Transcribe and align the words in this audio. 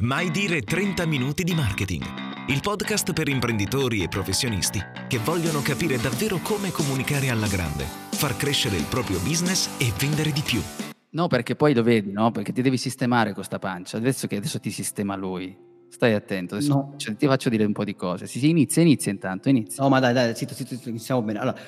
Mai 0.00 0.30
dire 0.30 0.60
30 0.62 1.06
minuti 1.06 1.42
di 1.42 1.54
marketing. 1.54 2.04
Il 2.48 2.60
podcast 2.60 3.12
per 3.12 3.28
imprenditori 3.28 4.02
e 4.02 4.08
professionisti 4.08 4.80
che 5.08 5.18
vogliono 5.18 5.60
capire 5.60 5.96
davvero 5.96 6.38
come 6.38 6.70
comunicare 6.70 7.30
alla 7.30 7.48
grande, 7.48 7.84
far 8.12 8.36
crescere 8.36 8.76
il 8.76 8.86
proprio 8.88 9.18
business 9.18 9.68
e 9.80 9.92
vendere 9.98 10.30
di 10.30 10.42
più. 10.42 10.60
No, 11.10 11.26
perché 11.26 11.56
poi 11.56 11.74
lo 11.74 11.82
vedi, 11.82 12.12
no? 12.12 12.30
Perché 12.30 12.52
ti 12.52 12.62
devi 12.62 12.76
sistemare 12.76 13.32
questa 13.34 13.58
pancia. 13.58 13.96
Adesso 13.96 14.28
che 14.28 14.36
adesso 14.36 14.60
ti 14.60 14.70
sistema 14.70 15.16
lui. 15.16 15.66
Stai 15.90 16.12
attento, 16.14 16.54
adesso 16.54 16.74
No. 16.74 16.94
cioè, 16.96 17.16
ti 17.16 17.26
faccio 17.26 17.48
dire 17.48 17.64
un 17.64 17.72
po' 17.72 17.82
di 17.82 17.96
cose. 17.96 18.26
Si, 18.26 18.38
si 18.38 18.50
inizia, 18.50 18.82
inizia 18.82 19.10
intanto, 19.10 19.48
inizia. 19.48 19.82
No, 19.82 19.88
ma 19.88 19.98
dai, 19.98 20.12
dai, 20.12 20.36
zitto, 20.36 20.54
zitto, 20.54 20.74
zitto, 20.76 20.90
iniziamo 20.90 21.22
bene. 21.22 21.38
Allora, 21.40 21.58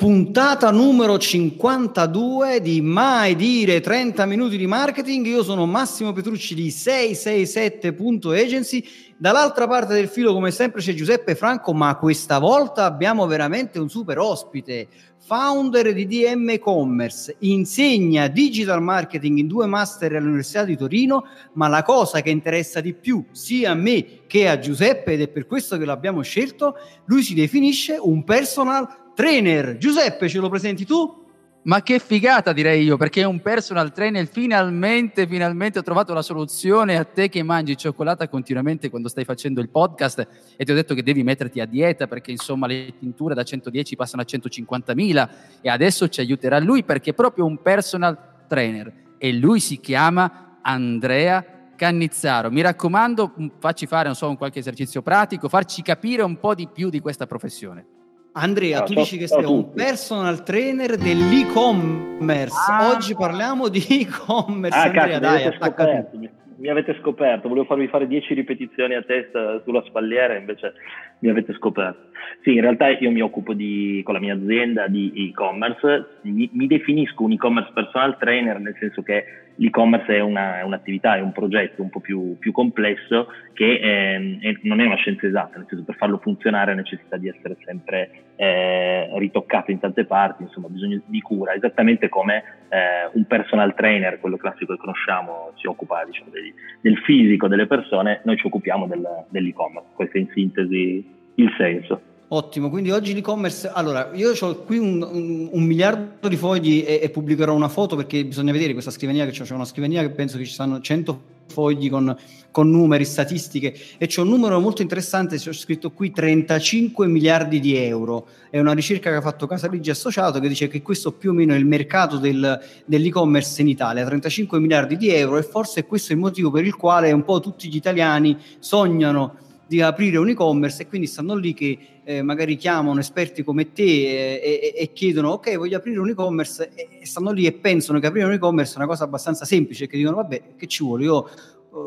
puntata 0.00 0.70
numero 0.70 1.18
52 1.18 2.62
di 2.62 2.80
Mai 2.80 3.36
dire 3.36 3.80
30 3.80 4.24
minuti 4.24 4.56
di 4.56 4.66
marketing. 4.66 5.26
Io 5.26 5.42
sono 5.42 5.66
Massimo 5.66 6.14
Petrucci 6.14 6.54
di 6.54 6.68
667.agency. 6.68 8.82
Dall'altra 9.18 9.66
parte 9.66 9.92
del 9.92 10.08
filo, 10.08 10.32
come 10.32 10.52
sempre, 10.52 10.80
c'è 10.80 10.94
Giuseppe 10.94 11.34
Franco, 11.34 11.74
ma 11.74 11.94
questa 11.96 12.38
volta 12.38 12.86
abbiamo 12.86 13.26
veramente 13.26 13.78
un 13.78 13.90
super 13.90 14.18
ospite. 14.18 14.88
Founder 15.18 15.92
di 15.92 16.06
DM 16.06 16.58
Commerce, 16.58 17.36
insegna 17.40 18.28
digital 18.28 18.80
marketing 18.80 19.36
in 19.36 19.48
due 19.48 19.66
master 19.66 20.16
all'Università 20.16 20.64
di 20.64 20.78
Torino, 20.78 21.26
ma 21.52 21.68
la 21.68 21.82
cosa 21.82 22.22
che 22.22 22.30
interessa 22.30 22.80
di 22.80 22.94
più 22.94 23.22
sia 23.32 23.72
a 23.72 23.74
me 23.74 24.20
che 24.26 24.48
a 24.48 24.58
Giuseppe, 24.58 25.12
ed 25.12 25.20
è 25.20 25.28
per 25.28 25.46
questo 25.46 25.76
che 25.76 25.84
l'abbiamo 25.84 26.22
scelto, 26.22 26.76
lui 27.04 27.22
si 27.22 27.34
definisce 27.34 27.98
un 28.00 28.24
personal 28.24 29.08
trainer. 29.20 29.76
Giuseppe, 29.76 30.30
ce 30.30 30.38
lo 30.38 30.48
presenti 30.48 30.86
tu? 30.86 31.28
Ma 31.64 31.82
che 31.82 31.98
figata 31.98 32.54
direi 32.54 32.84
io, 32.84 32.96
perché 32.96 33.20
è 33.20 33.26
un 33.26 33.42
personal 33.42 33.92
trainer, 33.92 34.26
finalmente, 34.26 35.26
finalmente 35.26 35.78
ho 35.78 35.82
trovato 35.82 36.14
la 36.14 36.22
soluzione 36.22 36.96
a 36.96 37.04
te 37.04 37.28
che 37.28 37.42
mangi 37.42 37.76
cioccolata 37.76 38.30
continuamente 38.30 38.88
quando 38.88 39.10
stai 39.10 39.26
facendo 39.26 39.60
il 39.60 39.68
podcast 39.68 40.26
e 40.56 40.64
ti 40.64 40.72
ho 40.72 40.74
detto 40.74 40.94
che 40.94 41.02
devi 41.02 41.22
metterti 41.22 41.60
a 41.60 41.66
dieta 41.66 42.06
perché 42.06 42.30
insomma 42.30 42.66
le 42.66 42.94
tinture 42.98 43.34
da 43.34 43.42
110 43.42 43.94
passano 43.94 44.22
a 44.22 44.24
150.000 44.26 45.28
e 45.60 45.68
adesso 45.68 46.08
ci 46.08 46.20
aiuterà 46.20 46.58
lui 46.58 46.82
perché 46.82 47.10
è 47.10 47.14
proprio 47.14 47.44
un 47.44 47.60
personal 47.60 48.46
trainer 48.48 48.90
e 49.18 49.34
lui 49.34 49.60
si 49.60 49.80
chiama 49.80 50.60
Andrea 50.62 51.44
Cannizzaro. 51.76 52.50
Mi 52.50 52.62
raccomando, 52.62 53.34
facci 53.58 53.86
fare, 53.86 54.14
so, 54.14 54.30
un 54.30 54.38
qualche 54.38 54.60
esercizio 54.60 55.02
pratico, 55.02 55.50
farci 55.50 55.82
capire 55.82 56.22
un 56.22 56.40
po' 56.40 56.54
di 56.54 56.68
più 56.72 56.88
di 56.88 57.00
questa 57.00 57.26
professione. 57.26 57.99
Andrea, 58.32 58.78
Ciao, 58.78 58.86
tu 58.86 58.92
ciao- 58.92 59.02
dici 59.02 59.18
che 59.18 59.26
sei 59.26 59.44
un 59.44 59.72
personal 59.72 60.42
trainer 60.44 60.96
dell'e-commerce. 60.96 62.54
Ah. 62.70 62.90
Oggi 62.94 63.14
parliamo 63.14 63.68
di 63.68 63.84
e-commerce. 63.88 64.76
Ah, 64.78 64.82
Andrea, 64.84 65.04
cazzo, 65.04 65.14
mi 65.14 65.20
dai, 65.20 65.42
avete 65.42 65.56
attacca 65.56 65.84
tu. 65.84 65.90
scoperto. 65.90 66.18
Mi, 66.18 66.30
mi 66.56 66.68
avete 66.68 66.96
scoperto. 67.00 67.48
Volevo 67.48 67.66
farvi 67.66 67.88
fare 67.88 68.06
10 68.06 68.34
ripetizioni 68.34 68.94
a 68.94 69.02
testa 69.02 69.60
sulla 69.64 69.82
spalliera, 69.86 70.36
invece 70.36 70.74
mi 71.20 71.28
avete 71.30 71.54
scoperto. 71.54 72.08
Sì, 72.42 72.54
in 72.54 72.60
realtà 72.60 72.88
io 72.90 73.10
mi 73.10 73.20
occupo 73.20 73.52
di, 73.52 74.00
con 74.04 74.14
la 74.14 74.20
mia 74.20 74.34
azienda 74.34 74.86
di 74.86 75.12
e-commerce. 75.16 76.18
Mi, 76.22 76.48
mi 76.52 76.66
definisco 76.68 77.24
un 77.24 77.32
e-commerce 77.32 77.72
personal 77.74 78.16
trainer, 78.18 78.60
nel 78.60 78.76
senso 78.78 79.02
che 79.02 79.24
l'e-commerce 79.60 80.16
è, 80.16 80.20
una- 80.20 80.58
è 80.58 80.62
un'attività, 80.62 81.16
è 81.16 81.20
un 81.20 81.32
progetto 81.32 81.82
un 81.82 81.90
po' 81.90 82.00
più, 82.00 82.38
più 82.38 82.50
complesso 82.50 83.28
che 83.52 83.78
ehm, 83.78 84.40
è- 84.40 84.58
non 84.62 84.80
è 84.80 84.86
una 84.86 84.96
scienza 84.96 85.26
esatta, 85.26 85.58
nel 85.58 85.66
senso 85.68 85.84
per 85.84 85.96
farlo 85.96 86.18
funzionare 86.18 86.74
necessita 86.74 87.18
di 87.18 87.28
essere 87.28 87.56
sempre 87.64 88.10
eh, 88.36 89.10
ritoccato 89.18 89.70
in 89.70 89.78
tante 89.78 90.06
parti, 90.06 90.44
insomma 90.44 90.68
bisogno 90.68 91.00
di 91.04 91.20
cura, 91.20 91.52
esattamente 91.52 92.08
come 92.08 92.42
eh, 92.70 93.10
un 93.12 93.24
personal 93.26 93.74
trainer, 93.74 94.18
quello 94.18 94.38
classico 94.38 94.72
che 94.72 94.78
conosciamo, 94.80 95.52
si 95.56 95.66
occupa 95.66 96.02
diciamo, 96.06 96.30
del, 96.30 96.52
del 96.80 96.96
fisico 96.98 97.48
delle 97.48 97.66
persone, 97.66 98.22
noi 98.24 98.38
ci 98.38 98.46
occupiamo 98.46 98.86
del, 98.86 99.06
dell'e-commerce, 99.28 99.90
questo 99.94 100.16
è 100.16 100.20
in 100.20 100.28
sintesi 100.32 101.18
il 101.34 101.54
senso. 101.58 102.09
Ottimo, 102.32 102.70
quindi 102.70 102.92
oggi 102.92 103.12
l'e-commerce. 103.12 103.68
Allora, 103.74 104.10
io 104.14 104.32
ho 104.38 104.54
qui 104.58 104.78
un, 104.78 105.02
un- 105.02 105.48
un 105.50 105.62
miliardo 105.64 106.28
di 106.28 106.36
fogli 106.36 106.84
e, 106.86 107.00
e 107.02 107.10
pubblicherò 107.10 107.52
una 107.52 107.68
foto 107.68 107.96
perché 107.96 108.24
bisogna 108.24 108.52
vedere 108.52 108.72
questa 108.72 108.92
scrivania 108.92 109.24
che 109.24 109.32
c'è, 109.32 109.42
c'è 109.42 109.52
una 109.52 109.64
scrivania 109.64 110.00
che 110.02 110.10
penso 110.10 110.38
che 110.38 110.44
ci 110.44 110.52
saranno 110.52 110.80
100 110.80 111.22
fogli 111.46 111.90
con, 111.90 112.16
con 112.52 112.70
numeri, 112.70 113.04
statistiche 113.04 113.74
e 113.98 114.06
c'è 114.06 114.20
un 114.20 114.28
numero 114.28 114.60
molto 114.60 114.80
interessante, 114.80 115.38
c'è 115.38 115.52
scritto 115.52 115.90
qui 115.90 116.12
35 116.12 117.08
miliardi 117.08 117.58
di 117.58 117.76
euro. 117.76 118.28
È 118.48 118.60
una 118.60 118.74
ricerca 118.74 119.10
che 119.10 119.16
ha 119.16 119.20
fatto 119.20 119.48
Casaligi 119.48 119.90
Associato 119.90 120.38
che 120.38 120.46
dice 120.46 120.68
che 120.68 120.82
questo 120.82 121.10
più 121.10 121.30
o 121.30 121.32
meno 121.32 121.52
è 121.54 121.56
il 121.56 121.66
mercato 121.66 122.16
del, 122.16 122.60
dell'e-commerce 122.84 123.60
in 123.60 123.66
Italia, 123.66 124.06
35 124.06 124.60
miliardi 124.60 124.96
di 124.96 125.08
euro 125.08 125.36
e 125.36 125.42
forse 125.42 125.84
questo 125.84 126.12
è 126.12 126.14
il 126.14 126.20
motivo 126.20 126.52
per 126.52 126.64
il 126.64 126.76
quale 126.76 127.10
un 127.10 127.24
po' 127.24 127.40
tutti 127.40 127.68
gli 127.68 127.74
italiani 127.74 128.38
sognano 128.60 129.48
di 129.70 129.80
aprire 129.80 130.16
un 130.16 130.28
e-commerce 130.28 130.82
e 130.82 130.88
quindi 130.88 131.06
stanno 131.06 131.36
lì 131.36 131.54
che 131.54 131.78
eh, 132.02 132.22
magari 132.22 132.56
chiamano 132.56 132.98
esperti 132.98 133.44
come 133.44 133.70
te 133.70 133.84
eh, 133.84 134.40
e, 134.42 134.74
e 134.76 134.92
chiedono 134.92 135.28
ok 135.28 135.56
voglio 135.58 135.76
aprire 135.76 136.00
un 136.00 136.08
e-commerce 136.08 136.72
e, 136.74 137.06
stanno 137.06 137.30
lì 137.30 137.46
e 137.46 137.52
pensano 137.52 138.00
che 138.00 138.08
aprire 138.08 138.26
un 138.26 138.32
e-commerce 138.32 138.72
è 138.72 138.76
una 138.78 138.88
cosa 138.88 139.04
abbastanza 139.04 139.44
semplice 139.44 139.86
che 139.86 139.96
dicono 139.96 140.16
vabbè 140.16 140.56
che 140.56 140.66
ci 140.66 140.82
vuole? 140.82 141.04
Io 141.04 141.30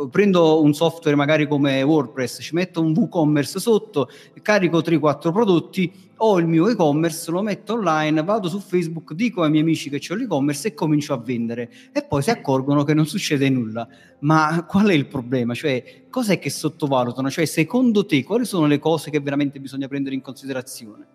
prendo 0.09 0.61
un 0.61 0.73
software 0.73 1.15
magari 1.15 1.47
come 1.47 1.81
WordPress 1.81 2.41
ci 2.41 2.55
metto 2.55 2.81
un 2.81 2.93
WooCommerce 2.95 3.59
sotto 3.59 4.09
carico 4.41 4.79
3-4 4.79 5.31
prodotti 5.31 5.91
ho 6.17 6.39
il 6.39 6.47
mio 6.47 6.69
e-commerce 6.69 7.29
lo 7.31 7.41
metto 7.41 7.73
online 7.73 8.23
vado 8.23 8.47
su 8.47 8.59
Facebook 8.59 9.13
dico 9.13 9.41
ai 9.41 9.49
miei 9.49 9.63
amici 9.63 9.89
che 9.89 9.99
c'ho 9.99 10.15
l'e-commerce 10.15 10.69
e 10.69 10.73
comincio 10.73 11.13
a 11.13 11.17
vendere 11.17 11.69
e 11.91 12.03
poi 12.03 12.21
si 12.21 12.29
accorgono 12.29 12.83
che 12.83 12.93
non 12.93 13.05
succede 13.05 13.49
nulla 13.49 13.87
ma 14.23 14.65
qual 14.67 14.87
è 14.87 14.93
il 14.93 15.07
problema? 15.07 15.53
Cioè, 15.53 16.05
cos'è 16.09 16.39
che 16.39 16.49
sottovalutano? 16.49 17.29
Cioè, 17.29 17.45
secondo 17.45 18.05
te, 18.05 18.23
quali 18.23 18.45
sono 18.45 18.65
le 18.65 18.79
cose 18.79 19.09
che 19.09 19.19
veramente 19.19 19.59
bisogna 19.59 19.87
prendere 19.87 20.15
in 20.15 20.21
considerazione? 20.21 21.05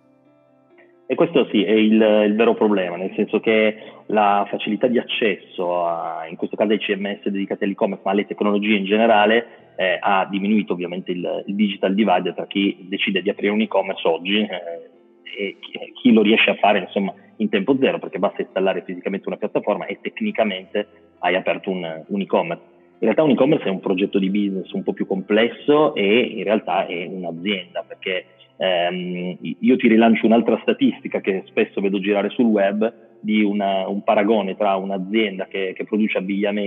E 1.11 1.15
questo 1.15 1.47
sì 1.51 1.65
è 1.65 1.73
il, 1.73 1.95
il 2.27 2.35
vero 2.37 2.53
problema, 2.53 2.97
nel 2.97 3.15
senso 3.17 3.41
che 3.41 3.75
la 4.09 4.47
facilità 4.47 4.89
di 4.89 4.99
accesso, 4.99 5.87
a, 5.87 6.27
in 6.29 6.37
questo 6.37 6.55
caso 6.55 6.73
ai 6.73 6.79
CMS 6.79 7.27
dedicati 7.29 7.65
all'e-commerce, 7.65 8.03
ma 8.05 8.11
alle 8.11 8.27
tecnologie 8.27 8.75
in 8.75 8.85
generale, 8.85 9.73
eh, 9.77 9.97
ha 9.99 10.27
diminuito 10.29 10.75
ovviamente 10.75 11.13
il, 11.13 11.45
il 11.47 11.55
digital 11.55 11.95
divide 11.95 12.35
tra 12.35 12.47
chi 12.47 12.85
decide 12.91 13.23
di 13.23 13.31
aprire 13.31 13.55
un 13.55 13.63
e-commerce 13.63 14.07
oggi 14.07 14.37
eh, 14.41 14.91
e 15.23 15.57
chi, 15.95 16.13
lo 16.13 16.21
riesce 16.21 16.51
a 16.51 16.57
fare 16.57 16.81
insomma 16.81 17.15
in 17.37 17.49
tempo 17.49 17.75
zero, 17.81 17.99
perché 17.99 18.19
basta 18.19 18.43
installare 18.43 18.83
fisicamente 18.83 19.29
una 19.29 19.39
piattaforma 19.39 19.87
e 19.87 20.01
tecnicamente 20.03 20.89
hai 21.21 21.35
aperto 21.37 21.71
un, 21.71 22.05
un 22.07 22.21
e-commerce. 22.21 22.65
In 22.99 23.07
realtà 23.07 23.23
un 23.23 23.31
e-commerce 23.31 23.65
è 23.65 23.71
un 23.71 23.81
progetto 23.81 24.19
di 24.19 24.29
business 24.29 24.71
un 24.73 24.83
po' 24.83 24.93
più 24.93 25.07
complesso 25.07 25.95
e 25.95 26.21
in 26.21 26.45
realtà 26.45 26.85
è 26.85 27.07
un'azienda, 27.07 27.83
perché 27.89 28.27
ehm, 28.59 29.37
io 29.61 29.77
ti 29.77 29.89
rilancio 29.89 30.27
un'altra 30.27 30.59
statistica 30.61 31.21
che 31.21 31.43
spesso 31.47 31.81
vedo 31.81 31.99
girare 31.99 32.29
sul 32.31 32.47
web 32.47 32.93
di 33.21 33.43
una- 33.43 33.89
un 33.89 34.03
paragone 34.03 34.57
tra 34.57 34.77
un'azienda 34.77 35.47
che, 35.49 35.73
che 35.75 35.85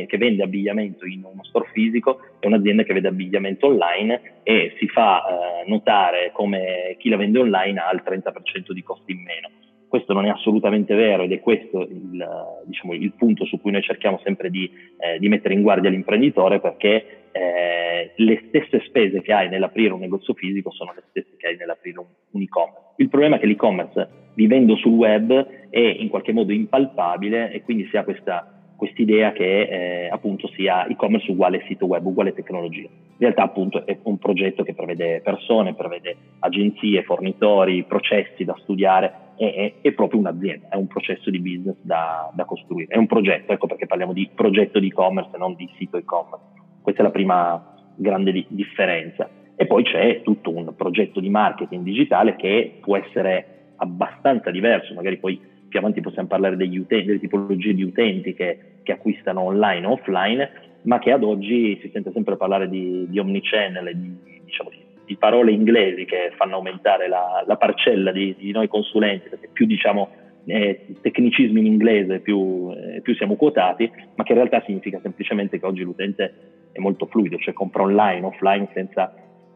che 0.05 0.17
vende 0.17 0.43
abbigliamento 0.43 1.05
in 1.05 1.23
uno 1.23 1.43
store 1.43 1.69
fisico 1.71 2.19
e 2.39 2.47
un'azienda 2.47 2.83
che 2.83 2.93
vende 2.93 3.07
abbigliamento 3.07 3.67
online 3.67 4.21
e 4.43 4.73
si 4.77 4.87
fa 4.87 5.21
eh, 5.23 5.69
notare 5.69 6.31
come 6.33 6.95
chi 6.97 7.09
la 7.09 7.17
vende 7.17 7.39
online 7.39 7.79
ha 7.79 7.91
il 7.93 8.01
30% 8.03 8.73
di 8.73 8.83
costi 8.83 9.11
in 9.11 9.21
meno. 9.21 9.49
Questo 9.91 10.13
non 10.13 10.25
è 10.25 10.29
assolutamente 10.29 10.95
vero 10.95 11.23
ed 11.23 11.33
è 11.33 11.41
questo 11.41 11.81
il, 11.81 12.25
diciamo, 12.63 12.93
il 12.93 13.11
punto 13.11 13.43
su 13.43 13.59
cui 13.59 13.71
noi 13.71 13.81
cerchiamo 13.81 14.21
sempre 14.23 14.49
di, 14.49 14.71
eh, 14.97 15.19
di 15.19 15.27
mettere 15.27 15.53
in 15.53 15.61
guardia 15.61 15.89
l'imprenditore 15.89 16.61
perché 16.61 17.25
eh, 17.33 18.13
le 18.15 18.43
stesse 18.47 18.81
spese 18.85 19.21
che 19.21 19.33
hai 19.33 19.49
nell'aprire 19.49 19.91
un 19.91 19.99
negozio 19.99 20.33
fisico 20.33 20.71
sono 20.71 20.93
le 20.95 21.03
stesse 21.09 21.35
che 21.35 21.47
hai 21.47 21.57
nell'aprire 21.57 21.99
un, 21.99 22.05
un 22.31 22.41
e-commerce. 22.41 22.93
Il 22.95 23.09
problema 23.09 23.35
è 23.35 23.39
che 23.39 23.47
l'e-commerce 23.47 24.09
vivendo 24.35 24.77
sul 24.77 24.93
web 24.93 25.69
è 25.69 25.77
in 25.77 26.07
qualche 26.07 26.31
modo 26.31 26.53
impalpabile 26.53 27.51
e 27.51 27.61
quindi 27.61 27.85
si 27.89 27.97
ha 27.97 28.05
questa 28.05 28.60
quest'idea 28.81 29.31
che 29.31 29.61
eh, 29.61 30.09
appunto 30.09 30.47
sia 30.55 30.87
e-commerce 30.87 31.29
uguale 31.29 31.63
sito 31.67 31.85
web, 31.85 32.03
uguale 32.03 32.33
tecnologia. 32.33 32.87
In 32.87 33.17
realtà 33.19 33.43
appunto 33.43 33.85
è 33.85 33.95
un 34.01 34.17
progetto 34.17 34.63
che 34.63 34.73
prevede 34.73 35.21
persone, 35.21 35.75
prevede 35.75 36.15
agenzie, 36.39 37.03
fornitori, 37.03 37.83
processi 37.83 38.43
da 38.43 38.55
studiare, 38.61 39.35
è, 39.37 39.53
è, 39.53 39.73
è 39.87 39.91
proprio 39.91 40.21
un'azienda, 40.21 40.69
è 40.69 40.77
un 40.77 40.87
processo 40.87 41.29
di 41.29 41.39
business 41.39 41.75
da, 41.81 42.31
da 42.33 42.43
costruire, 42.45 42.91
è 42.91 42.97
un 42.97 43.05
progetto, 43.05 43.53
ecco 43.53 43.67
perché 43.67 43.85
parliamo 43.85 44.13
di 44.13 44.27
progetto 44.33 44.79
di 44.79 44.87
e-commerce 44.87 45.35
e 45.35 45.37
non 45.37 45.53
di 45.53 45.69
sito 45.77 45.97
e-commerce. 45.97 46.45
Questa 46.81 47.01
è 47.01 47.03
la 47.03 47.11
prima 47.11 47.75
grande 47.93 48.31
di- 48.31 48.47
differenza. 48.49 49.29
E 49.55 49.67
poi 49.67 49.83
c'è 49.83 50.23
tutto 50.23 50.49
un 50.49 50.73
progetto 50.75 51.19
di 51.19 51.29
marketing 51.29 51.83
digitale 51.83 52.35
che 52.35 52.79
può 52.81 52.97
essere 52.97 53.73
abbastanza 53.75 54.49
diverso, 54.49 54.95
magari 54.95 55.17
poi 55.17 55.39
più 55.71 55.79
avanti 55.79 56.01
possiamo 56.01 56.27
parlare 56.27 56.57
degli 56.57 56.77
utenti, 56.77 57.05
delle 57.05 57.19
tipologie 57.19 57.73
di 57.73 57.81
utenti 57.81 58.33
che, 58.33 58.57
che 58.83 58.91
acquistano 58.93 59.41
online 59.41 59.85
o 59.85 59.91
offline, 59.91 60.49
ma 60.83 60.99
che 60.99 61.11
ad 61.11 61.23
oggi 61.23 61.79
si 61.81 61.89
sente 61.91 62.11
sempre 62.11 62.37
parlare 62.37 62.69
di, 62.69 63.05
di 63.07 63.19
omnichannel 63.19 63.95
di, 63.95 64.41
diciamo, 64.45 64.69
di, 65.05 65.15
parole 65.15 65.51
inglesi 65.51 66.05
che 66.05 66.31
fanno 66.37 66.55
aumentare 66.55 67.07
la, 67.07 67.43
la 67.45 67.57
parcella 67.57 68.11
di, 68.11 68.35
noi 68.51 68.67
consulenti, 68.67 69.29
perché 69.29 69.49
più 69.51 69.65
diciamo 69.65 70.09
eh, 70.45 70.85
tecnicismi 71.01 71.59
in 71.59 71.65
inglese 71.65 72.19
più, 72.19 72.71
eh, 72.73 73.01
più 73.01 73.13
siamo 73.15 73.35
quotati, 73.35 73.91
ma 74.15 74.23
che 74.23 74.31
in 74.31 74.37
realtà 74.37 74.63
significa 74.65 74.99
semplicemente 75.01 75.59
che 75.59 75.65
oggi 75.65 75.83
l'utente 75.83 76.33
è 76.71 76.79
molto 76.79 77.05
fluido, 77.05 77.37
cioè 77.37 77.53
compra 77.53 77.83
online, 77.83 78.25
offline 78.25 78.69
senza 78.73 79.13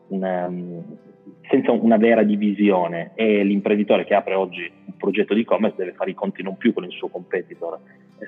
una, 0.10 0.52
senza 1.50 1.72
una 1.72 1.98
vera 1.98 2.24
divisione. 2.24 3.12
E 3.16 3.44
l'imprenditore 3.44 4.04
che 4.04 4.14
apre 4.14 4.36
oggi 4.36 4.70
un 4.86 4.98
progetto 4.98 5.34
di 5.34 5.42
e-commerce 5.42 5.78
deve 5.78 5.94
fare 5.94 6.12
i 6.12 6.16
conti 6.16 6.44
non 6.44 6.58
più 6.58 6.74
con 6.74 6.84
il 6.84 6.92
suo 6.92 7.08
competitor 7.08 7.80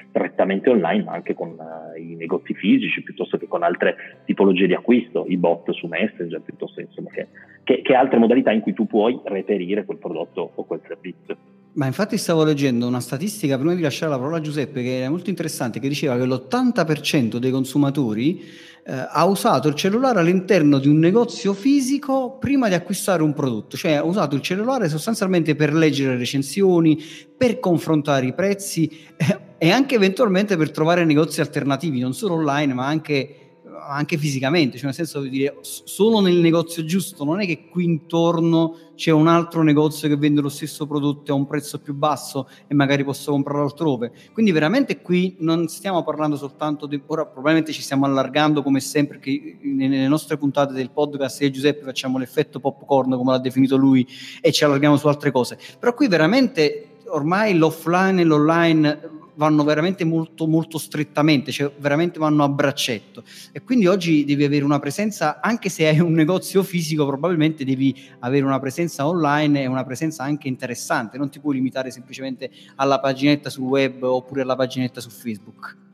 strettamente 0.09 0.69
online 0.69 1.03
ma 1.03 1.13
anche 1.13 1.33
con 1.33 1.49
uh, 1.49 1.99
i 1.99 2.15
negozi 2.15 2.53
fisici 2.53 3.01
piuttosto 3.01 3.37
che 3.37 3.47
con 3.47 3.63
altre 3.63 4.21
tipologie 4.25 4.67
di 4.67 4.73
acquisto, 4.73 5.25
i 5.27 5.37
bot 5.37 5.71
su 5.71 5.87
Messenger 5.87 6.41
piuttosto 6.41 6.81
insomma, 6.81 7.09
che, 7.09 7.27
che, 7.63 7.81
che 7.81 7.93
altre 7.93 8.17
modalità 8.17 8.51
in 8.51 8.61
cui 8.61 8.73
tu 8.73 8.85
puoi 8.85 9.19
reperire 9.23 9.85
quel 9.85 9.97
prodotto 9.97 10.51
o 10.53 10.63
quel 10.65 10.81
servizio. 10.87 11.37
Ma 11.73 11.85
infatti 11.85 12.17
stavo 12.17 12.43
leggendo 12.43 12.87
una 12.87 12.99
statistica 12.99 13.55
prima 13.57 13.75
di 13.75 13.81
lasciare 13.81 14.11
la 14.11 14.17
parola 14.17 14.37
a 14.37 14.41
Giuseppe 14.41 14.81
che 14.81 15.03
è 15.03 15.09
molto 15.09 15.29
interessante, 15.29 15.79
che 15.79 15.87
diceva 15.87 16.17
che 16.17 16.25
l'80% 16.25 17.37
dei 17.37 17.51
consumatori 17.51 18.41
eh, 18.89 19.07
ha 19.09 19.25
usato 19.25 19.67
il 19.67 19.75
cellulare 19.75 20.19
all'interno 20.19 20.79
di 20.79 20.87
un 20.87 20.97
negozio 20.97 21.53
fisico 21.53 22.37
prima 22.39 22.69
di 22.69 22.73
acquistare 22.73 23.21
un 23.21 23.33
prodotto, 23.33 23.75
cioè 23.75 23.93
ha 23.93 24.03
usato 24.03 24.35
il 24.35 24.41
cellulare 24.41 24.87
sostanzialmente 24.87 25.55
per 25.55 25.73
leggere 25.73 26.15
recensioni, 26.15 27.03
per 27.35 27.59
confrontare 27.59 28.27
i 28.27 28.33
prezzi 28.33 28.89
eh, 29.17 29.39
e 29.57 29.71
anche 29.71 29.95
eventualmente 29.95 30.55
per 30.55 30.71
trovare 30.71 31.03
negozi 31.03 31.41
alternativi, 31.41 31.99
non 31.99 32.13
solo 32.13 32.35
online 32.35 32.73
ma 32.73 32.87
anche 32.87 33.46
anche 33.79 34.17
fisicamente, 34.17 34.77
cioè 34.77 34.85
nel 34.85 34.93
senso 34.93 35.21
di 35.21 35.29
dire 35.29 35.57
solo 35.61 36.19
nel 36.19 36.35
negozio 36.37 36.83
giusto, 36.85 37.23
non 37.23 37.41
è 37.41 37.45
che 37.45 37.67
qui 37.69 37.83
intorno 37.83 38.77
c'è 38.95 39.11
un 39.11 39.27
altro 39.27 39.61
negozio 39.61 40.07
che 40.07 40.17
vende 40.17 40.41
lo 40.41 40.49
stesso 40.49 40.87
prodotto 40.87 41.31
a 41.31 41.35
un 41.35 41.45
prezzo 41.45 41.79
più 41.79 41.93
basso 41.93 42.49
e 42.65 42.73
magari 42.73 43.03
posso 43.03 43.31
comprarlo 43.31 43.63
altrove. 43.63 44.11
Quindi 44.33 44.51
veramente 44.51 45.01
qui 45.01 45.35
non 45.39 45.67
stiamo 45.67 46.03
parlando 46.03 46.35
soltanto 46.35 46.87
di 46.87 46.99
ora 47.05 47.25
probabilmente 47.25 47.71
ci 47.71 47.81
stiamo 47.81 48.05
allargando 48.05 48.63
come 48.63 48.79
sempre 48.79 49.19
che 49.19 49.57
nelle 49.61 50.07
nostre 50.07 50.37
puntate 50.37 50.73
del 50.73 50.89
podcast 50.89 51.41
e 51.43 51.51
Giuseppe 51.51 51.83
facciamo 51.83 52.17
l'effetto 52.17 52.59
popcorn 52.59 53.15
come 53.15 53.31
l'ha 53.31 53.39
definito 53.39 53.77
lui 53.77 54.07
e 54.41 54.51
ci 54.51 54.63
allarghiamo 54.63 54.97
su 54.97 55.07
altre 55.07 55.31
cose. 55.31 55.59
Però 55.79 55.93
qui 55.93 56.07
veramente 56.07 56.95
ormai 57.09 57.55
l'offline 57.55 58.21
e 58.21 58.23
l'online 58.23 58.99
vanno 59.37 59.63
veramente 59.63 60.03
molto, 60.03 60.47
molto 60.47 60.77
strettamente, 60.77 61.51
cioè 61.51 61.71
veramente 61.79 62.19
vanno 62.19 62.43
a 62.43 62.49
braccetto. 62.49 63.23
E 63.51 63.61
quindi 63.61 63.87
oggi 63.87 64.25
devi 64.25 64.43
avere 64.43 64.65
una 64.65 64.79
presenza, 64.79 65.39
anche 65.39 65.69
se 65.69 65.87
hai 65.87 65.99
un 65.99 66.11
negozio 66.11 66.63
fisico, 66.63 67.05
probabilmente 67.05 67.63
devi 67.63 67.95
avere 68.19 68.43
una 68.43 68.59
presenza 68.59 69.07
online 69.07 69.61
e 69.61 69.67
una 69.67 69.83
presenza 69.83 70.23
anche 70.23 70.47
interessante. 70.47 71.17
Non 71.17 71.29
ti 71.29 71.39
puoi 71.39 71.55
limitare 71.55 71.91
semplicemente 71.91 72.51
alla 72.75 72.99
paginetta 72.99 73.49
sul 73.49 73.65
web 73.65 74.03
oppure 74.03 74.41
alla 74.41 74.55
paginetta 74.55 74.99
su 74.99 75.09
Facebook. 75.09 75.85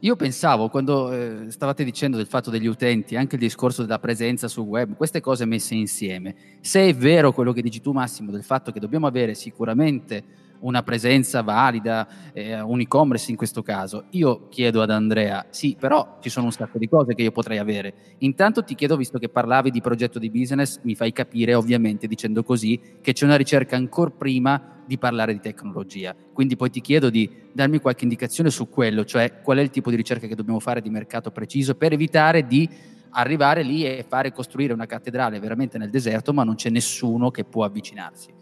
Io 0.00 0.16
pensavo, 0.16 0.68
quando 0.68 1.12
eh, 1.12 1.50
stavate 1.50 1.82
dicendo 1.82 2.18
del 2.18 2.26
fatto 2.26 2.50
degli 2.50 2.66
utenti, 2.66 3.16
anche 3.16 3.36
il 3.36 3.40
discorso 3.40 3.82
della 3.82 3.98
presenza 3.98 4.48
sul 4.48 4.66
web, 4.66 4.96
queste 4.96 5.22
cose 5.22 5.46
messe 5.46 5.74
insieme, 5.74 6.34
se 6.60 6.86
è 6.86 6.94
vero 6.94 7.32
quello 7.32 7.54
che 7.54 7.62
dici 7.62 7.80
tu 7.80 7.92
Massimo, 7.92 8.30
del 8.30 8.44
fatto 8.44 8.70
che 8.70 8.80
dobbiamo 8.80 9.06
avere 9.06 9.32
sicuramente 9.32 10.43
una 10.64 10.82
presenza 10.82 11.42
valida, 11.42 12.06
eh, 12.32 12.60
un 12.60 12.80
e-commerce 12.80 13.30
in 13.30 13.36
questo 13.36 13.62
caso. 13.62 14.04
Io 14.10 14.48
chiedo 14.48 14.82
ad 14.82 14.90
Andrea, 14.90 15.46
sì, 15.50 15.76
però 15.78 16.18
ci 16.20 16.30
sono 16.30 16.46
un 16.46 16.52
sacco 16.52 16.78
di 16.78 16.88
cose 16.88 17.14
che 17.14 17.22
io 17.22 17.32
potrei 17.32 17.58
avere. 17.58 17.94
Intanto 18.18 18.64
ti 18.64 18.74
chiedo, 18.74 18.96
visto 18.96 19.18
che 19.18 19.28
parlavi 19.28 19.70
di 19.70 19.80
progetto 19.80 20.18
di 20.18 20.30
business, 20.30 20.80
mi 20.82 20.94
fai 20.94 21.12
capire 21.12 21.54
ovviamente 21.54 22.06
dicendo 22.06 22.42
così 22.42 22.80
che 23.00 23.12
c'è 23.12 23.24
una 23.24 23.36
ricerca 23.36 23.76
ancora 23.76 24.10
prima 24.10 24.82
di 24.86 24.98
parlare 24.98 25.32
di 25.32 25.40
tecnologia. 25.40 26.14
Quindi 26.32 26.56
poi 26.56 26.70
ti 26.70 26.80
chiedo 26.80 27.10
di 27.10 27.30
darmi 27.52 27.78
qualche 27.78 28.04
indicazione 28.04 28.50
su 28.50 28.68
quello, 28.68 29.04
cioè 29.04 29.40
qual 29.42 29.58
è 29.58 29.60
il 29.60 29.70
tipo 29.70 29.90
di 29.90 29.96
ricerca 29.96 30.26
che 30.26 30.34
dobbiamo 30.34 30.60
fare 30.60 30.80
di 30.80 30.90
mercato 30.90 31.30
preciso 31.30 31.74
per 31.74 31.92
evitare 31.92 32.46
di 32.46 32.68
arrivare 33.16 33.62
lì 33.62 33.86
e 33.86 34.04
fare 34.06 34.32
costruire 34.32 34.72
una 34.72 34.86
cattedrale 34.86 35.38
veramente 35.38 35.78
nel 35.78 35.90
deserto, 35.90 36.32
ma 36.32 36.42
non 36.42 36.54
c'è 36.56 36.70
nessuno 36.70 37.30
che 37.30 37.44
può 37.44 37.64
avvicinarsi. 37.64 38.32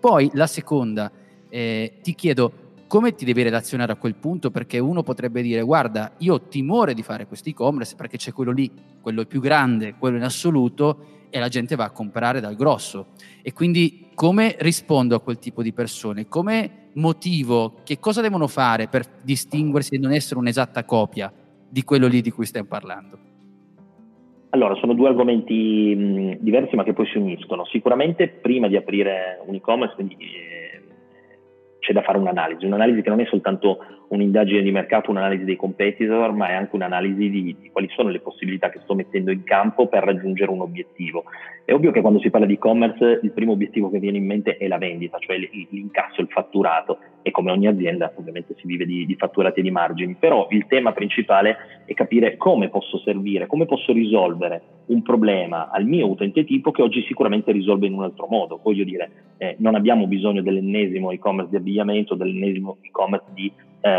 Poi 0.00 0.30
la 0.34 0.46
seconda, 0.46 1.10
eh, 1.48 1.98
ti 2.02 2.14
chiedo 2.14 2.64
come 2.86 3.14
ti 3.14 3.24
devi 3.24 3.42
relazionare 3.42 3.92
a 3.92 3.96
quel 3.96 4.14
punto 4.14 4.50
perché 4.50 4.78
uno 4.78 5.02
potrebbe 5.02 5.42
dire 5.42 5.62
guarda 5.62 6.12
io 6.18 6.34
ho 6.34 6.42
timore 6.42 6.94
di 6.94 7.02
fare 7.02 7.26
questo 7.26 7.48
e-commerce 7.48 7.96
perché 7.96 8.16
c'è 8.16 8.32
quello 8.32 8.52
lì, 8.52 8.70
quello 9.00 9.24
più 9.24 9.40
grande, 9.40 9.94
quello 9.98 10.16
in 10.16 10.22
assoluto 10.22 11.14
e 11.30 11.38
la 11.38 11.48
gente 11.48 11.74
va 11.74 11.84
a 11.84 11.90
comprare 11.90 12.40
dal 12.40 12.54
grosso 12.54 13.08
e 13.42 13.52
quindi 13.52 14.10
come 14.14 14.56
rispondo 14.60 15.14
a 15.14 15.20
quel 15.20 15.38
tipo 15.38 15.62
di 15.62 15.72
persone? 15.72 16.26
Come 16.28 16.90
motivo? 16.94 17.80
Che 17.84 17.98
cosa 17.98 18.20
devono 18.20 18.46
fare 18.46 18.88
per 18.88 19.04
distinguersi 19.22 19.94
e 19.94 19.98
non 19.98 20.12
essere 20.12 20.40
un'esatta 20.40 20.84
copia 20.84 21.32
di 21.68 21.82
quello 21.82 22.06
lì 22.06 22.20
di 22.20 22.30
cui 22.30 22.46
stiamo 22.46 22.68
parlando? 22.68 23.18
Allora, 24.50 24.74
sono 24.76 24.94
due 24.94 25.08
argomenti 25.08 26.38
diversi 26.40 26.76
ma 26.76 26.84
che 26.84 26.94
poi 26.94 27.06
si 27.08 27.18
uniscono. 27.18 27.66
Sicuramente 27.66 28.28
prima 28.28 28.68
di 28.68 28.76
aprire 28.76 29.42
un 29.44 29.54
e-commerce, 29.54 29.94
quindi 29.96 30.14
eh, 30.14 30.65
c'è 31.86 31.92
da 31.92 32.02
fare 32.02 32.18
un'analisi, 32.18 32.66
un'analisi 32.66 33.00
che 33.00 33.10
non 33.10 33.20
è 33.20 33.26
soltanto 33.26 33.78
un'indagine 34.08 34.62
di 34.62 34.70
mercato, 34.70 35.10
un'analisi 35.10 35.44
dei 35.44 35.56
competitor, 35.56 36.32
ma 36.32 36.48
è 36.48 36.54
anche 36.54 36.74
un'analisi 36.74 37.28
di, 37.28 37.56
di, 37.60 37.70
quali 37.70 37.88
sono 37.94 38.10
le 38.10 38.20
possibilità 38.20 38.68
che 38.70 38.80
sto 38.82 38.94
mettendo 38.94 39.30
in 39.30 39.42
campo 39.42 39.88
per 39.88 40.04
raggiungere 40.04 40.50
un 40.50 40.60
obiettivo. 40.60 41.24
È 41.64 41.72
ovvio 41.72 41.90
che 41.90 42.00
quando 42.00 42.20
si 42.20 42.30
parla 42.30 42.46
di 42.46 42.54
e-commerce 42.54 43.20
il 43.22 43.32
primo 43.32 43.52
obiettivo 43.52 43.90
che 43.90 43.98
viene 43.98 44.18
in 44.18 44.26
mente 44.26 44.56
è 44.56 44.68
la 44.68 44.78
vendita, 44.78 45.18
cioè 45.18 45.36
l'incasso, 45.70 46.20
il 46.20 46.28
fatturato 46.28 46.98
e 47.22 47.32
come 47.32 47.50
ogni 47.50 47.66
azienda 47.66 48.12
ovviamente 48.14 48.54
si 48.56 48.68
vive 48.68 48.86
di, 48.86 49.04
di 49.04 49.16
fatturati 49.16 49.58
e 49.58 49.62
di 49.64 49.72
margini, 49.72 50.14
però 50.14 50.46
il 50.50 50.66
tema 50.68 50.92
principale 50.92 51.56
è 51.84 51.92
capire 51.94 52.36
come 52.36 52.68
posso 52.68 52.98
servire, 52.98 53.48
come 53.48 53.66
posso 53.66 53.92
risolvere 53.92 54.62
un 54.86 55.02
problema 55.02 55.70
al 55.70 55.84
mio 55.84 56.08
utente 56.08 56.44
tipo 56.44 56.70
che 56.70 56.82
oggi 56.82 57.02
sicuramente 57.02 57.50
risolve 57.50 57.86
in 57.86 57.94
un 57.94 58.04
altro 58.04 58.28
modo. 58.30 58.60
Voglio 58.62 58.84
dire, 58.84 59.10
eh, 59.38 59.56
non 59.58 59.74
abbiamo 59.74 60.06
bisogno 60.06 60.42
dell'ennesimo 60.42 61.10
e-commerce 61.10 61.50
di 61.50 61.56
abbigliamento, 61.56 62.14
dell'ennesimo 62.14 62.76
e-commerce 62.82 63.26
di 63.34 63.52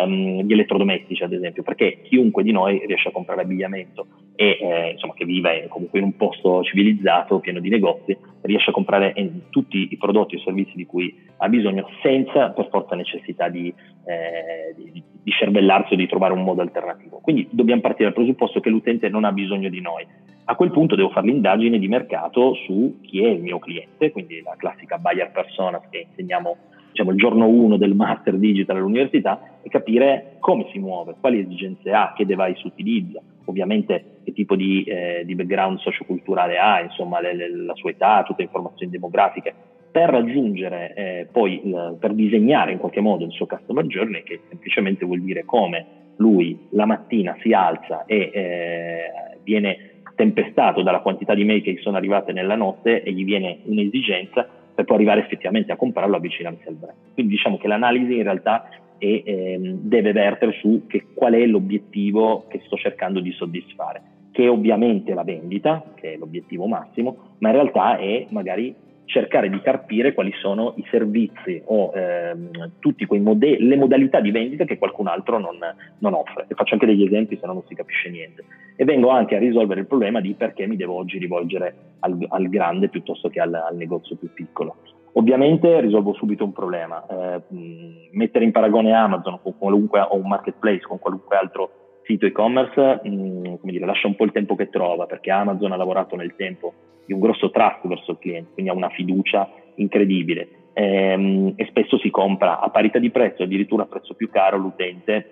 ehm, 0.04 0.42
di 0.42 0.54
elettrodomestici 0.54 1.24
ad 1.24 1.34
esempio, 1.34 1.64
perché 1.64 2.02
chiunque 2.04 2.44
di 2.44 2.52
noi 2.52 2.82
riesce 2.86 3.10
a 3.10 3.12
comprare 3.12 3.42
abbigliamento 3.42 4.08
e 4.36 4.58
eh, 4.62 4.92
insomma 4.92 5.14
che 5.14 5.26
vive 5.26 5.68
comunque 5.68 6.00
in 6.00 6.06
un 6.06 6.16
posto 6.16 6.64
civilizzato, 6.64 7.40
pieno 7.40 7.60
di 7.60 7.70
negozi, 7.70 8.18
riesce 8.42 8.70
a 8.70 8.74
comprare 8.74 9.14
eh, 9.14 9.32
tutti 9.50 9.88
i 9.92 9.98
prodotti 9.98 10.36
e 10.36 10.42
servizi 10.44 10.74
di 10.76 10.86
cui 10.86 11.14
ha 11.38 11.50
bisogno 11.50 11.88
senza 12.02 12.50
per 12.52 12.70
forza 12.70 12.96
necessità 12.96 13.50
di, 13.50 13.74
eh, 14.06 14.74
di, 14.76 15.04
di 15.24 15.32
cervellarsi 15.32 15.94
o 15.94 15.98
di 15.98 16.08
trovare 16.08 16.34
un 16.34 16.44
modo 16.44 16.62
alternativo. 16.62 17.20
Quindi 17.22 17.48
dobbiamo 17.50 17.82
partire 17.82 18.06
dal 18.06 18.14
presupposto 18.14 18.60
che 18.60 18.70
l'utente 18.70 19.10
non 19.10 19.24
ha 19.24 19.32
bisogno 19.32 19.70
di 19.70 19.82
noi. 19.82 20.06
A 20.50 20.56
quel 20.56 20.72
punto 20.72 20.96
devo 20.96 21.10
fare 21.10 21.28
l'indagine 21.28 21.78
di 21.78 21.88
mercato 21.88 22.54
su 22.66 23.00
chi 23.02 23.22
è 23.24 23.28
il 23.28 23.42
mio 23.42 23.60
cliente, 23.60 24.12
quindi 24.12 24.42
la 24.42 24.56
classica 24.56 24.98
buyer 24.98 25.32
persona 25.32 25.82
che 25.90 26.08
insegniamo 26.10 26.56
diciamo, 26.92 27.12
il 27.12 27.18
giorno 27.18 27.48
1 27.48 27.78
del 27.78 27.96
master 27.96 28.36
digital 28.36 28.78
all'università 28.78 29.60
e 29.62 29.70
capire 29.70 30.38
come 30.40 30.68
si 30.72 30.80
muove, 30.80 31.16
quali 31.20 31.40
esigenze 31.40 31.92
ha, 31.92 32.14
che 32.16 32.26
device 32.26 32.68
utilizza, 32.68 33.22
ovviamente 33.46 34.20
che 34.24 34.34
tipo 34.34 34.56
di, 34.56 34.84
eh, 34.84 35.24
di 35.26 35.36
background 35.36 35.80
socioculturale 35.80 36.58
ha, 36.58 36.82
insomma 36.82 37.22
le, 37.22 37.36
le, 37.36 37.56
la 37.56 37.76
sua 37.76 37.92
età, 37.92 38.24
tutte 38.24 38.40
le 38.40 38.46
informazioni 38.46 38.92
demografiche, 38.92 39.54
per 39.92 40.10
raggiungere 40.10 40.94
eh, 40.94 41.28
poi, 41.32 41.62
il, 41.66 41.98
per 42.00 42.14
disegnare 42.14 42.72
in 42.72 42.78
qualche 42.78 43.02
modo 43.02 43.26
il 43.26 43.32
suo 43.32 43.48
customer 43.48 43.86
journey, 43.86 44.24
che 44.24 44.42
semplicemente 44.50 45.06
vuol 45.06 45.22
dire 45.22 45.44
come 45.46 45.86
lui 46.18 46.68
la 46.72 46.86
mattina 46.86 47.36
si 47.42 47.52
alza 47.54 48.06
e 48.06 48.32
eh, 48.34 49.12
viene 49.44 50.02
tempestato 50.16 50.82
dalla 50.82 51.00
quantità 51.00 51.34
di 51.34 51.46
mail 51.46 51.62
che 51.62 51.74
gli 51.74 51.82
sono 51.82 51.98
arrivate 51.98 52.34
nella 52.34 52.56
notte 52.56 53.04
e 53.04 53.12
gli 53.12 53.24
viene 53.24 53.60
un'esigenza 53.64 54.48
per 54.78 54.86
poi 54.86 54.98
arrivare 54.98 55.22
effettivamente 55.22 55.72
a 55.72 55.76
comprarlo 55.76 56.18
avvicinarsi 56.18 56.68
al 56.68 56.76
brand. 56.76 56.98
Quindi 57.16 57.34
diciamo 57.34 57.58
che 57.58 57.68
l'analisi 57.68 58.16
in 58.16 58.22
realtà 58.22 58.70
è, 59.00 59.24
ehm, 59.26 59.80
deve 59.82 60.12
vertere 60.12 60.52
su 60.52 60.84
che, 60.86 61.08
qual 61.16 61.34
è 61.34 61.44
l'obiettivo 61.48 62.46
che 62.48 62.62
sto 62.64 62.76
cercando 62.76 63.20
di 63.20 63.32
soddisfare, 63.32 64.02
che 64.32 64.44
è 64.44 64.50
ovviamente 64.52 65.16
la 65.16 65.24
vendita, 65.24 65.84
che 65.96 66.14
è 66.14 66.18
l'obiettivo 66.18 66.68
massimo, 66.68 67.18
ma 67.40 67.50
in 67.50 67.56
realtà 67.56 67.98
è 67.98 68.28
magari 68.30 68.76
cercare 69.08 69.50
di 69.50 69.60
capire 69.62 70.14
quali 70.14 70.32
sono 70.42 70.74
i 70.76 70.86
servizi 70.92 71.62
o 71.66 71.92
ehm, 71.96 72.72
tutte 72.80 73.08
mode- 73.20 73.58
le 73.58 73.76
modalità 73.78 74.20
di 74.20 74.32
vendita 74.32 74.66
che 74.66 74.78
qualcun 74.78 75.08
altro 75.08 75.40
non, 75.40 75.58
non, 76.00 76.14
offre. 76.14 76.46
E 76.48 76.56
faccio 76.56 76.74
anche 76.74 76.86
degli 76.86 77.04
esempi 77.04 77.38
se 77.40 77.46
no 77.48 77.54
non 77.54 77.64
si 77.68 77.74
capisce 77.74 78.10
niente. 78.10 78.44
E 78.76 78.84
vengo 78.84 79.10
anche 79.10 79.36
a 79.36 79.40
risolvere 79.40 79.80
il 79.80 79.88
problema 79.88 80.20
di 80.20 80.34
perché 80.34 80.68
mi 80.68 80.76
devo 80.76 80.96
oggi 80.96 81.18
rivolgere 81.18 81.76
al, 82.00 82.18
al 82.30 82.50
grande 82.50 82.90
piuttosto 82.90 83.30
che 83.30 83.40
al, 83.40 83.54
al, 83.54 83.76
negozio 83.76 84.18
più 84.18 84.32
piccolo. 84.34 84.76
Ovviamente 85.14 85.80
risolvo 85.80 86.14
subito 86.14 86.44
un 86.44 86.52
problema. 86.52 87.04
Eh, 87.08 87.42
mettere 88.12 88.44
in 88.46 88.52
paragone 88.52 88.94
Amazon 88.94 89.40
con 89.42 89.58
qualunque, 89.58 90.02
o 90.02 90.16
un 90.16 90.28
marketplace 90.28 90.82
con 90.82 91.00
qualunque 91.00 91.38
altro 91.38 91.87
sito 92.08 92.26
e-commerce 92.26 93.02
mh, 93.04 93.60
come 93.60 93.72
dire, 93.72 93.86
lascia 93.86 94.08
un 94.08 94.16
po' 94.16 94.24
il 94.24 94.32
tempo 94.32 94.56
che 94.56 94.70
trova 94.70 95.06
perché 95.06 95.30
Amazon 95.30 95.74
ha 95.74 95.78
lavorato 95.78 96.16
nel 96.16 96.34
tempo 96.36 96.74
di 97.06 97.14
un 97.14 97.20
grosso 97.20 97.52
trust 97.52 97.86
verso 97.88 98.12
il 98.12 98.18
cliente, 98.20 98.54
quindi 98.54 98.72
ha 98.72 98.76
una 98.76 98.90
fiducia 98.90 99.50
incredibile. 99.76 100.48
Ehm, 100.74 101.54
e 101.56 101.66
spesso 101.68 101.98
si 102.00 102.10
compra 102.10 102.60
a 102.60 102.70
parità 102.70 103.00
di 103.00 103.10
prezzo, 103.10 103.44
addirittura 103.44 103.84
a 103.84 103.88
prezzo 103.88 104.14
più 104.14 104.30
caro 104.30 104.58
l'utente 104.58 105.32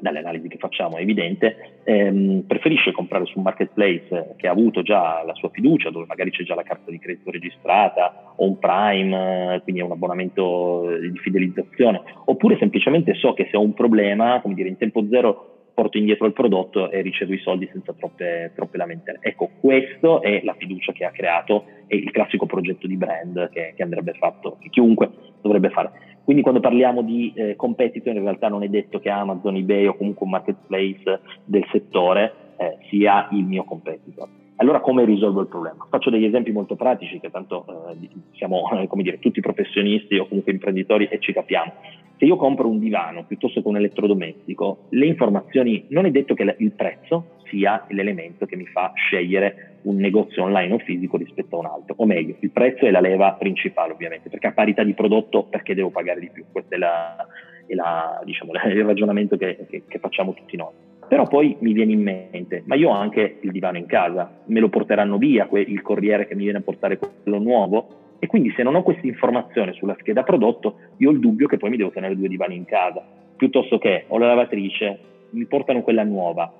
dalle 0.00 0.18
analisi 0.18 0.48
che 0.48 0.56
facciamo 0.56 0.96
è 0.96 1.02
evidente, 1.02 1.80
ehm, 1.84 2.44
preferisce 2.46 2.92
comprare 2.92 3.26
su 3.26 3.36
un 3.36 3.44
marketplace 3.44 4.34
che 4.36 4.48
ha 4.48 4.50
avuto 4.50 4.82
già 4.82 5.22
la 5.24 5.34
sua 5.34 5.50
fiducia, 5.50 5.90
dove 5.90 6.06
magari 6.06 6.30
c'è 6.30 6.42
già 6.42 6.54
la 6.54 6.62
carta 6.62 6.90
di 6.90 6.98
credito 6.98 7.30
registrata 7.30 8.32
o 8.36 8.46
un 8.46 8.58
Prime, 8.58 9.60
quindi 9.62 9.82
è 9.82 9.84
un 9.84 9.92
abbonamento 9.92 10.96
di 10.98 11.18
fidelizzazione, 11.18 12.00
oppure 12.24 12.56
semplicemente 12.58 13.14
so 13.14 13.34
che 13.34 13.48
se 13.50 13.56
ho 13.56 13.62
un 13.62 13.74
problema, 13.74 14.40
come 14.40 14.54
dire, 14.54 14.68
in 14.68 14.78
tempo 14.78 15.06
zero 15.08 15.59
porto 15.80 15.96
indietro 15.96 16.26
il 16.26 16.34
prodotto 16.34 16.90
e 16.90 17.00
ricevo 17.00 17.32
i 17.32 17.38
soldi 17.38 17.66
senza 17.72 17.94
troppe, 17.94 18.52
troppe 18.54 18.76
lamentele. 18.76 19.18
Ecco, 19.22 19.48
questo 19.60 20.20
è 20.20 20.42
la 20.44 20.54
fiducia 20.58 20.92
che 20.92 21.06
ha 21.06 21.10
creato 21.10 21.64
e 21.86 21.96
il 21.96 22.10
classico 22.10 22.44
progetto 22.44 22.86
di 22.86 22.98
brand 22.98 23.48
che, 23.48 23.72
che 23.74 23.82
andrebbe 23.82 24.12
fatto, 24.12 24.58
che 24.60 24.68
chiunque 24.68 25.08
dovrebbe 25.40 25.70
fare. 25.70 25.90
Quindi 26.22 26.42
quando 26.42 26.60
parliamo 26.60 27.00
di 27.00 27.32
eh, 27.34 27.56
competitor 27.56 28.14
in 28.14 28.22
realtà 28.22 28.48
non 28.48 28.62
è 28.62 28.68
detto 28.68 29.00
che 29.00 29.08
Amazon, 29.08 29.56
eBay 29.56 29.86
o 29.86 29.96
comunque 29.96 30.26
un 30.26 30.32
marketplace 30.32 31.20
del 31.46 31.66
settore 31.72 32.34
eh, 32.58 32.76
sia 32.90 33.28
il 33.32 33.44
mio 33.44 33.64
competitor. 33.64 34.28
Allora 34.56 34.80
come 34.80 35.06
risolvo 35.06 35.40
il 35.40 35.46
problema? 35.46 35.86
Faccio 35.88 36.10
degli 36.10 36.26
esempi 36.26 36.52
molto 36.52 36.76
pratici 36.76 37.18
che 37.20 37.30
tanto 37.30 37.64
eh, 37.90 38.08
siamo 38.34 38.68
dire, 39.00 39.18
tutti 39.18 39.40
professionisti 39.40 40.18
o 40.18 40.28
comunque 40.28 40.52
imprenditori 40.52 41.06
e 41.06 41.18
ci 41.20 41.32
capiamo. 41.32 41.72
Se 42.20 42.26
io 42.26 42.36
compro 42.36 42.68
un 42.68 42.78
divano 42.78 43.24
piuttosto 43.24 43.62
che 43.62 43.68
un 43.68 43.78
elettrodomestico, 43.78 44.88
le 44.90 45.06
informazioni, 45.06 45.86
non 45.88 46.04
è 46.04 46.10
detto 46.10 46.34
che 46.34 46.54
il 46.58 46.72
prezzo 46.72 47.36
sia 47.44 47.86
l'elemento 47.88 48.44
che 48.44 48.56
mi 48.56 48.66
fa 48.66 48.92
scegliere 48.94 49.78
un 49.84 49.96
negozio 49.96 50.42
online 50.42 50.74
o 50.74 50.78
fisico 50.80 51.16
rispetto 51.16 51.56
a 51.56 51.60
un 51.60 51.64
altro, 51.64 51.94
o 51.96 52.04
meglio, 52.04 52.36
il 52.40 52.50
prezzo 52.50 52.84
è 52.84 52.90
la 52.90 53.00
leva 53.00 53.32
principale 53.32 53.94
ovviamente, 53.94 54.28
perché 54.28 54.48
a 54.48 54.52
parità 54.52 54.84
di 54.84 54.92
prodotto 54.92 55.44
perché 55.44 55.74
devo 55.74 55.88
pagare 55.88 56.20
di 56.20 56.28
più? 56.30 56.44
Questo 56.52 56.74
è, 56.74 56.76
la, 56.76 57.26
è 57.66 57.72
la, 57.72 58.20
diciamo, 58.22 58.52
il 58.68 58.84
ragionamento 58.84 59.38
che, 59.38 59.64
che, 59.70 59.84
che 59.88 59.98
facciamo 59.98 60.34
tutti 60.34 60.58
noi. 60.58 60.72
Però 61.08 61.26
poi 61.26 61.56
mi 61.60 61.72
viene 61.72 61.92
in 61.92 62.02
mente, 62.02 62.64
ma 62.66 62.74
io 62.74 62.90
ho 62.90 62.92
anche 62.92 63.38
il 63.40 63.50
divano 63.50 63.78
in 63.78 63.86
casa, 63.86 64.30
me 64.44 64.60
lo 64.60 64.68
porteranno 64.68 65.16
via 65.16 65.48
il 65.52 65.80
corriere 65.80 66.26
che 66.26 66.34
mi 66.34 66.42
viene 66.42 66.58
a 66.58 66.62
portare 66.62 66.98
quello 66.98 67.38
nuovo? 67.38 67.99
E 68.22 68.26
quindi 68.26 68.52
se 68.54 68.62
non 68.62 68.74
ho 68.74 68.82
questa 68.82 69.06
informazione 69.06 69.72
sulla 69.72 69.96
scheda 69.98 70.22
prodotto, 70.22 70.76
io 70.98 71.08
ho 71.08 71.12
il 71.12 71.20
dubbio 71.20 71.46
che 71.46 71.56
poi 71.56 71.70
mi 71.70 71.78
devo 71.78 71.90
tenere 71.90 72.14
due 72.14 72.28
divani 72.28 72.54
in 72.54 72.66
casa, 72.66 73.02
piuttosto 73.34 73.78
che 73.78 74.04
ho 74.08 74.18
la 74.18 74.26
lavatrice, 74.26 74.98
mi 75.30 75.46
portano 75.46 75.80
quella 75.80 76.04
nuova, 76.04 76.52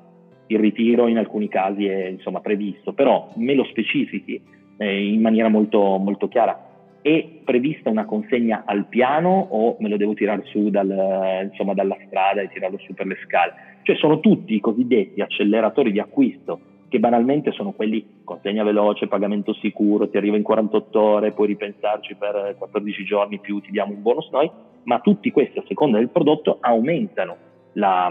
il 0.47 0.59
ritiro 0.59 1.07
in 1.07 1.19
alcuni 1.19 1.49
casi 1.49 1.87
è 1.87 2.07
insomma, 2.07 2.41
previsto, 2.41 2.95
però 2.95 3.31
me 3.37 3.55
lo 3.55 3.65
specifichi 3.65 4.41
eh, 4.79 5.13
in 5.13 5.21
maniera 5.21 5.49
molto, 5.49 5.99
molto 5.99 6.29
chiara. 6.29 6.69
È 7.03 7.27
prevista 7.45 7.91
una 7.91 8.07
consegna 8.07 8.63
al 8.65 8.87
piano 8.87 9.49
o 9.51 9.77
me 9.81 9.91
lo 9.91 9.99
devo 9.99 10.15
tirare 10.15 10.43
su 10.47 10.71
dal, 10.71 11.49
insomma, 11.51 11.75
dalla 11.75 11.97
strada 12.07 12.41
e 12.41 12.49
tirarlo 12.49 12.79
su 12.79 12.95
per 12.95 13.07
le 13.07 13.19
scale? 13.27 13.53
Cioè 13.83 13.97
sono 13.97 14.21
tutti 14.21 14.55
i 14.55 14.61
cosiddetti 14.61 15.21
acceleratori 15.21 15.93
di 15.93 16.01
acquisto 16.01 16.70
che 16.91 16.99
banalmente 16.99 17.53
sono 17.53 17.71
quelli 17.71 18.21
consegna 18.25 18.65
veloce, 18.65 19.07
pagamento 19.07 19.55
sicuro, 19.55 20.11
ti 20.11 20.17
arriva 20.17 20.37
in 20.37 20.43
48 20.43 21.01
ore, 21.01 21.33
puoi 21.33 21.47
ripensarci 21.47 22.17
per 22.17 22.57
14 22.59 23.05
giorni 23.05 23.39
più, 23.39 23.61
ti 23.61 23.71
diamo 23.71 23.93
un 23.93 24.03
bonus 24.03 24.29
noi, 24.31 24.51
ma 24.83 24.99
tutti 24.99 25.31
questi 25.31 25.59
a 25.59 25.65
seconda 25.67 25.99
del 25.99 26.09
prodotto 26.09 26.59
aumentano 26.61 27.49
la, 27.75 28.11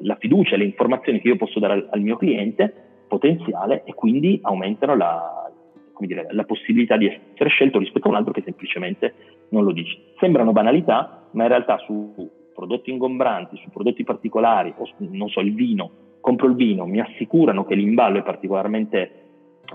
la 0.00 0.16
fiducia 0.20 0.56
le 0.56 0.64
informazioni 0.64 1.20
che 1.20 1.28
io 1.28 1.36
posso 1.36 1.58
dare 1.58 1.72
al, 1.72 1.88
al, 1.90 2.00
mio 2.00 2.16
cliente 2.16 2.72
potenziale 3.08 3.82
e 3.84 3.92
quindi 3.92 4.38
aumentano 4.42 4.94
la, 4.94 5.50
dire, 5.98 6.28
la 6.30 6.44
possibilità 6.44 6.96
di 6.96 7.06
essere 7.06 7.48
scelto 7.48 7.80
rispetto 7.80 8.06
a 8.06 8.10
un 8.10 8.16
altro 8.16 8.32
che 8.32 8.42
semplicemente 8.44 9.14
non 9.48 9.64
lo 9.64 9.72
dice. 9.72 10.12
Sembrano 10.18 10.52
banalità, 10.52 11.26
ma 11.32 11.42
in 11.42 11.48
realtà 11.48 11.78
su 11.78 12.30
prodotti 12.54 12.90
ingombranti, 12.90 13.56
su 13.56 13.70
prodotti 13.70 14.04
particolari, 14.04 14.72
o 14.76 14.88
non 14.98 15.28
so, 15.28 15.40
il 15.40 15.54
vino, 15.54 15.90
compro 16.22 16.46
il 16.46 16.54
vino, 16.54 16.86
mi 16.86 17.00
assicurano 17.00 17.66
che 17.66 17.74
l'imballo 17.74 18.18
è 18.18 18.22
particolarmente 18.22 19.10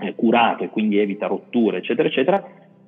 eh, 0.00 0.14
curato 0.14 0.64
e 0.64 0.70
quindi 0.70 0.98
evita 0.98 1.26
rotture, 1.26 1.78
eccetera, 1.78 2.08
eccetera, 2.08 2.44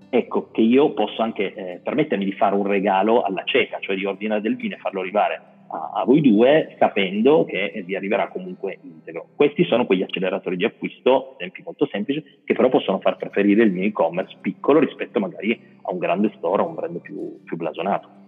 ecco 0.09 0.49
che 0.51 0.63
io 0.63 0.93
posso 0.95 1.21
anche 1.21 1.53
eh, 1.53 1.81
permettermi 1.85 2.25
di 2.25 2.33
fare 2.33 2.55
un 2.55 2.67
regalo 2.67 3.21
alla 3.21 3.45
cieca, 3.45 3.79
cioè 3.79 3.97
di 3.97 4.07
ordinare 4.07 4.41
del 4.41 4.57
vino 4.57 4.77
e 4.77 4.79
farlo 4.79 5.01
arrivare 5.01 5.43
a, 5.69 5.91
a, 6.01 6.05
voi 6.05 6.23
due 6.23 6.75
sapendo 6.79 7.45
che 7.45 7.85
vi 7.85 7.95
arriverà 7.95 8.29
comunque 8.29 8.79
integro. 8.83 9.29
Questi 9.37 9.65
sono 9.65 9.85
quegli 9.85 10.03
acceleratori 10.03 10.57
di 10.57 10.65
acquisto, 10.65 11.35
esempi 11.37 11.63
molto 11.63 11.87
semplici, 11.87 12.25
che 12.45 12.55
però 12.55 12.71
possono 12.71 12.99
far 12.99 13.19
preferire 13.19 13.63
il 13.63 13.73
mio 13.73 13.85
e-commerce 13.85 14.39
piccolo 14.41 14.81
rispetto 14.81 15.21
magari 15.21 15.79
a 15.83 15.93
un 15.93 15.99
grande 15.99 16.33
store 16.39 16.63
o 16.63 16.67
un 16.67 16.75
brand 16.75 16.99
più, 17.01 17.43
più 17.45 17.59
blasonato. 17.59 18.20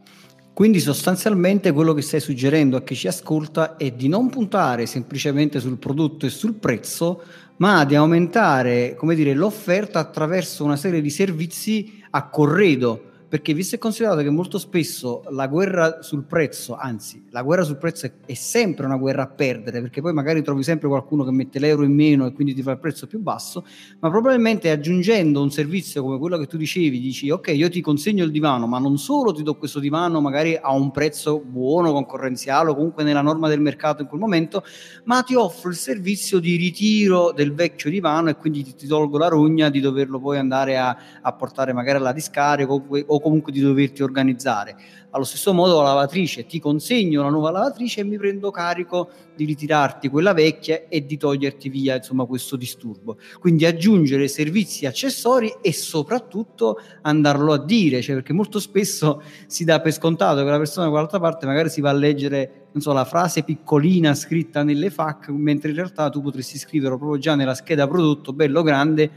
Quindi 0.54 0.80
sostanzialmente 0.80 1.73
quello 1.73 1.94
che 1.94 2.02
stai 2.02 2.21
suggerendo 2.21 2.76
a 2.76 2.82
chi 2.82 2.94
ci 2.94 3.09
ascolta 3.09 3.76
è 3.76 3.90
di 3.90 4.09
non 4.09 4.28
puntare 4.28 4.85
semplicemente 4.85 5.61
sul 5.61 5.78
prodotto 5.78 6.26
e 6.26 6.30
sul 6.30 6.54
prezzo, 6.54 7.23
ma 7.56 7.85
di 7.85 7.94
aumentare, 7.94 8.97
dire, 9.14 9.32
l'offerta 9.32 9.99
attraverso 9.99 10.62
una 10.62 10.76
serie 10.76 11.00
di 11.00 11.11
servizi 11.11 12.02
a 12.11 12.28
corredo 12.28 13.12
perché 13.33 13.55
visto 13.55 13.77
e 13.77 13.79
considerato 13.79 14.21
che 14.21 14.29
molto 14.29 14.59
spesso 14.59 15.23
la 15.31 15.47
guerra 15.47 16.03
sul 16.03 16.25
prezzo, 16.25 16.77
anzi 16.77 17.25
la 17.31 17.41
guerra 17.41 17.62
sul 17.62 17.79
prezzo 17.79 18.05
è, 18.27 18.35
sempre 18.35 18.85
una 18.85 18.99
guerra 18.99 19.23
a 19.23 19.27
perdere, 19.27 19.81
perché 19.81 20.03
poi 20.03 20.12
magari 20.12 20.43
trovi 20.43 20.62
sempre 20.62 20.87
qualcuno 20.87 21.25
che 21.25 21.31
mette 21.31 21.59
l'euro 21.59 21.83
in 21.83 21.95
meno 21.95 22.27
e 22.27 22.33
quindi 22.35 22.53
ti 22.53 22.61
fa 22.61 22.73
il 22.73 22.79
prezzo 22.79 23.07
più 23.07 23.21
basso, 23.21 23.65
ma 24.01 24.11
probabilmente 24.11 24.69
aggiungendo 24.69 25.41
un 25.41 25.51
servizio 25.51 26.03
come 26.03 26.19
quello 26.19 26.37
che 26.37 26.47
tu 26.47 26.59
dicevi, 26.59 27.01
dici 27.01 27.31
ok 27.31 27.53
io 27.55 27.71
ti 27.71 27.81
consegno 27.81 28.23
il 28.23 28.31
divano, 28.31 28.67
ma 28.67 28.79
non 28.79 28.99
solo 28.99 29.33
ti 29.33 29.43
do 29.43 29.57
questo 29.57 29.79
divano 29.79 30.21
magari 30.21 30.55
a 30.61 30.71
un 30.75 30.91
prezzo 30.91 31.41
buono, 31.41 31.91
concorrenziale 31.91 32.69
o 32.69 32.75
comunque 32.75 33.03
nella 33.03 33.23
norma 33.23 33.49
del 33.49 33.62
mercato 33.62 34.03
in 34.03 34.09
quel 34.09 34.21
momento, 34.21 34.62
ma 35.05 35.23
ti 35.23 35.35
offro 35.35 35.71
il 35.71 35.77
servizio 35.77 36.39
di 36.39 36.57
ritiro 36.57 37.33
del 37.33 37.55
vecchio 37.55 37.89
divano 37.89 38.29
e 38.29 38.37
quindi 38.37 38.62
ti, 38.62 38.75
ti 38.75 38.87
tolgo 38.87 39.17
la 39.17 39.29
rogna 39.29 39.71
di 39.71 39.81
doverlo 39.81 40.21
poi 40.21 40.37
andare 40.37 40.77
a, 40.77 40.95
a 41.23 41.33
portare 41.33 41.73
magari 41.73 41.97
alla 41.97 42.12
discarica 42.12 42.71
o, 42.71 42.85
o 43.07 43.21
comunque 43.23 43.52
di 43.52 43.61
doverti 43.61 44.02
organizzare. 44.02 44.76
Allo 45.11 45.25
stesso 45.25 45.52
modo 45.52 45.81
la 45.81 45.88
lavatrice, 45.88 46.47
ti 46.47 46.59
consegno 46.59 47.23
la 47.23 47.29
nuova 47.29 47.50
lavatrice 47.50 48.00
e 48.00 48.05
mi 48.05 48.19
prendo 48.19 48.50
carico 48.50 49.11
di 49.35 49.45
ritirarti 49.45 50.09
quella 50.09 50.33
vecchia 50.33 50.88
e 50.88 51.07
di 51.07 51.17
toglierti 51.17 51.69
via 51.69 51.97
insomma 51.97 52.25
questo 52.25 52.57
disturbo. 52.57 53.19
Quindi 53.38 53.64
aggiungere 53.64 54.26
servizi 54.29 54.87
accessori 54.87 55.55
e 55.61 55.73
soprattutto 55.73 56.81
andarlo 57.02 57.52
a 57.52 57.64
dire, 57.64 58.02
cioè 58.02 58.17
perché 58.17 58.33
molto 58.33 58.59
spesso 58.59 59.23
si 59.47 59.64
dà 59.64 59.81
per 59.81 59.93
scontato 59.93 60.43
che 60.43 60.50
la 60.50 60.59
persona 60.59 60.87
da 60.87 60.91
quell'altra 60.91 61.21
parte 61.21 61.47
magari 61.47 61.69
si 61.69 61.81
va 61.81 61.91
a 61.91 61.95
leggere 61.95 62.62
non 62.73 62.81
so, 62.81 62.93
la 62.93 63.05
frase 63.05 63.43
piccolina 63.43 64.14
scritta 64.14 64.62
nelle 64.62 64.88
FAC, 64.88 65.29
mentre 65.29 65.69
in 65.69 65.76
realtà 65.76 66.09
tu 66.09 66.23
potresti 66.23 66.57
scriverlo 66.57 66.97
proprio 66.97 67.19
già 67.19 67.35
nella 67.35 67.55
scheda 67.55 67.87
prodotto, 67.87 68.33
bello 68.33 68.62
grande, 68.62 69.11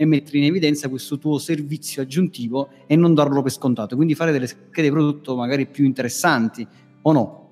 e 0.00 0.06
mettere 0.06 0.38
in 0.38 0.44
evidenza 0.44 0.88
questo 0.88 1.18
tuo 1.18 1.36
servizio 1.36 2.00
aggiuntivo 2.00 2.70
e 2.86 2.96
non 2.96 3.12
darlo 3.12 3.42
per 3.42 3.50
scontato, 3.50 3.96
quindi 3.96 4.14
fare 4.14 4.32
delle 4.32 4.46
schede 4.46 4.90
prodotto 4.90 5.36
magari 5.36 5.66
più 5.66 5.84
interessanti 5.84 6.66
o 7.02 7.12
no? 7.12 7.48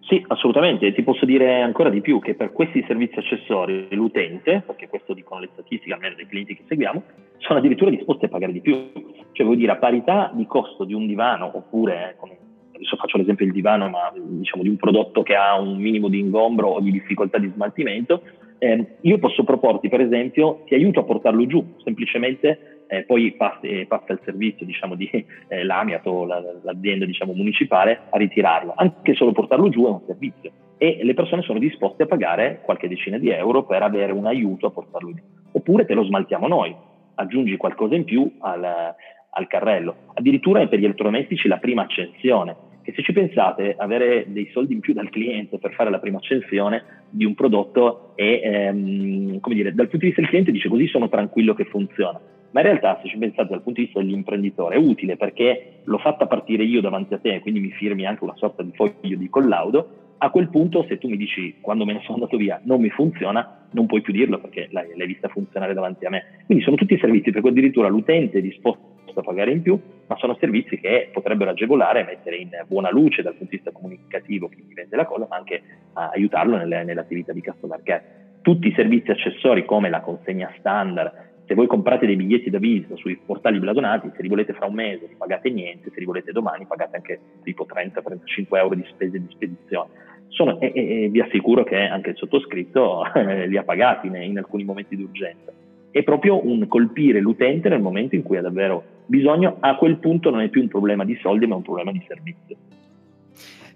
Sì, 0.00 0.24
assolutamente. 0.28 0.90
Ti 0.94 1.02
posso 1.02 1.26
dire 1.26 1.60
ancora 1.60 1.90
di 1.90 2.00
più 2.00 2.18
che 2.18 2.34
per 2.34 2.52
questi 2.52 2.82
servizi 2.86 3.18
accessori 3.18 3.88
l'utente, 3.90 4.62
perché 4.64 4.88
questo 4.88 5.12
dicono 5.12 5.42
le 5.42 5.50
statistiche 5.52 5.92
almeno 5.92 6.14
dei 6.14 6.26
clienti 6.26 6.56
che 6.56 6.62
seguiamo, 6.66 7.02
sono 7.36 7.58
addirittura 7.58 7.90
disposti 7.90 8.24
a 8.24 8.28
pagare 8.28 8.52
di 8.52 8.62
più. 8.62 8.90
Cioè 9.32 9.44
vuol 9.44 9.58
dire 9.58 9.72
a 9.72 9.76
parità 9.76 10.32
di 10.34 10.46
costo 10.46 10.84
di 10.84 10.94
un 10.94 11.06
divano 11.06 11.54
oppure, 11.54 12.14
come 12.16 12.38
adesso 12.74 12.96
faccio 12.96 13.18
l'esempio 13.18 13.44
del 13.44 13.54
divano, 13.54 13.90
ma 13.90 14.10
diciamo 14.14 14.62
di 14.62 14.70
un 14.70 14.76
prodotto 14.76 15.22
che 15.22 15.34
ha 15.34 15.60
un 15.60 15.76
minimo 15.76 16.08
di 16.08 16.20
ingombro 16.20 16.68
o 16.68 16.80
di 16.80 16.90
difficoltà 16.90 17.36
di 17.36 17.52
smaltimento, 17.54 18.22
eh, 18.60 18.96
io 19.00 19.18
posso 19.18 19.42
proporti, 19.42 19.88
per 19.88 20.02
esempio, 20.02 20.62
ti 20.66 20.74
aiuto 20.74 21.00
a 21.00 21.04
portarlo 21.04 21.46
giù, 21.46 21.64
semplicemente 21.82 22.84
eh, 22.88 23.04
poi 23.04 23.32
passa, 23.32 23.60
eh, 23.62 23.86
passa, 23.88 24.12
il 24.12 24.20
servizio 24.22 24.66
diciamo, 24.66 24.94
di 24.96 25.08
eh, 25.48 25.64
l'Amiat 25.64 26.06
o 26.06 26.26
la, 26.26 26.42
l'azienda 26.62 27.06
diciamo, 27.06 27.32
municipale 27.32 28.00
a 28.10 28.18
ritirarlo. 28.18 28.74
Anche 28.76 29.14
solo 29.14 29.32
portarlo 29.32 29.70
giù 29.70 29.86
è 29.86 29.88
un 29.88 30.02
servizio 30.06 30.50
e 30.76 31.00
le 31.02 31.14
persone 31.14 31.42
sono 31.42 31.58
disposte 31.58 32.02
a 32.02 32.06
pagare 32.06 32.60
qualche 32.62 32.88
decina 32.88 33.16
di 33.16 33.30
euro 33.30 33.64
per 33.64 33.82
avere 33.82 34.12
un 34.12 34.26
aiuto 34.26 34.66
a 34.66 34.70
portarlo 34.70 35.12
giù. 35.12 35.22
Oppure 35.52 35.86
te 35.86 35.94
lo 35.94 36.04
smaltiamo 36.04 36.46
noi, 36.46 36.74
aggiungi 37.14 37.56
qualcosa 37.56 37.94
in 37.94 38.04
più 38.04 38.30
al, 38.40 38.94
al 39.30 39.46
carrello. 39.46 39.94
Addirittura 40.14 40.66
per 40.66 40.78
gli 40.78 40.84
elettrodomestici 40.84 41.48
la 41.48 41.58
prima 41.58 41.82
accensione 41.82 42.68
che 42.90 42.92
se 42.96 43.02
ci 43.02 43.12
pensate 43.12 43.74
avere 43.78 44.26
dei 44.28 44.48
soldi 44.52 44.74
in 44.74 44.80
più 44.80 44.92
dal 44.92 45.10
cliente 45.10 45.58
per 45.58 45.72
fare 45.72 45.90
la 45.90 45.98
prima 45.98 46.18
accensione 46.18 47.04
di 47.08 47.24
un 47.24 47.34
prodotto 47.34 48.12
è, 48.16 48.40
ehm, 48.42 49.40
come 49.40 49.54
dire, 49.54 49.72
dal 49.72 49.88
punto 49.88 50.04
di 50.04 50.06
vista 50.06 50.20
del 50.20 50.30
cliente 50.30 50.52
dice 50.52 50.68
così 50.68 50.86
sono 50.88 51.08
tranquillo 51.08 51.54
che 51.54 51.64
funziona, 51.64 52.20
ma 52.50 52.60
in 52.60 52.66
realtà 52.66 52.98
se 53.02 53.08
ci 53.08 53.16
pensate 53.16 53.50
dal 53.50 53.62
punto 53.62 53.80
di 53.80 53.86
vista 53.86 54.00
dell'imprenditore 54.00 54.74
è 54.74 54.78
utile 54.78 55.16
perché 55.16 55.80
l'ho 55.84 55.98
fatta 55.98 56.26
partire 56.26 56.64
io 56.64 56.80
davanti 56.80 57.14
a 57.14 57.18
te, 57.18 57.40
quindi 57.40 57.60
mi 57.60 57.70
firmi 57.70 58.06
anche 58.06 58.24
una 58.24 58.36
sorta 58.36 58.62
di 58.62 58.72
foglio 58.74 59.16
di 59.16 59.28
collaudo, 59.28 59.98
a 60.22 60.30
quel 60.30 60.50
punto 60.50 60.84
se 60.86 60.98
tu 60.98 61.08
mi 61.08 61.16
dici 61.16 61.56
quando 61.62 61.86
me 61.86 61.94
ne 61.94 62.00
sono 62.02 62.14
andato 62.14 62.36
via 62.36 62.60
non 62.64 62.80
mi 62.80 62.90
funziona, 62.90 63.68
non 63.72 63.86
puoi 63.86 64.02
più 64.02 64.12
dirlo 64.12 64.38
perché 64.38 64.68
l'hai, 64.70 64.88
l'hai 64.94 65.06
vista 65.06 65.28
funzionare 65.28 65.72
davanti 65.72 66.04
a 66.04 66.10
me. 66.10 66.42
Quindi 66.44 66.62
sono 66.62 66.76
tutti 66.76 66.98
servizi 66.98 67.30
per 67.30 67.40
cui 67.40 67.50
addirittura 67.50 67.88
l'utente 67.88 68.38
è 68.38 68.42
disposto 68.42 68.98
da 69.14 69.22
pagare 69.22 69.50
in 69.50 69.62
più, 69.62 69.78
ma 70.06 70.16
sono 70.16 70.36
servizi 70.38 70.78
che 70.78 71.10
potrebbero 71.12 71.50
agevolare 71.50 72.04
mettere 72.04 72.36
in 72.36 72.50
buona 72.66 72.90
luce 72.90 73.22
dal 73.22 73.34
punto 73.34 73.50
di 73.50 73.56
vista 73.56 73.72
comunicativo 73.72 74.48
chi 74.48 74.64
vende 74.74 74.96
la 74.96 75.06
cosa, 75.06 75.26
ma 75.28 75.36
anche 75.36 75.62
aiutarlo 75.94 76.56
nelle, 76.56 76.84
nell'attività 76.84 77.32
di 77.32 77.42
customer 77.42 77.80
care. 77.82 78.18
Tutti 78.42 78.68
i 78.68 78.74
servizi 78.74 79.10
accessori 79.10 79.64
come 79.64 79.90
la 79.90 80.00
consegna 80.00 80.52
standard, 80.58 81.28
se 81.50 81.56
voi 81.56 81.66
comprate 81.66 82.06
dei 82.06 82.14
biglietti 82.14 82.48
da 82.48 82.58
visita 82.58 82.94
sui 82.94 83.16
portali 83.16 83.58
blasonati, 83.58 84.12
se 84.14 84.22
li 84.22 84.28
volete 84.28 84.52
fra 84.52 84.66
un 84.66 84.74
mese 84.74 85.06
non 85.08 85.16
pagate 85.16 85.50
niente, 85.50 85.90
se 85.92 85.98
li 85.98 86.06
volete 86.06 86.30
domani 86.30 86.64
pagate 86.64 86.94
anche 86.94 87.20
tipo 87.42 87.66
30-35 87.66 88.56
euro 88.56 88.76
di 88.76 88.84
spese 88.88 89.18
di 89.18 89.26
spedizione. 89.30 89.90
Sono, 90.28 90.60
e, 90.60 90.72
e, 90.72 91.08
vi 91.08 91.20
assicuro 91.20 91.64
che 91.64 91.76
anche 91.76 92.10
il 92.10 92.16
sottoscritto 92.16 93.02
li 93.48 93.56
ha 93.56 93.64
pagati 93.64 94.06
in, 94.06 94.14
in 94.14 94.38
alcuni 94.38 94.62
momenti 94.62 94.94
di 94.94 95.02
urgenza. 95.02 95.52
È 95.90 96.02
proprio 96.02 96.46
un 96.46 96.66
colpire 96.68 97.20
l'utente 97.20 97.68
nel 97.68 97.80
momento 97.80 98.14
in 98.14 98.22
cui 98.22 98.36
ha 98.36 98.42
davvero 98.42 98.82
bisogno, 99.06 99.56
a 99.60 99.76
quel 99.76 99.96
punto 99.96 100.30
non 100.30 100.40
è 100.40 100.48
più 100.48 100.60
un 100.60 100.68
problema 100.68 101.04
di 101.04 101.18
soldi 101.20 101.46
ma 101.46 101.56
un 101.56 101.62
problema 101.62 101.92
di 101.92 102.02
servizio. 102.06 102.56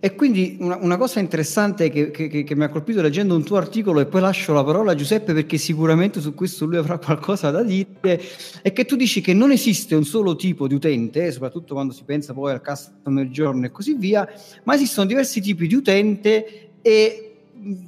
E 0.04 0.14
quindi 0.16 0.58
una, 0.60 0.76
una 0.82 0.98
cosa 0.98 1.18
interessante 1.18 1.88
che, 1.88 2.10
che, 2.10 2.28
che, 2.28 2.54
mi 2.54 2.64
ha 2.64 2.68
colpito 2.68 3.00
leggendo 3.00 3.34
un 3.34 3.42
tuo 3.42 3.56
articolo, 3.56 4.00
e 4.00 4.04
poi 4.04 4.20
lascio 4.20 4.52
la 4.52 4.62
parola 4.62 4.92
a 4.92 4.94
Giuseppe 4.94 5.32
perché 5.32 5.56
sicuramente 5.56 6.20
su 6.20 6.34
questo 6.34 6.66
lui 6.66 6.76
avrà 6.76 6.98
qualcosa 7.02 7.50
da 7.50 7.62
dire, 7.62 8.20
è 8.60 8.70
che 8.74 8.84
tu 8.84 8.96
dici 8.96 9.22
che 9.22 9.32
non 9.32 9.50
esiste 9.50 9.94
un 9.94 10.04
solo 10.04 10.36
tipo 10.36 10.68
di 10.68 10.74
utente, 10.74 11.32
soprattutto 11.32 11.72
quando 11.72 11.94
si 11.94 12.04
pensa 12.04 12.34
poi 12.34 12.52
al 12.52 12.62
customer 12.62 13.26
journey 13.28 13.68
e 13.68 13.70
così 13.70 13.94
via, 13.94 14.28
ma 14.64 14.74
esistono 14.74 15.06
diversi 15.06 15.40
tipi 15.40 15.66
di 15.66 15.74
utente 15.74 16.72
e 16.82 17.33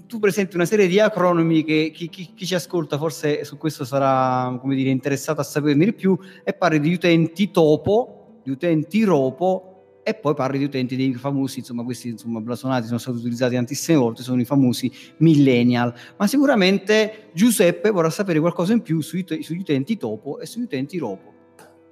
tu 0.06 0.18
presenti 0.18 0.56
una 0.56 0.64
serie 0.64 0.86
di 0.86 0.98
acronimi 0.98 1.62
che 1.64 1.90
chi, 1.92 2.08
chi, 2.08 2.32
chi, 2.34 2.46
ci 2.46 2.54
ascolta 2.54 2.96
forse 2.96 3.44
su 3.44 3.58
questo 3.58 3.84
sarà 3.84 4.56
come 4.60 4.74
dire, 4.74 4.90
interessato 4.90 5.40
a 5.40 5.44
saperne 5.44 5.84
di 5.84 5.92
più 5.92 6.18
e 6.44 6.52
parli 6.52 6.80
di 6.80 6.94
utenti 6.94 7.50
topo, 7.50 8.40
di 8.42 8.50
utenti 8.50 9.02
ropo 9.04 10.00
e 10.02 10.14
poi 10.14 10.34
parli 10.34 10.58
di 10.58 10.64
utenti 10.64 10.94
dei 10.94 11.12
famosi, 11.14 11.58
insomma 11.58 11.82
questi 11.82 12.08
insomma 12.08 12.40
blasonati 12.40 12.86
sono 12.86 12.98
stati 12.98 13.18
utilizzati 13.18 13.56
tantissime 13.56 13.98
volte, 13.98 14.22
sono 14.22 14.40
i 14.40 14.44
famosi 14.44 14.90
millennial, 15.18 15.92
ma 16.16 16.26
sicuramente 16.26 17.30
Giuseppe 17.32 17.90
vorrà 17.90 18.08
sapere 18.08 18.38
qualcosa 18.38 18.72
in 18.72 18.82
più 18.82 19.00
sui, 19.00 19.26
sugli 19.40 19.58
utenti 19.58 19.96
topo 19.96 20.38
e 20.38 20.46
sugli 20.46 20.62
utenti 20.62 20.96
ropo. 20.98 21.34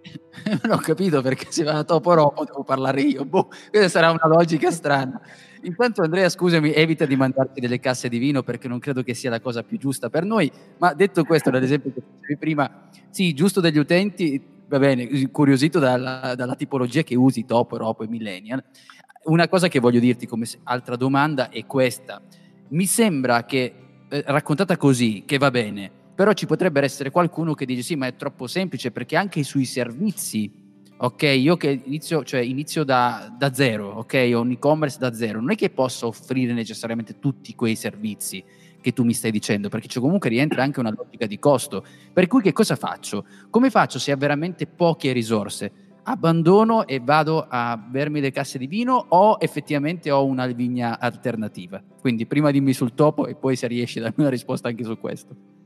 non 0.62 0.72
ho 0.72 0.78
capito 0.78 1.22
perché 1.22 1.46
se 1.48 1.64
va 1.64 1.72
da 1.72 1.84
topo 1.84 2.14
ropo 2.14 2.44
devo 2.44 2.62
parlare 2.62 3.00
io, 3.00 3.24
boh, 3.24 3.48
questa 3.70 3.88
sarà 3.88 4.10
una 4.10 4.26
logica 4.26 4.70
strana. 4.70 5.20
Intanto 5.64 6.02
Andrea, 6.02 6.28
scusami, 6.28 6.72
evita 6.72 7.06
di 7.06 7.16
mandarti 7.16 7.58
delle 7.58 7.80
casse 7.80 8.10
di 8.10 8.18
vino 8.18 8.42
perché 8.42 8.68
non 8.68 8.78
credo 8.78 9.02
che 9.02 9.14
sia 9.14 9.30
la 9.30 9.40
cosa 9.40 9.62
più 9.62 9.78
giusta 9.78 10.10
per 10.10 10.24
noi, 10.24 10.50
ma 10.78 10.92
detto 10.92 11.24
questo, 11.24 11.48
ad 11.48 11.62
esempio 11.62 11.90
che 11.92 12.02
dicevi 12.20 12.38
prima, 12.38 12.88
sì, 13.08 13.32
giusto 13.32 13.60
degli 13.60 13.78
utenti, 13.78 14.42
va 14.68 14.78
bene, 14.78 15.02
incuriosito 15.02 15.78
dalla, 15.78 16.34
dalla 16.36 16.54
tipologia 16.54 17.02
che 17.02 17.14
usi, 17.14 17.46
top, 17.46 17.72
ropo 17.72 18.02
e 18.02 18.08
millennial. 18.08 18.62
Una 19.24 19.48
cosa 19.48 19.68
che 19.68 19.80
voglio 19.80 20.00
dirti 20.00 20.26
come 20.26 20.46
altra 20.64 20.96
domanda 20.96 21.48
è 21.48 21.64
questa. 21.64 22.20
Mi 22.68 22.84
sembra 22.84 23.44
che, 23.44 23.74
eh, 24.08 24.22
raccontata 24.26 24.76
così, 24.76 25.22
che 25.24 25.38
va 25.38 25.50
bene, 25.50 25.90
però 26.14 26.34
ci 26.34 26.44
potrebbe 26.44 26.82
essere 26.82 27.10
qualcuno 27.10 27.54
che 27.54 27.64
dice 27.64 27.80
sì, 27.80 27.96
ma 27.96 28.06
è 28.06 28.16
troppo 28.16 28.46
semplice 28.46 28.90
perché 28.90 29.16
anche 29.16 29.42
sui 29.44 29.64
servizi, 29.64 30.52
ok, 30.96 31.22
io 31.22 31.56
che 31.56 31.82
inizio, 31.84 32.24
cioè 32.24 32.40
inizio 32.40 32.84
da, 32.84 33.34
da 33.36 33.52
zero, 33.52 33.88
ok, 33.90 34.30
ho 34.34 34.40
un 34.40 34.52
e-commerce 34.52 34.98
da 34.98 35.12
zero, 35.12 35.40
non 35.40 35.50
è 35.52 35.56
che 35.56 35.70
posso 35.70 36.06
offrire 36.06 36.52
necessariamente 36.52 37.18
tutti 37.18 37.54
quei 37.54 37.74
servizi 37.74 38.42
che 38.80 38.92
tu 38.92 39.02
mi 39.02 39.14
stai 39.14 39.30
dicendo, 39.30 39.68
perché 39.70 39.88
cioè 39.88 40.02
comunque 40.02 40.28
rientra 40.28 40.62
anche 40.62 40.78
una 40.78 40.92
logica 40.94 41.26
di 41.26 41.38
costo. 41.38 41.82
Per 42.12 42.26
cui 42.26 42.42
che 42.42 42.52
cosa 42.52 42.76
faccio? 42.76 43.24
Come 43.48 43.70
faccio 43.70 43.98
se 43.98 44.12
ho 44.12 44.16
veramente 44.16 44.66
poche 44.66 45.12
risorse? 45.12 45.72
Abbandono 46.02 46.86
e 46.86 47.00
vado 47.00 47.46
a 47.48 47.78
bermi 47.78 48.20
le 48.20 48.30
casse 48.30 48.58
di 48.58 48.66
vino 48.66 49.06
o 49.08 49.38
effettivamente 49.40 50.10
ho 50.10 50.26
una 50.26 50.46
vigna 50.48 51.00
alternativa? 51.00 51.82
Quindi 51.98 52.26
prima 52.26 52.50
dimmi 52.50 52.74
sul 52.74 52.92
topo 52.92 53.26
e 53.26 53.34
poi 53.34 53.56
se 53.56 53.66
riesci 53.66 54.00
a 54.00 54.02
darmi 54.02 54.16
una 54.18 54.28
risposta 54.28 54.68
anche 54.68 54.84
su 54.84 54.98
questo. 54.98 55.63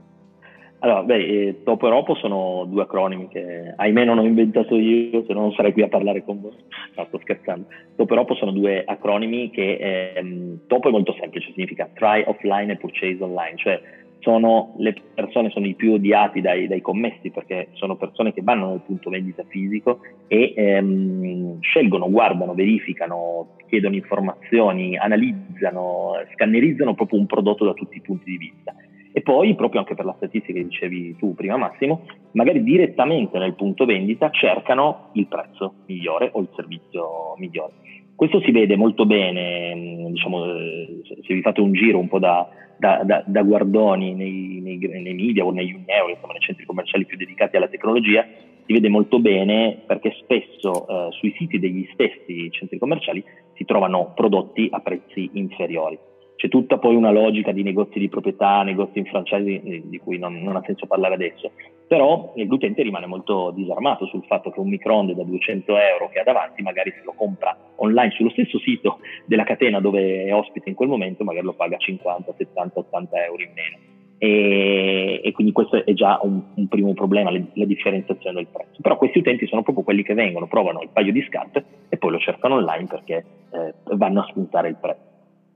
Allora, 0.81 1.03
beh, 1.03 1.17
eh, 1.17 1.63
Topo 1.65 1.89
e 1.89 1.91
Ropo 1.91 2.15
sono 2.15 2.65
due 2.69 2.83
acronimi 2.83 3.27
che 3.29 3.73
ahimè 3.75 4.05
non 4.05 4.19
ho 4.19 4.25
inventato 4.25 4.77
io, 4.77 5.25
se 5.27 5.33
no 5.33 5.41
non 5.41 5.53
sarei 5.53 5.73
qui 5.73 5.83
a 5.83 5.89
parlare 5.89 6.23
con 6.23 6.41
voi. 6.41 6.53
No, 6.95 7.05
sto 7.09 7.19
scherzando. 7.19 7.67
Topo 7.97 8.13
e 8.13 8.17
Ropo 8.17 8.35
sono 8.37 8.53
due 8.53 8.85
acronimi 8.87 9.51
che 9.51 10.13
ehm, 10.15 10.67
Topo 10.69 10.89
è 10.89 10.93
molto 10.93 11.17
semplice, 11.19 11.51
significa 11.53 11.91
try 11.95 12.23
offline 12.25 12.73
e 12.73 12.77
purchase 12.77 13.17
online, 13.19 13.57
cioè 13.57 13.81
sono 14.21 14.75
le 14.79 14.95
persone 15.15 15.51
sono 15.51 15.67
i 15.67 15.75
più 15.75 15.95
odiati 15.95 16.41
dai, 16.41 16.69
dai, 16.69 16.81
commessi 16.81 17.31
perché 17.31 17.69
sono 17.73 17.97
persone 17.97 18.33
che 18.33 18.43
vanno 18.43 18.71
nel 18.71 18.83
punto 18.85 19.11
vendita 19.11 19.45
fisico 19.49 20.01
e 20.29 20.53
ehm, 20.57 21.61
scelgono, 21.61 22.09
guardano, 22.09 22.55
verificano, 22.55 23.57
chiedono 23.69 23.97
informazioni, 23.97 24.97
analizzano, 24.97 26.13
scannerizzano 26.35 26.95
proprio 26.95 27.19
un 27.19 27.27
prodotto 27.27 27.65
da 27.65 27.75
tutti 27.75 27.97
i 27.97 28.01
punti 28.01 28.31
di 28.31 28.37
vista 28.37 28.75
e 29.19 29.23
poi, 29.23 29.57
proprio 29.57 29.81
anche 29.81 29.97
per 29.97 30.05
la 30.05 30.15
statistica 30.17 30.53
che 30.59 30.65
dicevi 30.65 31.17
tu 31.17 31.35
prima 31.35 31.57
Massimo, 31.57 32.07
magari 32.33 32.63
direttamente 32.63 33.39
nel 33.39 33.55
punto 33.55 33.85
vendita 33.85 34.31
cercano 34.31 35.11
il 35.15 35.27
prezzo 35.27 35.75
migliore 35.87 36.31
o 36.33 36.41
il 36.41 36.49
servizio 36.55 37.35
migliore. 37.37 37.73
Questo 38.15 38.41
si 38.41 38.53
vede 38.53 38.77
molto 38.77 39.07
bene, 39.07 39.75
mm, 39.75 40.07
diciamo, 40.13 40.45
eh, 40.55 41.01
se 41.27 41.35
vi 41.35 41.41
fate 41.41 41.61
un 41.61 41.73
giro 41.73 41.99
un 41.99 42.07
po' 42.07 42.21
da, 42.21 42.49
da, 42.79 43.03
da, 43.05 43.25
da 43.27 43.43
guardoni 43.43 44.15
nei, 44.15 44.61
nei, 44.63 44.79
nei, 44.79 45.15
media 45.15 45.45
o 45.45 45.51
negli 45.51 45.73
Uneo, 45.73 46.09
insomma 46.09 46.35
nei 46.35 46.43
centri 46.43 46.65
commerciali 46.65 47.05
più 47.05 47.17
dedicati 47.17 47.57
alla 47.57 47.69
tecnologia, 47.69 48.25
si 48.67 48.73
vede 48.73 48.89
molto 48.89 49.19
bene 49.19 49.83
perché 49.85 50.15
spesso 50.23 50.87
eh, 50.87 51.09
sui 51.11 51.35
siti 51.37 51.59
degli 51.59 51.89
stessi 51.93 52.53
centri 52.53 52.79
commerciali 52.79 53.25
si 53.55 53.65
trovano 53.65 54.13
prodotti 54.15 54.69
a 54.71 54.79
prezzi 54.79 55.29
inferiori 55.33 55.99
c'è 56.39 56.49
tutta 56.49 56.79
poi 56.79 56.95
una 56.95 57.11
logica 57.11 57.51
di 57.51 57.65
negozi 57.65 57.99
di 57.99 58.09
proprietà, 58.09 58.63
negozi 58.63 59.01
in 59.01 59.07
franchise 59.07 59.61
di 59.85 59.99
cui 59.99 60.19
non, 60.19 60.41
non, 60.41 60.55
ha 60.55 60.63
senso 60.65 60.87
parlare 60.87 61.15
adesso, 61.15 61.51
però 61.85 62.33
l'utente 62.37 62.83
rimane 62.83 63.07
molto 63.07 63.51
disarmato 63.51 64.07
sul 64.07 64.23
fatto 64.25 64.51
che 64.51 64.61
un 64.61 64.69
microonde 64.69 65.17
da 65.17 65.25
200 65.25 65.77
euro 65.77 66.09
che 66.09 66.21
ha 66.21 66.23
davanti 66.23 66.63
magari 66.63 66.93
se 66.93 67.03
lo 67.05 67.13
compra 67.17 67.57
online 67.77 68.13
sullo 68.13 68.31
stesso 68.31 68.61
sito 68.61 69.01
della 69.25 69.43
catena 69.43 69.81
dove 69.81 70.27
è 70.27 70.33
ospite 70.33 70.69
in 70.69 70.77
quel 70.77 70.89
momento 70.89 71.25
magari 71.25 71.45
lo 71.45 71.55
paga 71.55 71.77
50, 71.77 72.33
70, 72.37 72.79
80 72.79 73.25
euro 73.25 73.43
in 73.43 73.51
meno. 73.53 73.77
E, 74.21 75.21
e, 75.25 75.33
quindi 75.33 75.53
questo 75.53 75.85
è 75.85 75.93
già 75.93 76.21
un, 76.23 76.41
un 76.55 76.69
primo 76.69 76.93
problema, 76.93 77.31
le, 77.31 77.47
la 77.55 77.65
differenziazione 77.65 78.37
del 78.37 78.47
prezzo. 78.47 78.81
Però 78.81 78.97
questi 78.97 79.19
utenti 79.19 79.49
sono 79.49 79.63
proprio 79.63 79.83
quelli 79.83 80.05
che 80.05 80.15
vengono, 80.15 80.47
provano 80.47 80.83
il 80.83 80.91
paio 80.93 81.11
di 81.11 81.25
scarpe 81.29 81.65
e 81.89 81.97
poi 81.97 82.13
lo 82.13 82.19
cercano 82.19 82.57
online 82.57 82.87
perché 82.87 83.25
eh, 83.51 83.75
vanno 83.97 84.21
a 84.21 84.27
spuntare 84.29 84.69
il 84.69 84.77
prezzo. 84.81 85.08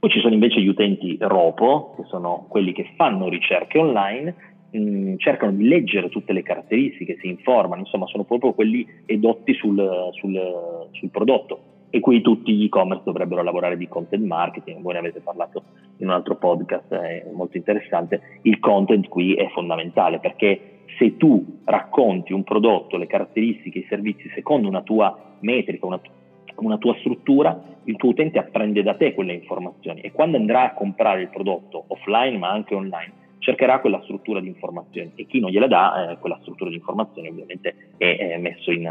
Poi 0.02 0.10
ci 0.10 0.18
sono 0.18 0.34
invece 0.34 0.60
gli 0.60 0.66
utenti 0.66 1.16
ROPO, 1.16 1.94
che 1.94 2.02
sono 2.06 2.46
quelli 2.48 2.72
che 2.72 2.90
fanno 2.96 3.28
ricerche 3.28 3.78
online, 3.78 4.34
mh, 4.70 4.78
mm, 4.80 5.14
cercano 5.18 5.52
di 5.52 5.68
leggere 5.68 6.08
tutte 6.08 6.32
le 6.32 6.42
caratteristiche, 6.42 7.18
si 7.20 7.28
informano, 7.28 7.82
insomma 7.82 8.06
sono 8.08 8.24
proprio 8.24 8.52
quelli 8.52 8.84
edotti 9.06 9.54
sul, 9.54 10.10
sul, 10.10 10.88
sul 10.90 11.08
prodotto. 11.10 11.60
E 11.90 12.00
qui 12.00 12.20
tutti 12.20 12.52
gli 12.52 12.64
e-commerce 12.64 13.04
dovrebbero 13.04 13.44
lavorare 13.44 13.76
di 13.76 13.86
content 13.86 14.24
marketing, 14.24 14.82
voi 14.82 14.94
ne 14.94 14.98
avete 14.98 15.20
parlato 15.20 15.62
in 15.98 16.08
un 16.08 16.14
altro 16.14 16.34
podcast, 16.34 16.92
è 16.92 17.24
molto 17.32 17.56
interessante, 17.56 18.40
il 18.42 18.58
content 18.58 19.06
qui 19.06 19.34
è 19.34 19.50
fondamentale 19.50 20.18
perché 20.18 20.80
se 20.98 21.16
tu 21.16 21.60
racconti 21.64 22.32
un 22.32 22.42
prodotto, 22.42 22.96
le 22.96 23.06
caratteristiche, 23.06 23.78
i 23.78 23.86
servizi 23.88 24.28
secondo 24.34 24.66
una 24.66 24.82
tua 24.82 25.36
metrica, 25.38 25.86
una 25.86 25.98
tua 25.98 26.12
una 26.64 26.78
tua 26.78 26.94
struttura, 26.98 27.60
il 27.84 27.96
tuo 27.96 28.10
utente 28.10 28.38
apprende 28.38 28.82
da 28.82 28.94
te 28.94 29.14
quelle 29.14 29.32
informazioni 29.32 30.00
e 30.00 30.12
quando 30.12 30.36
andrà 30.36 30.64
a 30.64 30.74
comprare 30.74 31.22
il 31.22 31.28
prodotto 31.28 31.84
offline 31.88 32.38
ma 32.38 32.50
anche 32.50 32.74
online 32.74 33.20
cercherà 33.42 33.80
quella 33.80 34.00
struttura 34.04 34.40
di 34.40 34.46
informazioni 34.46 35.12
e 35.16 35.26
chi 35.26 35.40
non 35.40 35.50
gliela 35.50 35.66
dà 35.66 36.12
eh, 36.12 36.18
quella 36.18 36.38
struttura 36.42 36.70
di 36.70 36.76
informazioni 36.76 37.28
ovviamente 37.28 37.74
è, 37.98 38.16
è 38.16 38.38
messo 38.38 38.70
in, 38.70 38.90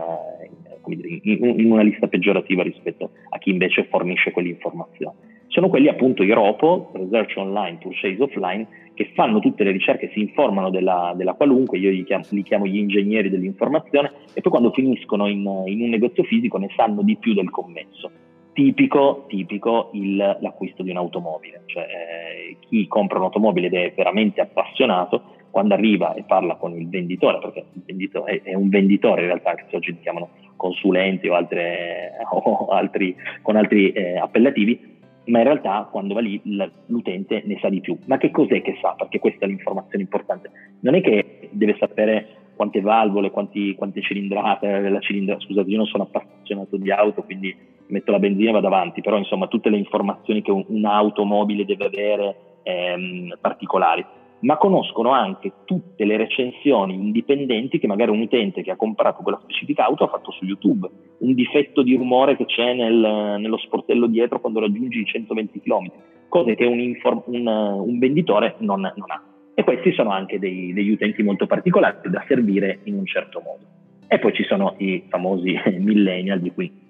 in, 0.85 0.95
dire, 0.99 1.19
in, 1.23 1.59
in, 1.59 1.71
una 1.71 1.83
lista 1.83 2.07
peggiorativa 2.07 2.61
rispetto 2.61 3.11
a 3.29 3.37
chi 3.37 3.49
invece 3.49 3.85
fornisce 3.85 4.31
quell'informazione. 4.31 5.15
Sono 5.47 5.69
quelli 5.69 5.87
appunto 5.87 6.23
i 6.23 6.31
ROPO, 6.31 6.91
Research 6.93 7.33
Online, 7.37 7.77
Purchase 7.77 8.21
Offline, 8.21 8.67
che 9.01 9.11
fanno 9.15 9.39
tutte 9.39 9.63
le 9.63 9.71
ricerche, 9.71 10.11
si 10.13 10.19
informano 10.19 10.69
della, 10.69 11.13
della 11.15 11.33
qualunque, 11.33 11.79
io 11.79 11.89
li 11.89 12.03
chiamo, 12.03 12.23
li 12.29 12.43
chiamo, 12.43 12.67
gli 12.67 12.77
ingegneri 12.77 13.29
dell'informazione, 13.29 14.11
e 14.33 14.41
poi 14.41 14.51
quando 14.51 14.71
finiscono 14.71 15.27
in, 15.27 15.41
in, 15.65 15.81
un 15.81 15.89
negozio 15.89 16.23
fisico 16.23 16.57
ne 16.57 16.69
sanno 16.75 17.01
di 17.01 17.17
più 17.17 17.33
del 17.33 17.49
commesso. 17.49 18.11
Tipico, 18.53 19.25
tipico 19.27 19.89
il, 19.93 20.17
l'acquisto 20.17 20.83
di 20.83 20.91
un'automobile, 20.91 21.63
cioè 21.65 21.83
eh, 21.83 22.57
chi 22.59 22.85
compra 22.87 23.17
un'automobile 23.17 23.67
ed 23.67 23.73
è 23.73 23.93
veramente 23.95 24.41
appassionato, 24.41 25.39
quando 25.49 25.73
arriva 25.73 26.13
e 26.13 26.23
parla 26.23 26.55
con 26.55 26.77
il 26.77 26.87
venditore, 26.87 27.39
perché 27.39 27.65
il 27.73 27.81
venditore 27.85 28.41
è, 28.43 28.53
un 28.53 28.69
venditore 28.69 29.21
in 29.21 29.27
realtà, 29.27 29.55
che 29.55 29.75
oggi 29.75 29.91
li 29.91 29.99
chiamano 30.01 30.29
consulenti 30.55 31.27
o, 31.27 31.33
altre, 31.33 32.11
o 32.31 32.67
altri, 32.67 33.15
con 33.41 33.55
altri 33.55 33.91
eh, 33.91 34.17
appellativi, 34.17 34.90
ma 35.31 35.39
in 35.39 35.45
realtà 35.45 35.87
quando 35.89 36.13
va 36.13 36.19
lì 36.19 36.39
l'utente 36.87 37.41
ne 37.45 37.57
sa 37.59 37.69
di 37.69 37.79
più. 37.79 37.97
Ma 38.05 38.17
che 38.17 38.31
cos'è 38.31 38.61
che 38.61 38.77
sa? 38.81 38.95
Perché 38.97 39.17
questa 39.19 39.45
è 39.45 39.47
l'informazione 39.47 40.03
importante. 40.03 40.51
Non 40.81 40.93
è 40.93 41.01
che 41.01 41.49
deve 41.51 41.77
sapere 41.79 42.27
quante 42.55 42.81
valvole, 42.81 43.31
quanti, 43.31 43.73
quante 43.75 44.01
cilindrate, 44.01 44.89
la 44.89 44.99
cilindra, 44.99 45.39
scusate, 45.39 45.69
io 45.69 45.77
non 45.77 45.85
sono 45.87 46.03
appassionato 46.03 46.75
di 46.77 46.91
auto, 46.91 47.23
quindi 47.23 47.55
metto 47.87 48.11
la 48.11 48.19
benzina 48.19 48.49
e 48.49 48.53
vado 48.53 48.67
avanti, 48.67 49.01
però 49.01 49.17
insomma 49.17 49.47
tutte 49.47 49.69
le 49.69 49.77
informazioni 49.77 50.41
che 50.41 50.51
un, 50.51 50.63
un'automobile 50.67 51.65
deve 51.65 51.85
avere 51.85 52.35
ehm, 52.63 53.37
particolari 53.39 54.05
ma 54.41 54.57
conoscono 54.57 55.11
anche 55.11 55.51
tutte 55.65 56.05
le 56.05 56.17
recensioni 56.17 56.93
indipendenti 56.93 57.79
che 57.79 57.87
magari 57.87 58.11
un 58.11 58.21
utente 58.21 58.63
che 58.63 58.71
ha 58.71 58.75
comprato 58.75 59.21
quella 59.21 59.39
specifica 59.41 59.85
auto 59.85 60.03
ha 60.03 60.09
fatto 60.09 60.31
su 60.31 60.45
YouTube, 60.45 60.89
un 61.19 61.33
difetto 61.33 61.81
di 61.81 61.95
rumore 61.95 62.35
che 62.35 62.45
c'è 62.45 62.73
nel, 62.73 63.37
nello 63.39 63.57
sportello 63.57 64.07
dietro 64.07 64.39
quando 64.39 64.59
raggiungi 64.59 64.99
i 64.99 65.05
120 65.05 65.61
km, 65.61 65.91
cose 66.27 66.55
che 66.55 66.65
un, 66.65 66.79
inform- 66.79 67.23
un, 67.25 67.45
un 67.47 67.99
venditore 67.99 68.55
non, 68.59 68.81
non, 68.81 69.11
ha. 69.11 69.23
E 69.53 69.63
questi 69.63 69.91
sono 69.93 70.11
anche 70.11 70.39
dei, 70.39 70.73
degli 70.73 70.91
utenti 70.91 71.21
molto 71.21 71.45
particolari 71.45 72.09
da 72.09 72.23
servire 72.27 72.79
in 72.85 72.95
un 72.95 73.05
certo 73.05 73.41
modo. 73.43 73.65
E 74.07 74.17
poi 74.19 74.33
ci 74.33 74.43
sono 74.43 74.75
i 74.77 75.03
famosi 75.07 75.55
millennial 75.77 76.39
di 76.39 76.51
cui 76.51 76.89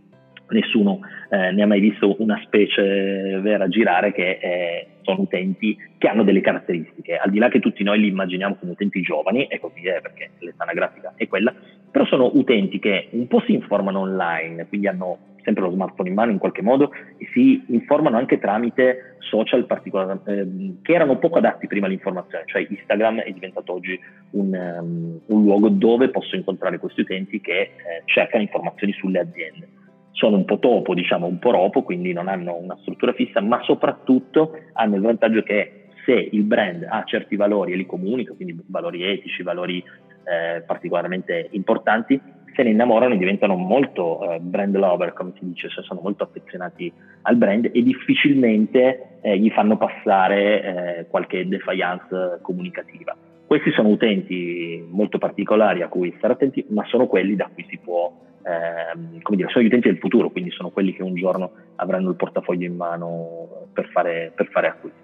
nessuno 0.51 0.99
eh, 1.29 1.51
ne 1.51 1.63
ha 1.63 1.67
mai 1.67 1.79
visto 1.79 2.15
una 2.19 2.39
specie 2.43 3.39
vera 3.41 3.67
girare 3.67 4.11
che 4.11 4.39
eh, 4.41 4.87
sono 5.03 5.21
utenti 5.21 5.77
che 5.97 6.07
hanno 6.07 6.23
delle 6.23 6.41
caratteristiche, 6.41 7.17
al 7.17 7.31
di 7.31 7.39
là 7.39 7.49
che 7.49 7.59
tutti 7.59 7.83
noi 7.83 7.99
li 7.99 8.07
immaginiamo 8.07 8.55
come 8.55 8.71
utenti 8.71 9.01
giovani, 9.01 9.45
e 9.45 9.59
così 9.59 9.85
è 9.87 10.01
perché 10.01 10.31
l'età 10.39 10.63
anagrafica 10.63 11.13
è 11.15 11.27
quella, 11.27 11.53
però 11.89 12.05
sono 12.05 12.31
utenti 12.33 12.79
che 12.79 13.07
un 13.11 13.27
po' 13.27 13.41
si 13.45 13.53
informano 13.53 13.99
online, 13.99 14.67
quindi 14.67 14.87
hanno 14.87 15.29
sempre 15.43 15.63
lo 15.63 15.71
smartphone 15.71 16.09
in 16.09 16.15
mano 16.15 16.31
in 16.31 16.37
qualche 16.37 16.61
modo 16.61 16.91
e 17.17 17.27
si 17.33 17.63
informano 17.69 18.17
anche 18.17 18.39
tramite 18.39 19.15
social 19.19 19.65
particolari 19.65 20.19
eh, 20.25 20.47
che 20.81 20.93
erano 20.93 21.17
poco 21.17 21.37
adatti 21.37 21.67
prima 21.67 21.87
all'informazione, 21.87 22.43
cioè 22.47 22.65
Instagram 22.69 23.21
è 23.21 23.31
diventato 23.31 23.73
oggi 23.73 23.99
un, 24.31 24.53
um, 24.53 25.19
un 25.25 25.43
luogo 25.43 25.69
dove 25.69 26.09
posso 26.09 26.35
incontrare 26.35 26.77
questi 26.77 27.01
utenti 27.01 27.39
che 27.41 27.59
eh, 27.59 27.71
cercano 28.05 28.43
informazioni 28.43 28.93
sulle 28.93 29.19
aziende 29.19 29.79
sono 30.11 30.37
un 30.37 30.45
po' 30.45 30.59
topo, 30.59 30.93
diciamo 30.93 31.25
un 31.25 31.39
po' 31.39 31.51
ropo, 31.51 31.83
quindi 31.83 32.13
non 32.13 32.27
hanno 32.27 32.55
una 32.55 32.77
struttura 32.81 33.13
fissa, 33.13 33.41
ma 33.41 33.61
soprattutto 33.63 34.57
hanno 34.73 34.95
il 34.95 35.01
vantaggio 35.01 35.41
che 35.43 35.85
se 36.05 36.13
il 36.13 36.43
brand 36.43 36.85
ha 36.89 37.03
certi 37.05 37.35
valori 37.35 37.73
e 37.73 37.75
li 37.75 37.85
comunica, 37.85 38.33
quindi 38.33 38.59
valori 38.67 39.03
etici, 39.03 39.43
valori 39.43 39.77
eh, 39.77 40.61
particolarmente 40.61 41.47
importanti, 41.51 42.19
se 42.53 42.63
ne 42.63 42.71
innamorano 42.71 43.13
e 43.13 43.17
diventano 43.17 43.55
molto 43.55 44.29
eh, 44.29 44.39
brand 44.39 44.75
lover, 44.75 45.13
come 45.13 45.31
si 45.37 45.45
dice, 45.45 45.69
cioè 45.69 45.83
sono 45.83 46.01
molto 46.01 46.23
affezionati 46.23 46.91
al 47.23 47.35
brand 47.37 47.69
e 47.71 47.81
difficilmente 47.81 49.19
eh, 49.21 49.37
gli 49.37 49.49
fanno 49.51 49.77
passare 49.77 50.99
eh, 50.99 51.05
qualche 51.07 51.47
defiance 51.47 52.39
comunicativa. 52.41 53.15
Questi 53.45 53.71
sono 53.71 53.89
utenti 53.89 54.85
molto 54.89 55.17
particolari 55.17 55.81
a 55.81 55.87
cui 55.87 56.13
stare 56.17 56.33
attenti, 56.33 56.65
ma 56.69 56.85
sono 56.85 57.07
quelli 57.07 57.35
da 57.35 57.49
cui 57.53 57.65
si 57.69 57.77
può 57.77 58.11
eh, 58.43 59.21
come 59.21 59.37
dire, 59.37 59.49
sono 59.49 59.63
gli 59.63 59.67
utenti 59.67 59.89
del 59.89 59.99
futuro, 59.99 60.29
quindi 60.29 60.51
sono 60.51 60.69
quelli 60.69 60.93
che 60.93 61.03
un 61.03 61.15
giorno 61.15 61.51
avranno 61.75 62.09
il 62.09 62.15
portafoglio 62.15 62.65
in 62.65 62.75
mano 62.75 63.67
per 63.73 63.89
fare, 63.89 64.31
per 64.35 64.47
fare 64.47 64.67
acquisti. 64.67 64.99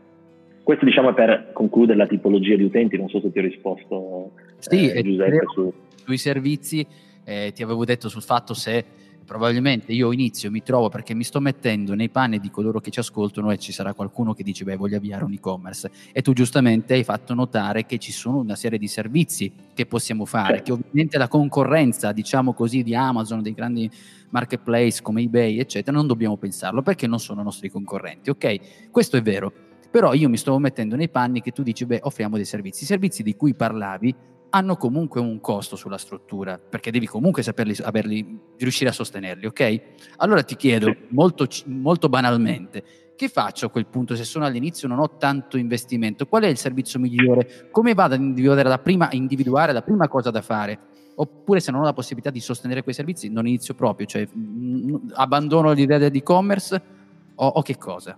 Questo 0.63 0.86
diciamo 0.86 1.12
è 1.12 1.13
per 1.13 1.52
concludere 1.54 1.97
la 1.97 2.08
tipologia 2.08 2.56
di 2.56 2.63
utenti, 2.63 2.97
non 2.97 3.08
so 3.08 3.21
se 3.21 3.32
ti 3.32 3.39
ho 3.39 3.41
risposto 3.41 4.32
sì, 4.60 4.89
eh, 4.89 5.02
Giuseppe. 5.02 5.45
Su... 5.54 5.73
Sui 5.95 6.17
servizi 6.17 6.86
eh, 7.23 7.52
ti 7.54 7.63
avevo 7.63 7.86
detto 7.86 8.10
sul 8.10 8.21
fatto 8.21 8.54
se 8.54 8.84
probabilmente 9.28 9.92
io 9.92 10.13
inizio, 10.13 10.50
mi 10.50 10.63
trovo 10.63 10.88
perché 10.88 11.13
mi 11.13 11.26
sto 11.26 11.42
mettendo 11.42 11.94
nei 11.94 12.08
panni 12.08 12.40
di 12.40 12.50
coloro 12.50 12.80
che 12.80 12.90
ci 12.90 13.00
ascoltano 13.00 13.52
e 13.52 13.58
ci 13.58 13.74
sarà 13.74 13.94
qualcuno 13.94 14.34
che 14.34 14.42
dice 14.42 14.63
beh 14.63 14.78
voglio 14.78 14.96
avviare 14.96 15.26
un 15.26 15.34
e-commerce 15.34 15.92
e 16.13 16.22
tu 16.22 16.32
giustamente 16.32 16.94
hai 16.94 17.04
fatto 17.04 17.34
notare 17.34 17.86
che 17.86 17.98
ci 17.98 18.13
sono 18.13 18.38
una 18.38 18.56
serie 18.56 18.80
di 18.80 18.88
servizi 18.88 19.52
che 19.74 19.86
possiamo 19.86 20.24
fare, 20.24 20.62
che 20.62 20.72
ovviamente 20.72 21.18
la 21.18 21.28
concorrenza 21.28 22.13
diciamo 22.13 22.54
così 22.54 22.84
di 22.84 22.96
Amazon, 22.96 23.42
dei 23.42 23.54
grandi 23.54 23.92
marketplace 24.30 25.02
come 25.02 25.22
eBay 25.22 25.60
eccetera 25.60 25.96
non 25.96 26.08
dobbiamo 26.08 26.38
pensarlo 26.38 26.82
perché 26.82 27.06
non 27.06 27.20
sono 27.20 27.44
nostri 27.44 27.70
concorrenti, 27.70 28.30
ok? 28.30 28.90
Questo 28.90 29.18
è 29.18 29.22
vero, 29.22 29.52
però 29.92 30.13
io 30.13 30.30
mi 30.30 30.38
sto 30.38 30.58
mettendo 30.58 30.96
nei 30.96 31.10
panni 31.10 31.42
che 31.42 31.52
tu 31.52 31.63
dici 31.63 31.86
beh 31.86 32.00
offriamo 32.04 32.38
dei 32.38 32.46
servizi, 32.46 32.84
i 32.84 32.88
servizi 32.88 33.24
di 33.24 33.36
cui 33.36 33.54
parlavi 33.54 34.16
hanno 34.50 34.78
comunque 34.78 35.20
un 35.20 35.40
costo 35.40 35.76
sulla 35.76 35.98
struttura, 35.98 36.58
perché 36.58 36.92
devi 36.92 37.08
comunque 37.08 37.44
saperli, 37.44 37.76
averli, 37.82 38.40
riuscire 38.58 38.90
a 38.90 38.94
sostenerli, 38.94 39.46
ok? 39.46 39.82
Allora 40.18 40.44
ti 40.44 40.56
chiedo 40.56 40.96
molto, 41.10 41.48
molto 41.66 42.10
banalmente, 42.10 42.84
che 43.16 43.30
faccio 43.30 43.66
a 43.66 43.70
quel 43.70 43.88
punto 43.88 44.16
se 44.16 44.24
sono 44.24 44.46
all'inizio 44.46 44.88
non 44.88 45.00
ho 45.00 45.18
tanto 45.18 45.58
investimento? 45.58 46.28
Qual 46.28 46.44
è 46.44 46.48
il 46.48 46.58
servizio 46.58 47.00
migliore? 47.00 47.70
Come 47.72 47.94
vado 47.94 48.14
ad 48.14 48.22
individuare 48.22 48.64
la 48.64 48.78
prima, 48.78 49.10
individuare 49.12 49.74
la 49.74 49.82
prima 49.82 50.08
cosa 50.08 50.30
da 50.30 50.42
fare? 50.42 50.80
Oppure 51.16 51.60
se 51.60 51.72
non 51.72 51.82
ho 51.82 51.84
la 51.84 51.94
possibilità 51.94 52.30
di 52.30 52.40
sostenere 52.40 52.84
quei 52.84 52.94
servizi, 52.94 53.30
non 53.30 53.48
inizio 53.48 53.74
proprio, 53.74 54.06
cioè 54.06 54.28
mh, 54.32 55.14
abbandono 55.16 55.72
l'idea 55.72 55.98
dell'e-commerce 55.98 56.82
o, 57.36 57.48
o 57.48 57.62
che 57.64 57.78
cosa? 57.78 58.18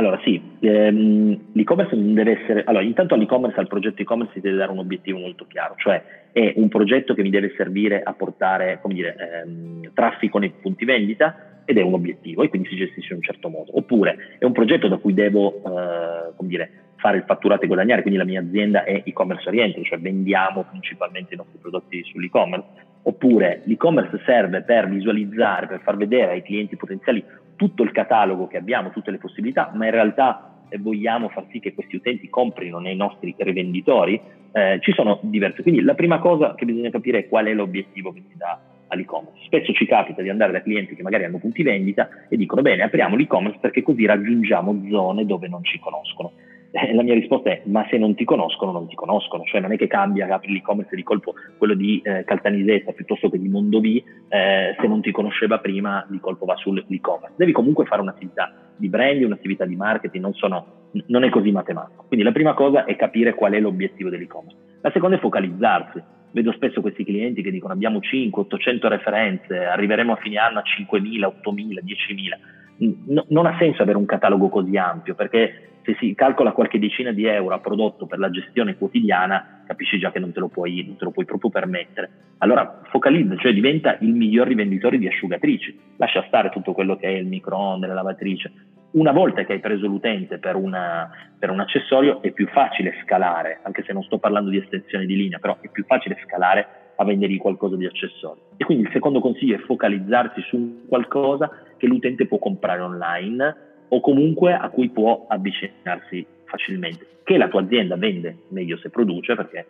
Allora 0.00 0.18
sì, 0.24 0.40
ehm, 0.60 1.52
l'e-commerce 1.52 1.94
non 1.94 2.14
deve 2.14 2.40
essere, 2.40 2.64
allora 2.64 2.82
intanto 2.82 3.12
all'e-commerce, 3.12 3.60
al 3.60 3.66
progetto 3.66 4.00
e-commerce 4.00 4.32
si 4.32 4.40
deve 4.40 4.56
dare 4.56 4.72
un 4.72 4.78
obiettivo 4.78 5.18
molto 5.18 5.44
chiaro, 5.46 5.74
cioè 5.76 6.02
è 6.32 6.54
un 6.56 6.68
progetto 6.68 7.12
che 7.12 7.20
mi 7.20 7.28
deve 7.28 7.52
servire 7.54 8.02
a 8.02 8.14
portare, 8.14 8.78
come 8.80 8.94
dire, 8.94 9.14
ehm, 9.44 9.90
traffico 9.92 10.38
nei 10.38 10.54
punti 10.58 10.86
vendita 10.86 11.62
ed 11.66 11.76
è 11.76 11.82
un 11.82 11.92
obiettivo 11.92 12.42
e 12.42 12.48
quindi 12.48 12.68
si 12.68 12.76
gestisce 12.76 13.12
in 13.12 13.18
un 13.18 13.24
certo 13.24 13.50
modo, 13.50 13.76
oppure 13.76 14.36
è 14.38 14.46
un 14.46 14.52
progetto 14.52 14.88
da 14.88 14.96
cui 14.96 15.12
devo, 15.12 15.56
eh, 15.56 16.32
come 16.34 16.48
dire, 16.48 16.70
fare 16.96 17.18
il 17.18 17.24
fatturato 17.26 17.64
e 17.64 17.66
guadagnare, 17.66 18.00
quindi 18.00 18.18
la 18.18 18.24
mia 18.24 18.40
azienda 18.40 18.84
è 18.84 19.02
e-commerce 19.04 19.48
oriented, 19.48 19.84
cioè 19.84 19.98
vendiamo 19.98 20.64
principalmente 20.64 21.34
i 21.34 21.36
nostri 21.36 21.58
prodotti 21.58 22.02
sull'e-commerce, 22.04 22.88
oppure 23.02 23.62
l'e-commerce 23.64 24.20
serve 24.24 24.62
per 24.62 24.88
visualizzare, 24.88 25.66
per 25.66 25.80
far 25.82 25.96
vedere 25.96 26.32
ai 26.32 26.42
clienti 26.42 26.76
potenziali 26.76 27.22
tutto 27.60 27.82
il 27.82 27.92
catalogo 27.92 28.46
che 28.46 28.56
abbiamo, 28.56 28.88
tutte 28.88 29.10
le 29.10 29.18
possibilità, 29.18 29.70
ma 29.74 29.84
in 29.84 29.90
realtà 29.90 30.62
eh, 30.70 30.78
vogliamo 30.78 31.28
far 31.28 31.44
sì 31.50 31.60
che 31.60 31.74
questi 31.74 31.96
utenti 31.96 32.30
comprino 32.30 32.78
nei 32.78 32.96
nostri 32.96 33.34
rivenditori, 33.36 34.18
eh, 34.52 34.78
ci 34.80 34.92
sono 34.92 35.18
diverse. 35.20 35.60
Quindi 35.60 35.82
la 35.82 35.92
prima 35.92 36.20
cosa 36.20 36.54
che 36.54 36.64
bisogna 36.64 36.88
capire 36.88 37.18
è 37.18 37.28
qual 37.28 37.44
è 37.44 37.52
l'obiettivo 37.52 38.14
che 38.14 38.22
si 38.30 38.36
dà 38.38 38.58
all'e-commerce. 38.86 39.44
Spesso 39.44 39.74
ci 39.74 39.84
capita 39.84 40.22
di 40.22 40.30
andare 40.30 40.52
da 40.52 40.62
clienti 40.62 40.94
che 40.94 41.02
magari 41.02 41.24
hanno 41.24 41.36
punti 41.36 41.62
vendita 41.62 42.08
e 42.30 42.38
dicono 42.38 42.62
bene, 42.62 42.82
apriamo 42.82 43.14
l'e-commerce 43.14 43.58
perché 43.60 43.82
così 43.82 44.06
raggiungiamo 44.06 44.86
zone 44.88 45.26
dove 45.26 45.46
non 45.46 45.62
ci 45.62 45.78
conoscono. 45.78 46.32
Eh, 46.72 46.94
la 46.94 47.02
mia 47.02 47.14
risposta 47.14 47.50
è 47.50 47.62
ma 47.64 47.84
se 47.90 47.98
non 47.98 48.14
ti 48.14 48.24
conoscono 48.24 48.70
non 48.70 48.86
ti 48.86 48.94
conoscono, 48.94 49.42
cioè 49.44 49.60
non 49.60 49.72
è 49.72 49.76
che 49.76 49.88
cambia, 49.88 50.32
apri 50.32 50.52
l'e-commerce 50.52 50.94
di 50.94 51.02
colpo 51.02 51.34
quello 51.58 51.74
di 51.74 52.00
eh, 52.04 52.22
Caltanissetta 52.24 52.92
piuttosto 52.92 53.28
che 53.28 53.40
di 53.40 53.48
Mondovì, 53.48 54.02
eh, 54.28 54.76
se 54.78 54.86
non 54.86 55.00
ti 55.00 55.10
conosceva 55.10 55.58
prima 55.58 56.06
di 56.08 56.20
colpo 56.20 56.44
va 56.44 56.54
sull'e-commerce. 56.56 57.34
Devi 57.36 57.52
comunque 57.52 57.86
fare 57.86 58.00
un'attività 58.02 58.52
di 58.76 58.88
branding, 58.88 59.26
un'attività 59.26 59.64
di 59.66 59.74
marketing, 59.74 60.22
non, 60.22 60.34
sono, 60.34 60.66
non 61.06 61.24
è 61.24 61.28
così 61.30 61.50
matematico. 61.50 62.04
Quindi 62.06 62.24
la 62.24 62.32
prima 62.32 62.54
cosa 62.54 62.84
è 62.84 62.94
capire 62.94 63.34
qual 63.34 63.52
è 63.52 63.60
l'obiettivo 63.60 64.08
dell'e-commerce. 64.08 64.56
La 64.80 64.90
seconda 64.92 65.16
è 65.16 65.20
focalizzarsi. 65.20 66.02
Vedo 66.32 66.52
spesso 66.52 66.80
questi 66.80 67.04
clienti 67.04 67.42
che 67.42 67.50
dicono 67.50 67.72
abbiamo 67.72 68.00
5, 68.00 68.42
800 68.42 68.88
referenze, 68.88 69.64
arriveremo 69.64 70.12
a 70.12 70.16
fine 70.16 70.38
anno 70.38 70.60
a 70.60 70.62
5.000, 70.62 71.32
8.000, 71.42 71.80
10.000. 71.84 72.94
No, 73.08 73.24
non 73.28 73.46
ha 73.46 73.56
senso 73.58 73.82
avere 73.82 73.98
un 73.98 74.06
catalogo 74.06 74.48
così 74.48 74.76
ampio 74.76 75.14
perché 75.14 75.69
se 75.82 75.96
si 75.98 76.14
calcola 76.14 76.52
qualche 76.52 76.78
decina 76.78 77.12
di 77.12 77.24
euro 77.24 77.54
a 77.54 77.58
prodotto 77.60 78.06
per 78.06 78.18
la 78.18 78.30
gestione 78.30 78.76
quotidiana, 78.76 79.62
capisci 79.66 79.98
già 79.98 80.10
che 80.10 80.18
non 80.18 80.32
te 80.32 80.40
lo 80.40 80.48
puoi, 80.48 80.84
non 80.86 80.96
te 80.96 81.04
lo 81.04 81.10
puoi 81.10 81.24
proprio 81.24 81.50
permettere. 81.50 82.10
Allora 82.38 82.82
focalizza, 82.90 83.36
cioè 83.36 83.52
diventa 83.52 83.96
il 84.00 84.12
miglior 84.12 84.46
rivenditore 84.46 84.98
di 84.98 85.06
asciugatrici, 85.06 85.78
lascia 85.96 86.24
stare 86.26 86.50
tutto 86.50 86.72
quello 86.72 86.96
che 86.96 87.06
è 87.06 87.16
il 87.16 87.26
microonde, 87.26 87.86
la 87.86 87.94
lavatrice. 87.94 88.52
Una 88.92 89.12
volta 89.12 89.44
che 89.44 89.52
hai 89.52 89.60
preso 89.60 89.86
l'utente 89.86 90.38
per, 90.38 90.56
una, 90.56 91.08
per 91.38 91.50
un 91.50 91.60
accessorio 91.60 92.20
è 92.22 92.32
più 92.32 92.48
facile 92.48 92.94
scalare, 93.04 93.60
anche 93.62 93.84
se 93.84 93.92
non 93.92 94.02
sto 94.02 94.18
parlando 94.18 94.50
di 94.50 94.58
estensione 94.58 95.06
di 95.06 95.14
linea, 95.14 95.38
però 95.38 95.58
è 95.60 95.68
più 95.68 95.84
facile 95.84 96.18
scalare 96.26 96.66
a 96.96 97.04
vendergli 97.04 97.38
qualcosa 97.38 97.76
di 97.76 97.86
accessorio. 97.86 98.42
E 98.56 98.64
quindi 98.64 98.84
il 98.84 98.90
secondo 98.92 99.20
consiglio 99.20 99.54
è 99.54 99.60
focalizzarsi 99.60 100.42
su 100.42 100.86
qualcosa 100.88 101.50
che 101.76 101.86
l'utente 101.86 102.26
può 102.26 102.38
comprare 102.38 102.80
online 102.80 103.68
o 103.90 104.00
comunque 104.00 104.54
a 104.54 104.68
cui 104.68 104.88
può 104.90 105.26
avvicinarsi 105.28 106.26
facilmente. 106.44 107.06
Che 107.22 107.36
la 107.36 107.48
tua 107.48 107.62
azienda 107.62 107.96
vende 107.96 108.44
meglio 108.48 108.76
se 108.78 108.90
produce, 108.90 109.34
perché 109.34 109.66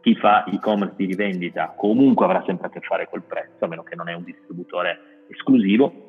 chi 0.00 0.14
fa 0.14 0.44
e-commerce 0.44 0.94
di 0.96 1.06
rivendita 1.06 1.74
comunque 1.76 2.24
avrà 2.24 2.42
sempre 2.44 2.66
a 2.66 2.70
che 2.70 2.80
fare 2.80 3.08
col 3.08 3.22
prezzo, 3.22 3.64
a 3.64 3.68
meno 3.68 3.82
che 3.82 3.94
non 3.94 4.08
è 4.08 4.14
un 4.14 4.24
distributore 4.24 5.24
esclusivo, 5.28 6.08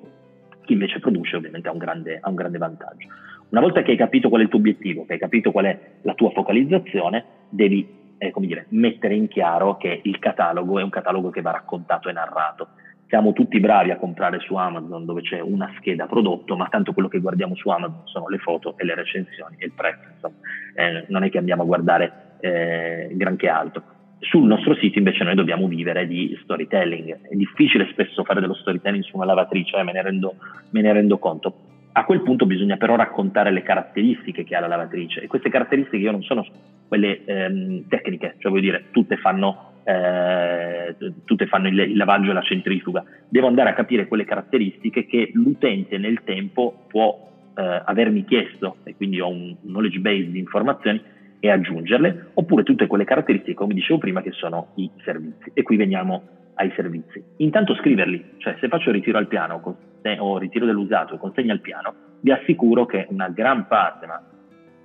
chi 0.61 0.73
invece 0.73 0.99
produce 0.99 1.35
ovviamente 1.35 1.67
ha 1.67 1.71
un 1.71 1.77
grande, 1.77 2.17
ha 2.19 2.29
un 2.29 2.35
grande 2.35 2.57
vantaggio. 2.57 3.07
Una 3.49 3.61
volta 3.61 3.83
che 3.83 3.91
hai 3.91 3.97
capito 3.97 4.29
qual 4.29 4.41
è 4.41 4.43
il 4.45 4.49
tuo 4.49 4.59
obiettivo, 4.59 5.05
che 5.05 5.13
hai 5.13 5.19
capito 5.19 5.51
qual 5.51 5.65
è 5.65 5.79
la 6.01 6.13
tua 6.15 6.31
focalizzazione, 6.31 7.25
devi 7.49 7.87
eh, 8.17 8.33
dire, 8.37 8.65
mettere 8.69 9.15
in 9.15 9.27
chiaro 9.27 9.77
che 9.77 10.01
il 10.03 10.17
catalogo 10.17 10.79
è 10.79 10.83
un 10.83 10.89
catalogo 10.89 11.29
che 11.29 11.41
va 11.41 11.51
raccontato 11.51 12.09
e 12.09 12.13
narrato 12.13 12.69
siamo 13.13 13.31
tutti 13.31 13.59
bravi 13.59 13.91
a 13.91 13.97
comprare 13.97 14.39
su 14.39 14.55
Amazon 14.55 15.05
dove 15.05 15.21
c'è 15.21 15.39
una 15.39 15.71
scheda 15.77 16.07
prodotto, 16.07 16.55
ma 16.55 16.65
tanto 16.67 16.93
quello 16.93 17.09
che 17.09 17.19
guardiamo 17.19 17.53
su 17.53 17.69
Amazon 17.69 18.01
sono 18.05 18.27
le 18.27 18.39
foto 18.39 18.75
e 18.75 18.85
le 18.85 18.95
recensioni 18.95 19.55
e 19.59 19.65
il 19.67 19.71
prezzo, 19.71 20.07
insomma, 20.11 20.33
eh, 20.73 21.05
non 21.09 21.23
è 21.23 21.29
che 21.29 21.37
andiamo 21.37 21.61
a 21.61 21.65
guardare 21.65 22.37
eh, 22.39 23.09
granché 23.11 23.49
altro. 23.49 23.83
sul 24.17 24.47
nostro 24.47 24.73
sito 24.77 24.97
invece 24.97 25.23
noi 25.23 25.35
dobbiamo 25.35 25.67
vivere 25.67 26.07
di 26.07 26.35
storytelling. 26.41 27.27
È 27.29 27.35
difficile 27.35 27.87
spesso 27.91 28.23
fare 28.23 28.41
dello 28.41 28.55
storytelling 28.55 29.03
su 29.03 29.15
una 29.15 29.25
lavatrice, 29.25 29.77
eh, 29.77 29.83
me, 29.83 29.91
ne 29.91 30.01
rendo, 30.01 30.33
me 30.71 30.81
ne 30.81 30.91
rendo 30.91 31.19
conto. 31.19 31.55
A 31.91 32.05
quel 32.05 32.23
punto 32.23 32.47
bisogna 32.47 32.77
però 32.77 32.95
raccontare 32.95 33.51
le 33.51 33.61
caratteristiche 33.61 34.43
che 34.43 34.55
ha 34.55 34.59
la 34.59 34.65
lavatrice 34.65 35.21
e 35.21 35.27
queste 35.27 35.51
caratteristiche 35.51 35.97
io 35.97 36.09
non 36.09 36.23
sono 36.23 36.43
quelle 36.87 37.23
ehm, 37.25 37.87
tecniche, 37.89 38.37
cioè 38.39 38.49
vuol 38.49 38.63
dire 38.63 38.85
tutte 38.89 39.17
fanno, 39.17 39.72
eh, 39.83 40.95
tutte 41.25 41.47
fanno 41.47 41.67
il, 41.67 41.79
il, 41.79 41.97
lavaggio 41.97 42.31
e 42.31 42.33
la 42.33 42.41
centrifuga, 42.41 43.03
devo 43.27 43.47
andare 43.47 43.69
a 43.69 43.73
capire 43.73 44.07
quelle 44.07 44.25
caratteristiche 44.25 45.05
che 45.05 45.31
l'utente 45.33 45.97
nel 45.97 46.23
tempo 46.23 46.85
può 46.87 47.51
eh, 47.55 47.81
avermi 47.85 48.25
chiesto 48.25 48.77
e 48.83 48.95
quindi 48.95 49.19
ho 49.19 49.29
un 49.29 49.55
knowledge 49.61 49.99
base 49.99 50.31
di 50.31 50.39
informazioni 50.39 51.01
e 51.39 51.49
aggiungerle, 51.49 52.31
oppure 52.35 52.63
tutte 52.63 52.87
quelle 52.87 53.03
caratteristiche, 53.03 53.53
come 53.53 53.73
dicevo 53.73 53.99
prima, 53.99 54.21
che 54.21 54.31
sono 54.31 54.69
i 54.75 54.89
servizi. 55.03 55.51
E 55.53 55.61
qui 55.61 55.75
veniamo 55.75 56.23
ai 56.55 56.71
servizi. 56.73 57.21
Intanto 57.37 57.75
scriverli, 57.75 58.35
cioè 58.37 58.55
se 58.61 58.69
faccio 58.69 58.91
ritiro 58.91 59.17
al 59.17 59.27
piano 59.27 59.77
o 60.19 60.37
ritiro 60.37 60.65
dell'usato 60.65 61.15
e 61.15 61.17
consegna 61.17 61.51
al 61.51 61.59
piano, 61.59 61.93
vi 62.21 62.31
assicuro 62.31 62.85
che 62.85 63.07
una 63.09 63.27
gran 63.27 63.67
parte, 63.67 64.05
ma 64.05 64.23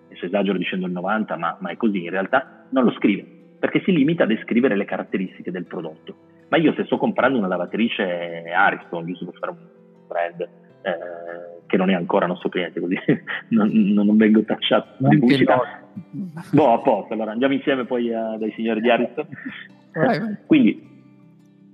adesso 0.06 0.24
esagero 0.24 0.58
dicendo 0.58 0.87
il 0.87 0.92
90, 0.92 1.37
ma, 1.37 1.56
ma 1.61 1.70
è 1.70 1.76
così 1.76 2.02
in 2.02 2.11
realtà, 2.11 2.66
non 2.70 2.82
lo 2.82 2.90
scrive, 2.90 3.38
perché 3.59 3.83
si 3.85 3.92
limita 3.92 4.25
a 4.25 4.27
descrivere 4.27 4.77
le 4.77 4.85
caratteristiche 4.85 5.51
del 5.51 5.64
prodotto. 5.64 6.14
Ma 6.49 6.57
io 6.57 6.73
se 6.75 6.85
sto 6.85 6.97
comprando 6.97 7.38
una 7.38 7.49
lavatrice 7.49 8.44
Ariston, 8.55 9.07
giusto 9.07 9.27
per 9.27 9.38
fare 9.38 9.53
un 9.53 9.59
brand, 10.07 10.40
eh, 10.40 11.66
che 11.66 11.77
non 11.77 11.90
è 11.90 11.94
ancora 11.94 12.27
nostro 12.27 12.49
cliente, 12.49 12.81
così 12.81 12.97
non, 13.51 13.71
non 13.71 14.16
vengo 14.16 14.42
tacciato 14.42 14.94
di 14.99 15.18
pubblicità. 15.18 15.61
Boh, 16.53 16.73
a 16.73 16.79
posto, 16.81 17.12
allora 17.12 17.33
andiamo 17.33 17.55
insieme 17.55 17.85
poi 17.85 18.12
a, 18.12 18.37
dai 18.38 18.53
signori 18.53 18.81
di 18.81 18.90
Ariston. 18.90 19.27
Quindi 20.47 20.87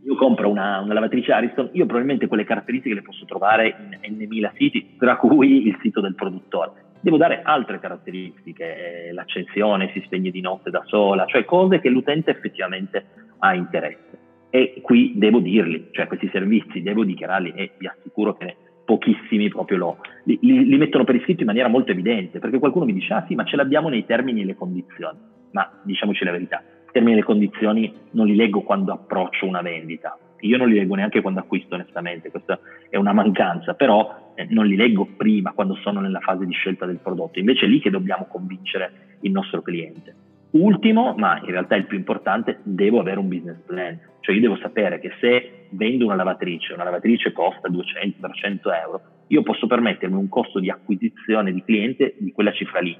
io 0.04 0.16
compro 0.16 0.50
una, 0.50 0.80
una, 0.80 0.94
lavatrice 0.94 1.32
Ariston, 1.32 1.70
io 1.72 1.84
probabilmente 1.84 2.26
quelle 2.26 2.44
caratteristiche 2.44 2.94
le 2.94 3.02
posso 3.02 3.24
trovare 3.24 3.98
in 4.02 4.16
n 4.16 4.50
siti, 4.56 4.96
tra 4.98 5.16
cui 5.16 5.66
il 5.66 5.78
sito 5.80 6.00
del 6.00 6.14
produttore. 6.14 6.83
Devo 7.04 7.18
dare 7.18 7.42
altre 7.42 7.78
caratteristiche, 7.80 9.08
eh, 9.08 9.12
l'accensione 9.12 9.90
si 9.92 10.00
spegne 10.06 10.30
di 10.30 10.40
notte 10.40 10.70
da 10.70 10.82
sola, 10.86 11.26
cioè 11.26 11.44
cose 11.44 11.78
che 11.78 11.90
l'utente 11.90 12.30
effettivamente 12.30 13.04
ha 13.40 13.54
interesse. 13.54 14.18
E 14.48 14.80
qui 14.80 15.12
devo 15.14 15.40
dirli, 15.40 15.88
cioè 15.90 16.06
questi 16.06 16.30
servizi 16.32 16.80
devo 16.80 17.04
dichiararli 17.04 17.52
e 17.54 17.72
vi 17.76 17.88
assicuro 17.88 18.32
che 18.32 18.56
pochissimi 18.86 19.50
proprio 19.50 19.76
lo, 19.76 19.98
li, 20.24 20.38
li, 20.40 20.78
mettono 20.78 21.04
per 21.04 21.16
iscritto 21.16 21.40
in 21.40 21.48
maniera 21.48 21.68
molto 21.68 21.92
evidente, 21.92 22.38
perché 22.38 22.58
qualcuno 22.58 22.86
mi 22.86 22.94
dice, 22.94 23.12
ah 23.12 23.24
sì, 23.28 23.34
ma 23.34 23.44
ce 23.44 23.56
l'abbiamo 23.56 23.90
nei 23.90 24.06
termini 24.06 24.40
e 24.40 24.46
le 24.46 24.54
condizioni. 24.54 25.18
Ma 25.50 25.78
diciamoci 25.82 26.24
la 26.24 26.30
verità, 26.30 26.62
i 26.88 26.90
termini 26.90 27.12
e 27.12 27.16
le 27.16 27.24
condizioni 27.24 27.94
non 28.12 28.24
li 28.24 28.34
leggo 28.34 28.62
quando 28.62 28.92
approccio 28.92 29.44
una 29.44 29.60
vendita, 29.60 30.18
io 30.46 30.56
non 30.56 30.68
li 30.68 30.74
leggo 30.74 30.94
neanche 30.94 31.20
quando 31.20 31.40
acquisto 31.40 31.74
onestamente, 31.74 32.30
questa 32.30 32.58
è 32.88 32.96
una 32.96 33.12
mancanza, 33.12 33.74
però 33.74 34.32
eh, 34.34 34.46
non 34.50 34.66
li 34.66 34.76
leggo 34.76 35.06
prima 35.16 35.52
quando 35.52 35.74
sono 35.76 36.00
nella 36.00 36.20
fase 36.20 36.46
di 36.46 36.52
scelta 36.52 36.86
del 36.86 36.98
prodotto, 37.02 37.38
invece 37.38 37.66
è 37.66 37.68
lì 37.68 37.80
che 37.80 37.90
dobbiamo 37.90 38.26
convincere 38.26 39.18
il 39.20 39.30
nostro 39.30 39.62
cliente. 39.62 40.14
Ultimo, 40.50 41.14
ma 41.16 41.40
in 41.40 41.50
realtà 41.50 41.74
il 41.74 41.86
più 41.86 41.96
importante, 41.96 42.60
devo 42.62 43.00
avere 43.00 43.18
un 43.18 43.28
business 43.28 43.58
plan, 43.66 43.98
cioè 44.20 44.34
io 44.34 44.40
devo 44.40 44.56
sapere 44.56 45.00
che 45.00 45.10
se 45.20 45.66
vendo 45.70 46.04
una 46.04 46.14
lavatrice, 46.14 46.72
una 46.72 46.84
lavatrice 46.84 47.32
costa 47.32 47.68
200-300 47.68 48.58
euro, 48.84 49.00
io 49.28 49.42
posso 49.42 49.66
permettermi 49.66 50.16
un 50.16 50.28
costo 50.28 50.60
di 50.60 50.70
acquisizione 50.70 51.52
di 51.52 51.64
cliente 51.64 52.14
di 52.18 52.30
quella 52.30 52.52
cifra 52.52 52.80
lì, 52.80 52.96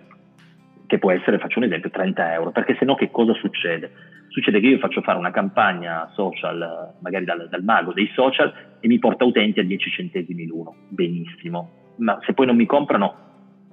che 0.94 0.98
può 0.98 1.10
essere, 1.10 1.38
faccio 1.38 1.58
un 1.58 1.64
esempio, 1.64 1.90
30 1.90 2.32
euro, 2.34 2.50
perché 2.52 2.76
se 2.78 2.84
no 2.84 2.94
che 2.94 3.10
cosa 3.10 3.32
succede? 3.34 3.90
Succede 4.28 4.60
che 4.60 4.66
io 4.68 4.78
faccio 4.78 5.00
fare 5.00 5.18
una 5.18 5.30
campagna 5.30 6.08
social, 6.12 6.94
magari 7.00 7.24
dal, 7.24 7.48
dal 7.48 7.62
mago 7.64 7.92
dei 7.92 8.08
social, 8.14 8.52
e 8.78 8.86
mi 8.86 8.98
porta 8.98 9.24
utenti 9.24 9.60
a 9.60 9.64
10 9.64 9.90
centesimi 9.90 10.46
l'uno, 10.46 10.74
benissimo, 10.88 11.94
ma 11.96 12.16
se 12.24 12.32
poi 12.32 12.46
non 12.46 12.56
mi 12.56 12.66
comprano, 12.66 13.16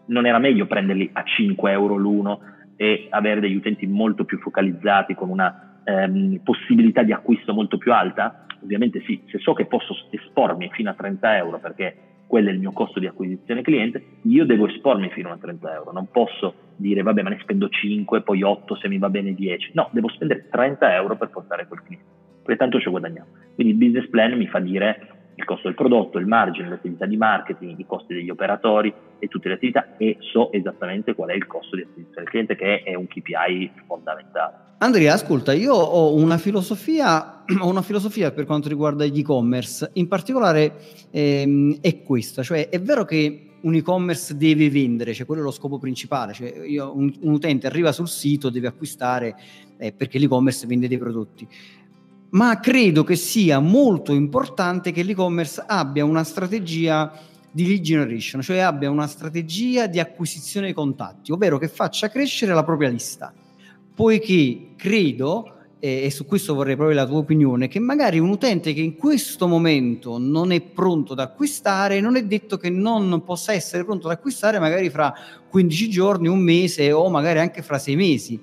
non 0.08 0.26
era 0.26 0.40
meglio 0.40 0.66
prenderli 0.66 1.10
a 1.14 1.24
5 1.24 1.72
euro 1.72 1.96
l'uno 1.96 2.40
e 2.76 3.08
avere 3.10 3.40
degli 3.40 3.56
utenti 3.56 3.86
molto 3.86 4.24
più 4.24 4.40
focalizzati 4.40 5.14
con 5.14 5.30
una 5.30 5.54
ehm, 5.84 6.40
possibilità 6.44 7.04
di 7.04 7.14
acquisto 7.14 7.54
molto 7.54 7.78
più 7.78 7.94
alta? 7.94 8.46
Ovviamente 8.64 9.02
sì, 9.06 9.22
se 9.28 9.38
so 9.38 9.54
che 9.54 9.66
posso 9.66 9.96
espormi 10.10 10.70
fino 10.72 10.90
a 10.90 10.94
30 10.94 11.38
euro 11.38 11.60
perché 11.60 11.96
quello 12.32 12.48
è 12.48 12.54
il 12.54 12.60
mio 12.60 12.72
costo 12.72 12.98
di 13.02 13.08
acquisizione 13.08 13.62
cliente, 13.62 14.02
io 14.22 14.46
devo 14.46 14.66
espormi 14.66 15.10
fino 15.10 15.34
a 15.34 15.38
30 15.38 15.74
euro, 15.74 15.92
non 15.92 16.08
posso 16.10 16.54
dire 16.78 17.02
vabbè 17.02 17.24
ma 17.24 17.30
ne 17.30 17.40
spendo 17.42 17.68
5, 17.68 18.22
poi 18.22 18.42
8 18.42 18.78
se 18.78 18.88
mi 18.88 18.98
va 18.98 19.10
bene 19.10 19.34
10, 19.34 19.72
no, 19.74 19.90
devo 19.92 20.08
spendere 20.08 20.48
30 20.50 20.96
euro 20.96 21.18
per 21.18 21.28
portare 21.28 21.68
quel 21.68 21.84
cliente, 21.84 22.06
perché 22.42 22.56
tanto 22.58 22.80
ci 22.80 22.90
guadagniamo. 22.90 23.28
Quindi 23.54 23.74
il 23.74 23.80
business 23.80 24.10
plan 24.10 24.38
mi 24.38 24.48
fa 24.48 24.60
dire 24.60 25.21
il 25.42 25.48
costo 25.48 25.68
del 25.68 25.76
prodotto, 25.76 26.20
il 26.20 26.28
margine, 26.28 26.70
l'attività 26.70 27.06
di 27.06 27.18
marketing, 27.18 27.78
i 27.78 27.86
costi 27.86 28.14
degli 28.14 28.30
operatori 28.30 28.94
e 29.20 29.28
tutte 29.28 29.50
le 29.50 29.56
attività 29.56 29.98
e 29.98 30.18
so 30.20 30.52
esattamente 30.52 31.14
qual 31.14 31.30
è 31.30 31.34
il 31.34 31.46
costo 31.48 31.76
di 31.76 31.82
acquisizione 31.82 32.22
del 32.22 32.30
cliente 32.30 32.56
che 32.56 32.84
è 32.84 32.96
un 32.96 33.08
KPI 33.08 33.72
fondamentale. 33.86 34.70
Andrea, 34.78 35.14
ascolta, 35.14 35.54
io 35.54 35.74
ho 35.74 36.16
una 36.16 36.38
filosofia, 36.38 37.44
ho 37.60 37.68
una 37.68 37.82
filosofia 37.82 38.32
per 38.32 38.46
quanto 38.46 38.70
riguarda 38.70 39.06
gli 39.06 39.20
e-commerce, 39.20 39.90
in 39.94 40.08
particolare 40.08 40.74
ehm, 41.12 41.80
è 41.82 42.02
questa, 42.02 42.42
cioè 42.44 42.70
è 42.70 42.80
vero 42.80 43.04
che 43.04 43.48
un 43.62 43.76
e-commerce 43.76 44.36
deve 44.36 44.72
vendere, 44.72 45.14
cioè 45.14 45.28
quello 45.28 45.42
è 45.42 45.46
lo 45.46 45.52
scopo 45.52 45.78
principale, 45.78 46.34
cioè 46.34 46.66
io, 46.66 46.96
un, 46.96 47.14
un, 47.22 47.34
utente 47.34 47.68
arriva 47.68 47.92
sul 47.92 48.08
sito, 48.08 48.50
deve 48.50 48.68
acquistare 48.68 49.36
eh, 49.78 49.92
perché 49.92 50.18
l'e-commerce 50.18 50.66
vende 50.66 50.88
dei 50.88 50.98
prodotti 50.98 51.48
ma 52.32 52.60
credo 52.60 53.04
che 53.04 53.16
sia 53.16 53.60
molto 53.60 54.14
importante 54.14 54.92
che 54.92 55.04
l'e-commerce 55.04 55.64
abbia 55.66 56.06
una 56.06 56.24
strategia 56.24 57.12
di 57.52 57.68
lead 57.68 57.82
generation, 57.82 58.42
cioè 58.42 58.60
abbia 58.60 58.90
una 58.90 59.08
strategia 59.08 59.88
di 59.88 60.00
acquisizione 60.00 60.68
dei 60.68 60.76
contatti, 60.76 61.32
ovvero 61.32 61.58
che 61.58 61.68
faccia 61.68 62.10
crescere 62.10 62.54
la 62.54 62.64
propria 62.64 62.88
lista, 62.88 63.34
poiché 63.94 64.70
credo, 64.78 65.56
e 65.84 66.10
su 66.12 66.26
questo 66.26 66.54
vorrei 66.54 66.76
proprio 66.76 66.96
la 66.96 67.08
tua 67.08 67.18
opinione, 67.18 67.68
che 67.68 67.80
magari 67.80 68.20
un 68.20 68.30
utente 68.30 68.72
che 68.72 68.82
in 68.82 68.96
questo 68.96 69.48
momento 69.48 70.18
non 70.18 70.52
è 70.52 70.62
pronto 70.62 71.14
ad 71.14 71.20
acquistare, 71.20 72.00
non 72.00 72.16
è 72.16 72.24
detto 72.24 72.56
che 72.58 72.70
non 72.70 73.24
possa 73.26 73.52
essere 73.52 73.84
pronto 73.84 74.08
ad 74.08 74.14
acquistare 74.14 74.60
magari 74.60 74.90
fra 74.90 75.14
15 75.50 75.90
giorni, 75.90 76.28
un 76.28 76.40
mese 76.40 76.92
o 76.92 77.10
magari 77.10 77.40
anche 77.40 77.62
fra 77.64 77.80
sei 77.80 77.96
mesi. 77.96 78.40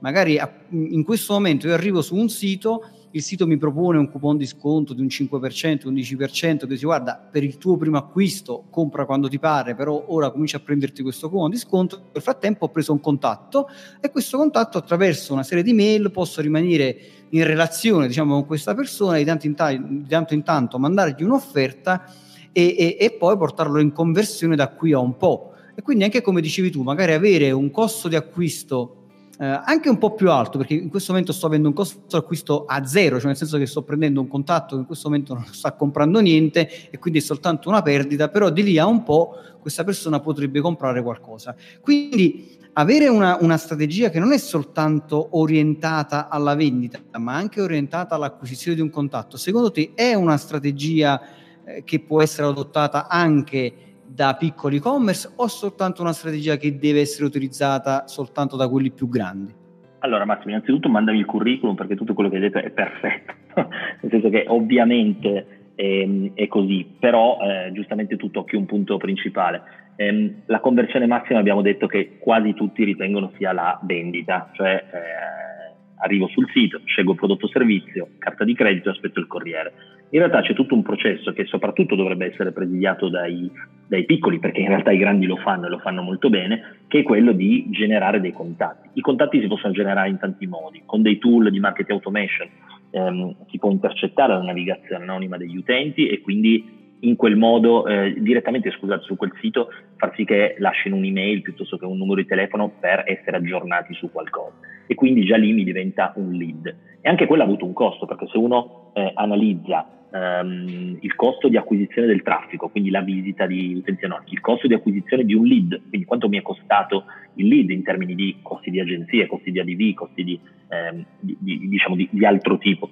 Magari 0.00 0.38
in 0.70 1.02
questo 1.02 1.32
momento 1.32 1.66
io 1.66 1.74
arrivo 1.74 2.02
su 2.02 2.14
un 2.14 2.28
sito 2.28 2.82
il 3.12 3.22
sito 3.22 3.46
mi 3.46 3.56
propone 3.56 3.98
un 3.98 4.10
coupon 4.10 4.36
di 4.36 4.46
sconto 4.46 4.94
di 4.94 5.00
un 5.00 5.06
5%, 5.06 5.86
un 5.86 5.94
10%, 5.94 6.58
che 6.58 6.66
dice 6.66 6.84
guarda 6.84 7.16
per 7.30 7.42
il 7.42 7.58
tuo 7.58 7.76
primo 7.76 7.98
acquisto 7.98 8.64
compra 8.70 9.04
quando 9.04 9.28
ti 9.28 9.38
pare, 9.38 9.74
però 9.74 10.04
ora 10.08 10.30
comincia 10.30 10.56
a 10.56 10.60
prenderti 10.60 11.02
questo 11.02 11.28
coupon 11.28 11.50
di 11.50 11.58
sconto, 11.58 12.10
nel 12.12 12.22
frattempo 12.22 12.64
ho 12.64 12.68
preso 12.70 12.92
un 12.92 13.00
contatto 13.00 13.68
e 14.00 14.10
questo 14.10 14.38
contatto 14.38 14.78
attraverso 14.78 15.32
una 15.32 15.42
serie 15.42 15.62
di 15.62 15.72
mail 15.72 16.10
posso 16.10 16.40
rimanere 16.40 16.96
in 17.30 17.44
relazione 17.44 18.06
diciamo, 18.06 18.34
con 18.34 18.46
questa 18.46 18.74
persona, 18.74 19.18
di 19.18 19.24
tanto 19.24 19.46
in, 19.46 19.54
ta- 19.54 19.72
di 19.72 20.06
tanto, 20.06 20.34
in 20.34 20.42
tanto 20.42 20.78
mandargli 20.78 21.22
un'offerta 21.22 22.04
e, 22.52 22.74
e, 22.78 22.96
e 22.98 23.10
poi 23.12 23.36
portarlo 23.36 23.80
in 23.80 23.92
conversione 23.92 24.56
da 24.56 24.68
qui 24.68 24.92
a 24.92 24.98
un 24.98 25.16
po'. 25.16 25.52
E 25.74 25.80
quindi 25.80 26.04
anche 26.04 26.20
come 26.20 26.40
dicevi 26.40 26.70
tu, 26.70 26.82
magari 26.82 27.12
avere 27.12 27.50
un 27.50 27.70
costo 27.70 28.08
di 28.08 28.16
acquisto 28.16 29.01
eh, 29.38 29.60
anche 29.64 29.88
un 29.88 29.98
po' 29.98 30.14
più 30.14 30.30
alto, 30.30 30.58
perché 30.58 30.74
in 30.74 30.88
questo 30.88 31.12
momento 31.12 31.32
sto 31.32 31.46
avendo 31.46 31.68
un 31.68 31.74
costo 31.74 32.00
d'acquisto 32.08 32.64
a 32.66 32.84
zero, 32.84 33.16
cioè 33.16 33.28
nel 33.28 33.36
senso 33.36 33.58
che 33.58 33.66
sto 33.66 33.82
prendendo 33.82 34.20
un 34.20 34.28
contatto 34.28 34.74
che 34.74 34.80
in 34.80 34.86
questo 34.86 35.08
momento 35.08 35.34
non 35.34 35.44
sta 35.46 35.72
comprando 35.72 36.20
niente 36.20 36.90
e 36.90 36.98
quindi 36.98 37.20
è 37.20 37.22
soltanto 37.22 37.68
una 37.68 37.82
perdita, 37.82 38.28
però 38.28 38.50
di 38.50 38.62
lì 38.62 38.78
a 38.78 38.86
un 38.86 39.02
po' 39.02 39.34
questa 39.60 39.84
persona 39.84 40.20
potrebbe 40.20 40.60
comprare 40.60 41.02
qualcosa. 41.02 41.54
Quindi 41.80 42.58
avere 42.74 43.08
una, 43.08 43.38
una, 43.40 43.56
strategia 43.56 44.10
che 44.10 44.18
non 44.18 44.32
è 44.32 44.38
soltanto 44.38 45.28
orientata 45.32 46.28
alla 46.28 46.54
vendita, 46.54 47.00
ma 47.18 47.34
anche 47.34 47.60
orientata 47.60 48.14
all'acquisizione 48.14 48.76
di 48.76 48.82
un 48.82 48.90
contatto, 48.90 49.36
secondo 49.36 49.70
te 49.70 49.92
è 49.94 50.14
una 50.14 50.36
strategia 50.36 51.20
eh, 51.64 51.84
che 51.84 52.00
può 52.00 52.22
essere 52.22 52.46
adottata 52.46 53.08
anche 53.08 53.91
da 54.14 54.34
piccoli 54.38 54.76
e-commerce 54.76 55.32
o 55.36 55.48
soltanto 55.48 56.02
una 56.02 56.12
strategia 56.12 56.56
che 56.56 56.76
deve 56.78 57.00
essere 57.00 57.24
utilizzata 57.24 58.06
soltanto 58.06 58.56
da 58.56 58.68
quelli 58.68 58.90
più 58.90 59.08
grandi? 59.08 59.54
Allora 60.00 60.24
Massimo, 60.24 60.50
innanzitutto 60.50 60.88
mandami 60.88 61.18
il 61.18 61.24
curriculum 61.24 61.74
perché 61.74 61.94
tutto 61.94 62.12
quello 62.12 62.28
che 62.28 62.36
hai 62.36 62.42
detto 62.42 62.58
è 62.58 62.70
perfetto, 62.70 63.34
nel 64.02 64.10
senso 64.10 64.28
che 64.30 64.44
ovviamente 64.48 65.70
ehm, 65.76 66.32
è 66.34 66.46
così, 66.48 66.86
però 66.98 67.38
eh, 67.40 67.72
giustamente 67.72 68.16
tu 68.16 68.30
tocchi 68.30 68.56
un 68.56 68.66
punto 68.66 68.96
principale. 68.96 69.62
Ehm, 69.96 70.42
la 70.46 70.60
conversione 70.60 71.06
massima 71.06 71.38
abbiamo 71.38 71.62
detto 71.62 71.86
che 71.86 72.18
quasi 72.18 72.52
tutti 72.54 72.82
ritengono 72.84 73.32
sia 73.36 73.52
la 73.52 73.78
vendita, 73.82 74.50
cioè 74.54 74.72
eh, 74.72 75.74
arrivo 75.98 76.26
sul 76.28 76.50
sito, 76.52 76.80
scelgo 76.84 77.14
prodotto 77.14 77.46
servizio, 77.46 78.08
carta 78.18 78.44
di 78.44 78.54
credito 78.54 78.88
e 78.88 78.92
aspetto 78.92 79.20
il 79.20 79.28
corriere. 79.28 79.72
In 80.12 80.18
realtà 80.18 80.42
c'è 80.42 80.52
tutto 80.52 80.74
un 80.74 80.82
processo 80.82 81.32
che 81.32 81.46
soprattutto 81.46 81.94
dovrebbe 81.94 82.26
essere 82.30 82.52
presidiato 82.52 83.08
dai, 83.08 83.50
dai 83.86 84.04
piccoli, 84.04 84.38
perché 84.38 84.60
in 84.60 84.68
realtà 84.68 84.92
i 84.92 84.98
grandi 84.98 85.24
lo 85.24 85.36
fanno 85.36 85.66
e 85.66 85.70
lo 85.70 85.78
fanno 85.78 86.02
molto 86.02 86.28
bene, 86.28 86.80
che 86.86 86.98
è 86.98 87.02
quello 87.02 87.32
di 87.32 87.68
generare 87.70 88.20
dei 88.20 88.32
contatti. 88.32 88.90
I 88.92 89.00
contatti 89.00 89.40
si 89.40 89.46
possono 89.46 89.72
generare 89.72 90.10
in 90.10 90.18
tanti 90.18 90.46
modi, 90.46 90.82
con 90.84 91.00
dei 91.00 91.16
tool 91.16 91.50
di 91.50 91.58
marketing 91.60 91.92
automation, 91.92 92.46
ehm, 92.90 93.36
si 93.48 93.56
può 93.56 93.70
intercettare 93.70 94.34
la 94.34 94.42
navigazione 94.42 95.02
anonima 95.02 95.38
degli 95.38 95.56
utenti 95.56 96.06
e 96.06 96.20
quindi 96.20 96.80
in 97.00 97.16
quel 97.16 97.36
modo 97.36 97.86
eh, 97.86 98.14
direttamente 98.18 98.70
scusate, 98.70 99.04
su 99.04 99.16
quel 99.16 99.32
sito 99.40 99.70
far 99.96 100.12
sì 100.14 100.26
che 100.26 100.56
lasciano 100.58 100.96
un'email 100.96 101.40
piuttosto 101.40 101.78
che 101.78 101.86
un 101.86 101.96
numero 101.96 102.20
di 102.20 102.26
telefono 102.26 102.70
per 102.78 103.04
essere 103.06 103.38
aggiornati 103.38 103.94
su 103.94 104.12
qualcosa 104.12 104.56
e 104.92 104.94
quindi 104.94 105.24
già 105.24 105.36
lì 105.36 105.52
mi 105.52 105.64
diventa 105.64 106.12
un 106.16 106.32
lead 106.32 106.74
e 107.00 107.08
anche 107.08 107.26
quello 107.26 107.42
ha 107.42 107.46
avuto 107.46 107.64
un 107.64 107.72
costo 107.72 108.04
perché 108.04 108.26
se 108.26 108.36
uno 108.36 108.90
eh, 108.92 109.10
analizza 109.14 110.06
ehm, 110.12 110.98
il 111.00 111.14
costo 111.14 111.48
di 111.48 111.56
acquisizione 111.56 112.06
del 112.06 112.22
traffico 112.22 112.68
quindi 112.68 112.90
la 112.90 113.00
visita 113.00 113.46
di 113.46 113.74
utenti 113.74 114.04
anonimi 114.04 114.32
il 114.32 114.40
costo 114.40 114.66
di 114.66 114.74
acquisizione 114.74 115.24
di 115.24 115.32
un 115.32 115.46
lead 115.46 115.80
quindi 115.88 116.06
quanto 116.06 116.28
mi 116.28 116.38
è 116.38 116.42
costato 116.42 117.04
il 117.34 117.48
lead 117.48 117.70
in 117.70 117.82
termini 117.82 118.14
di 118.14 118.36
costi 118.42 118.70
di 118.70 118.80
agenzie 118.80 119.26
costi 119.26 119.50
di 119.50 119.60
ADV 119.60 119.94
costi 119.94 120.24
di, 120.24 120.38
ehm, 120.68 121.04
di, 121.18 121.36
di, 121.40 121.68
diciamo 121.68 121.96
di 121.96 122.26
altro 122.26 122.58
tipo 122.58 122.90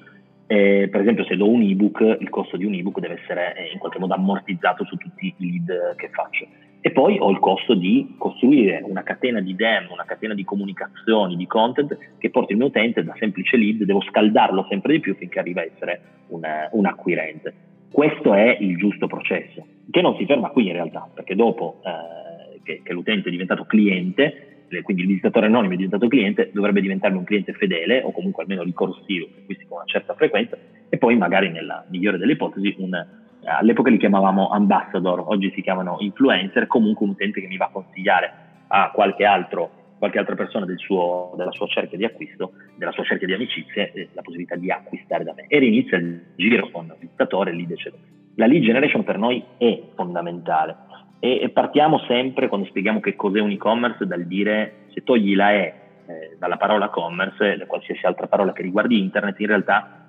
eh, 0.53 0.89
per 0.91 1.03
esempio, 1.03 1.25
se 1.27 1.37
do 1.37 1.49
un 1.49 1.63
ebook, 1.63 2.17
il 2.19 2.29
costo 2.29 2.57
di 2.57 2.65
un 2.65 2.75
ebook 2.75 2.99
deve 2.99 3.21
essere 3.23 3.55
eh, 3.55 3.71
in 3.73 3.79
qualche 3.79 4.01
modo 4.01 4.15
ammortizzato 4.15 4.85
su 4.85 4.97
tutti 4.97 5.27
i 5.27 5.35
lead 5.39 5.95
che 5.95 6.09
faccio. 6.09 6.45
E 6.83 6.93
poi 6.93 7.19
ho 7.19 7.31
il 7.31 7.39
costo 7.41 7.75
di 7.75 8.15
costruire 8.17 8.83
una 8.83 9.03
catena 9.03 9.41
di 9.41 9.55
dem, 9.55 9.89
una 9.91 10.07
catena 10.07 10.33
di 10.33 10.45
comunicazioni, 10.45 11.37
di 11.37 11.47
content 11.47 11.97
che 12.17 12.31
porti 12.31 12.53
il 12.53 12.59
mio 12.59 12.69
utente 12.69 13.05
da 13.05 13.15
semplice 13.19 13.59
lead, 13.59 13.83
devo 13.83 14.01
scaldarlo 14.01 14.67
sempre 14.69 14.95
di 14.95 15.01
più 15.01 15.15
finché 15.15 15.39
arriva 15.39 15.61
a 15.61 15.65
essere 15.65 16.01
un, 16.29 16.41
un 16.73 16.87
acquirente. 16.87 17.53
Questo 17.93 18.33
è 18.33 18.57
il 18.61 18.79
giusto 18.79 19.07
processo, 19.09 19.67
che 19.91 20.01
non 20.01 20.17
si 20.17 20.25
ferma 20.25 20.49
qui 20.51 20.69
in 20.69 20.73
realtà, 20.73 21.07
perché 21.13 21.35
dopo 21.35 21.83
eh, 21.85 22.61
che, 22.63 22.81
che 22.83 22.93
l'utente 22.95 23.29
è 23.29 23.33
diventato 23.33 23.65
cliente, 23.65 24.65
quindi 24.83 25.03
il 25.03 25.09
visitatore 25.09 25.47
anonimo 25.47 25.75
è 25.75 25.77
diventato 25.77 26.09
cliente, 26.09 26.51
dovrebbe 26.55 26.81
diventarmi 26.81 27.19
un 27.19 27.25
cliente 27.25 27.53
fedele 27.53 28.03
o 28.03 28.13
comunque 28.13 28.45
almeno 28.45 28.63
ricorsivo, 28.63 29.27
che 29.27 29.41
acquisti 29.41 29.67
con 29.67 29.79
una 29.79 29.87
certa 29.87 30.15
frequenza, 30.15 30.57
e 30.89 30.97
poi 30.97 31.17
magari 31.17 31.51
nella 31.51 31.85
migliore 31.89 32.17
delle 32.17 32.33
ipotesi 32.33 32.75
un, 32.79 33.07
all'epoca 33.45 33.91
li 33.91 33.99
chiamavamo 33.99 34.49
ambassador, 34.51 35.25
oggi 35.27 35.53
si 35.55 35.63
chiamano 35.63 35.97
influencer, 36.01 36.67
comunque 36.67 37.05
un 37.07 37.13
utente 37.13 37.41
che 37.41 37.47
mi 37.47 37.57
va 37.57 37.67
a 37.67 37.71
consigliare 37.71 38.33
a 38.69 38.91
qualche 38.93 39.25
altro 39.25 39.79
qualche 40.01 40.19
altra 40.19 40.35
persona 40.35 40.65
del 40.65 40.79
suo, 40.79 41.35
della 41.37 41.53
sua 41.53 41.67
cerchia 41.67 41.99
di 41.99 42.07
acquisto, 42.07 42.53
della 42.75 42.91
sua 42.91 43.05
cerchia 43.05 43.27
di 43.27 43.35
amicizie, 43.35 44.09
la 44.15 44.23
possibilità 44.23 44.57
di 44.57 44.71
acquistare 44.71 45.25
da 45.25 45.35
me. 45.37 45.45
E 45.47 45.63
inizia 45.63 45.99
il 45.99 46.23
giro 46.37 46.71
con 46.71 46.91
visitatore, 46.99 47.53
lead, 47.53 47.73
eccetera. 47.73 48.03
La 48.37 48.47
lead 48.47 48.63
generation 48.63 49.05
per 49.05 49.19
noi 49.19 49.45
è 49.59 49.79
fondamentale 49.95 50.75
e, 51.19 51.51
partiamo 51.53 51.99
sempre 52.09 52.49
quando 52.49 52.67
spieghiamo 52.67 52.99
che 53.01 53.15
cos'è 53.15 53.41
un 53.41 53.51
e-commerce 53.51 54.07
dal 54.07 54.25
dire 54.25 54.87
se 54.95 55.05
togli 55.05 55.37
la 55.37 55.53
E 55.53 55.75
eh, 56.07 56.37
dalla 56.39 56.57
parola 56.57 56.89
commerce, 56.89 57.59
da 57.59 57.67
qualsiasi 57.67 58.07
altra 58.07 58.27
parola 58.27 58.53
che 58.53 58.63
riguardi 58.63 58.99
internet, 58.99 59.39
in 59.39 59.47
realtà 59.47 60.00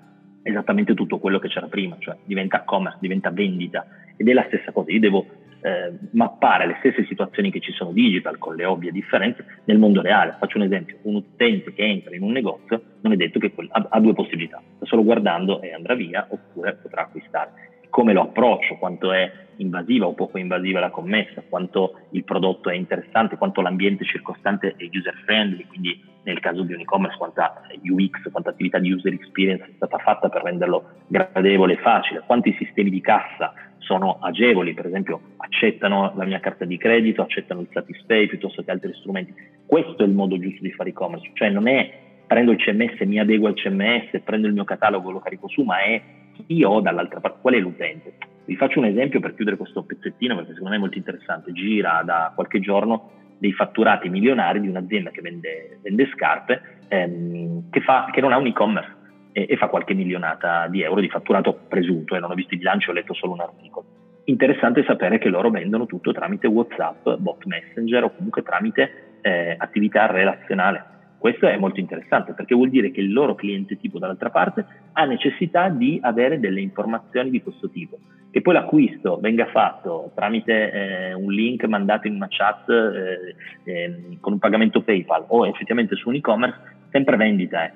esattamente 0.43 0.93
tutto 0.93 1.19
quello 1.19 1.39
che 1.39 1.47
c'era 1.47 1.67
prima, 1.67 1.95
cioè 1.99 2.17
diventa 2.23 2.63
commerce, 2.63 2.97
diventa 2.99 3.31
vendita. 3.31 3.85
Ed 4.15 4.27
è 4.27 4.33
la 4.33 4.45
stessa 4.47 4.71
cosa. 4.71 4.91
Io 4.91 4.99
devo 4.99 5.25
eh, 5.61 5.93
mappare 6.11 6.65
le 6.65 6.75
stesse 6.79 7.05
situazioni 7.05 7.51
che 7.51 7.59
ci 7.59 7.71
sono 7.71 7.91
digital 7.91 8.37
con 8.37 8.55
le 8.55 8.65
ovvie 8.65 8.91
differenze 8.91 9.45
nel 9.65 9.77
mondo 9.77 10.01
reale. 10.01 10.35
Faccio 10.39 10.57
un 10.57 10.63
esempio, 10.63 10.97
un 11.03 11.15
utente 11.15 11.73
che 11.73 11.83
entra 11.83 12.15
in 12.15 12.23
un 12.23 12.31
negozio 12.31 12.81
non 13.01 13.13
è 13.13 13.15
detto 13.15 13.39
che 13.39 13.53
ha, 13.69 13.87
ha 13.89 13.99
due 13.99 14.13
possibilità, 14.13 14.61
sta 14.75 14.85
solo 14.85 15.03
guardando 15.03 15.61
e 15.61 15.73
andrà 15.73 15.95
via 15.95 16.25
oppure 16.29 16.75
potrà 16.81 17.03
acquistare. 17.03 17.69
Come 17.89 18.13
lo 18.13 18.21
approccio, 18.21 18.77
quanto 18.77 19.11
è 19.11 19.29
invasiva 19.57 20.07
o 20.07 20.13
poco 20.13 20.37
invasiva 20.37 20.79
la 20.79 20.89
commessa, 20.89 21.43
quanto 21.47 21.99
il 22.11 22.23
prodotto 22.23 22.69
è 22.69 22.75
interessante, 22.75 23.37
quanto 23.37 23.61
l'ambiente 23.61 24.05
circostante 24.05 24.75
è 24.77 24.89
user 24.91 25.13
friendly, 25.25 25.65
quindi 25.65 26.01
nel 26.23 26.39
caso 26.39 26.63
di 26.63 26.73
un 26.73 26.81
e-commerce 26.81 27.17
quanta 27.17 27.61
UX, 27.83 28.29
quanta 28.31 28.49
attività 28.49 28.79
di 28.79 28.91
user 28.91 29.13
experience 29.13 29.65
è 29.65 29.71
stata 29.75 29.97
fatta 29.97 30.29
per 30.29 30.43
renderlo 30.43 30.83
gradevole 31.07 31.73
e 31.73 31.77
facile, 31.77 32.23
quanti 32.25 32.55
sistemi 32.57 32.89
di 32.89 33.01
cassa 33.01 33.53
sono 33.79 34.19
agevoli, 34.21 34.73
per 34.73 34.85
esempio 34.85 35.19
accettano 35.37 36.13
la 36.15 36.25
mia 36.25 36.39
carta 36.39 36.65
di 36.65 36.77
credito, 36.77 37.21
accettano 37.21 37.61
il 37.61 37.67
Satispay 37.71 38.27
piuttosto 38.27 38.63
che 38.63 38.71
altri 38.71 38.93
strumenti. 38.93 39.33
Questo 39.65 40.03
è 40.03 40.05
il 40.05 40.13
modo 40.13 40.37
giusto 40.37 40.61
di 40.61 40.71
fare 40.71 40.89
e-commerce, 40.89 41.31
cioè 41.33 41.49
non 41.49 41.67
è 41.67 42.09
prendo 42.27 42.51
il 42.51 42.57
CMS, 42.59 42.99
mi 43.01 43.19
adeguo 43.19 43.47
al 43.47 43.55
CMS, 43.55 44.21
prendo 44.23 44.47
il 44.47 44.53
mio 44.53 44.63
catalogo, 44.63 45.11
lo 45.11 45.19
carico 45.19 45.49
su, 45.49 45.63
ma 45.63 45.79
è 45.79 46.01
chi 46.47 46.63
ho 46.63 46.79
dall'altra 46.79 47.19
parte, 47.19 47.39
qual 47.41 47.55
è 47.55 47.59
l'utente. 47.59 48.13
Vi 48.45 48.55
faccio 48.55 48.79
un 48.79 48.85
esempio 48.85 49.19
per 49.19 49.35
chiudere 49.35 49.57
questo 49.57 49.83
pezzettino 49.83 50.35
perché 50.35 50.51
secondo 50.51 50.69
me 50.69 50.77
è 50.77 50.79
molto 50.79 50.97
interessante. 50.97 51.51
Gira 51.51 52.01
da 52.05 52.31
qualche 52.33 52.59
giorno 52.59 53.20
dei 53.41 53.53
fatturati 53.53 54.07
milionari 54.07 54.61
di 54.61 54.67
un'azienda 54.67 55.09
che 55.09 55.21
vende, 55.21 55.79
vende 55.81 56.07
scarpe 56.13 56.61
ehm, 56.87 57.71
che, 57.71 57.81
fa, 57.81 58.07
che, 58.11 58.21
non 58.21 58.33
ha 58.33 58.37
un 58.37 58.45
e-commerce 58.45 58.95
e, 59.31 59.47
e, 59.49 59.57
fa 59.57 59.67
qualche 59.67 59.95
milionata 59.95 60.67
di 60.67 60.83
euro 60.83 61.01
di 61.01 61.09
fatturato 61.09 61.61
presunto 61.67 62.15
e 62.15 62.19
non 62.19 62.29
ho 62.29 62.35
visto 62.35 62.53
i 62.53 62.57
bilanci, 62.57 62.91
ho 62.91 62.93
letto 62.93 63.15
solo 63.15 63.33
un 63.33 63.41
articolo. 63.41 63.85
Interessante 64.25 64.83
sapere 64.85 65.17
che 65.17 65.29
loro 65.29 65.49
vendono 65.49 65.87
tutto 65.87 66.11
tramite 66.11 66.45
WhatsApp, 66.45 67.09
bot 67.17 67.43
messenger 67.45 68.03
o 68.03 68.13
comunque 68.13 68.43
tramite 68.43 69.17
eh, 69.21 69.55
attività 69.57 70.05
relazionale 70.05 70.90
questo 71.21 71.45
è 71.45 71.55
molto 71.55 71.79
interessante 71.79 72.33
perché 72.33 72.55
vuol 72.55 72.71
dire 72.71 72.89
che 72.89 72.99
il 72.99 73.13
loro 73.13 73.35
cliente 73.35 73.77
tipo 73.77 73.99
dall'altra 73.99 74.31
parte 74.31 74.65
ha 74.93 75.05
necessità 75.05 75.69
di 75.69 75.99
avere 76.01 76.39
delle 76.39 76.61
informazioni 76.61 77.29
di 77.29 77.43
questo 77.43 77.69
tipo. 77.69 77.99
Che 78.31 78.41
poi 78.41 78.55
l'acquisto 78.55 79.19
venga 79.21 79.45
fatto 79.45 80.13
tramite 80.15 80.71
eh, 80.71 81.13
un 81.13 81.31
link 81.31 81.63
mandato 81.65 82.07
in 82.07 82.15
una 82.15 82.25
chat 82.27 82.67
eh, 82.69 83.35
eh, 83.71 84.17
con 84.19 84.33
un 84.33 84.39
pagamento 84.39 84.81
PayPal 84.81 85.25
o 85.27 85.45
effettivamente 85.45 85.95
su 85.95 86.09
un 86.09 86.15
e-commerce, 86.15 86.57
sempre 86.89 87.17
vendita 87.17 87.65
è. 87.65 87.71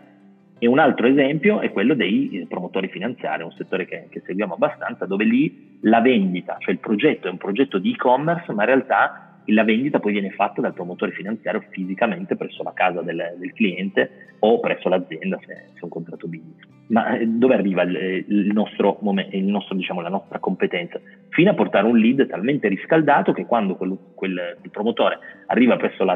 E 0.58 0.68
un 0.68 0.80
altro 0.80 1.06
esempio 1.06 1.60
è 1.60 1.72
quello 1.72 1.94
dei 1.94 2.32
eh, 2.32 2.46
promotori 2.48 2.88
finanziari, 2.88 3.44
un 3.44 3.52
settore 3.52 3.86
che, 3.86 4.08
che 4.10 4.24
seguiamo 4.26 4.56
abbastanza, 4.56 5.06
dove 5.06 5.24
lì 5.24 5.78
la 5.82 6.02
vendita, 6.02 6.56
cioè 6.58 6.74
il 6.74 6.80
progetto 6.80 7.28
è 7.28 7.30
un 7.30 7.38
progetto 7.38 7.78
di 7.78 7.92
e-commerce, 7.92 8.52
ma 8.54 8.64
in 8.64 8.70
realtà 8.70 9.35
la 9.54 9.64
vendita 9.64 10.00
poi 10.00 10.14
viene 10.14 10.32
fatta 10.32 10.62
dal 10.62 10.74
promotore 10.74 11.12
finanziario 11.12 11.64
fisicamente 11.70 12.36
presso 12.36 12.64
la 12.64 12.74
casa 12.74 13.02
del, 13.02 13.36
del 13.38 13.54
cliente 13.54 14.36
o 14.40 14.60
presso 14.60 14.90
l'azienda 14.90 15.38
se, 15.46 15.54
se 15.74 15.80
è 15.80 15.84
un 15.84 15.90
contratto 15.90 16.28
business. 16.28 16.74
Ma 16.88 17.18
eh, 17.18 17.26
dove 17.26 17.56
arriva 17.56 17.82
il, 17.84 18.26
il 18.28 18.52
nostro, 18.54 19.00
il 19.32 19.44
nostro, 19.44 19.76
diciamo, 19.76 20.02
la 20.02 20.10
nostra 20.10 20.40
competenza? 20.40 21.00
Fino 21.30 21.52
a 21.52 21.56
portare 21.56 21.88
un 21.88 21.98
lead 21.98 22.28
talmente 22.28 22.68
riscaldato 22.68 23.34
che 23.34 23.46
quando 23.46 23.76
quel, 23.76 23.98
quel, 24.14 24.58
quel 24.60 24.72
promotore 24.72 25.20
arriva 25.48 25.78
presso 25.78 26.04
la 26.04 26.16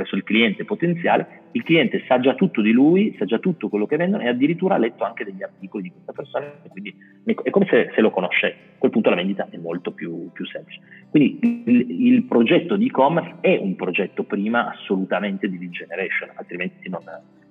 presso 0.00 0.16
il 0.16 0.24
cliente 0.24 0.64
potenziale, 0.64 1.42
il 1.52 1.62
cliente 1.62 2.02
sa 2.08 2.18
già 2.20 2.34
tutto 2.34 2.62
di 2.62 2.72
lui, 2.72 3.14
sa 3.18 3.26
già 3.26 3.38
tutto 3.38 3.68
quello 3.68 3.86
che 3.86 3.96
vendono 3.96 4.22
e 4.22 4.28
addirittura 4.28 4.76
ha 4.76 4.78
letto 4.78 5.04
anche 5.04 5.24
degli 5.24 5.42
articoli 5.42 5.82
di 5.84 5.90
questa 5.90 6.12
persona, 6.12 6.46
quindi 6.68 6.94
è 7.24 7.50
come 7.50 7.66
se, 7.68 7.90
se 7.94 8.00
lo 8.00 8.10
conosce. 8.10 8.46
A 8.46 8.78
quel 8.78 8.90
punto 8.90 9.10
la 9.10 9.16
vendita 9.16 9.46
è 9.50 9.58
molto 9.58 9.92
più, 9.92 10.30
più 10.32 10.46
semplice. 10.46 10.80
Quindi 11.10 11.38
il, 11.66 12.06
il, 12.06 12.22
progetto 12.22 12.76
di 12.76 12.86
e-commerce 12.86 13.36
è 13.40 13.58
un 13.60 13.76
progetto 13.76 14.22
prima 14.22 14.70
assolutamente 14.70 15.48
di 15.50 15.58
lead 15.58 15.72
generation, 15.72 16.30
altrimenti 16.34 16.88
non, 16.88 17.02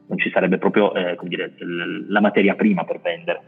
non 0.07 0.17
ci 0.17 0.31
sarebbe 0.31 0.57
proprio 0.57 0.93
eh, 0.95 1.17
dire, 1.23 1.53
la 2.07 2.19
materia 2.19 2.55
prima 2.55 2.83
per 2.83 2.99
vendere. 2.99 3.41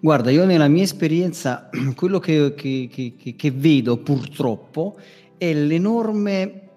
Guarda, 0.00 0.30
io 0.30 0.46
nella 0.46 0.68
mia 0.68 0.82
esperienza 0.82 1.68
quello 1.94 2.18
che, 2.18 2.54
che, 2.54 2.88
che, 2.90 3.34
che 3.36 3.50
vedo 3.50 3.98
purtroppo 3.98 4.96
è 5.36 5.52
l'enorme 5.52 6.68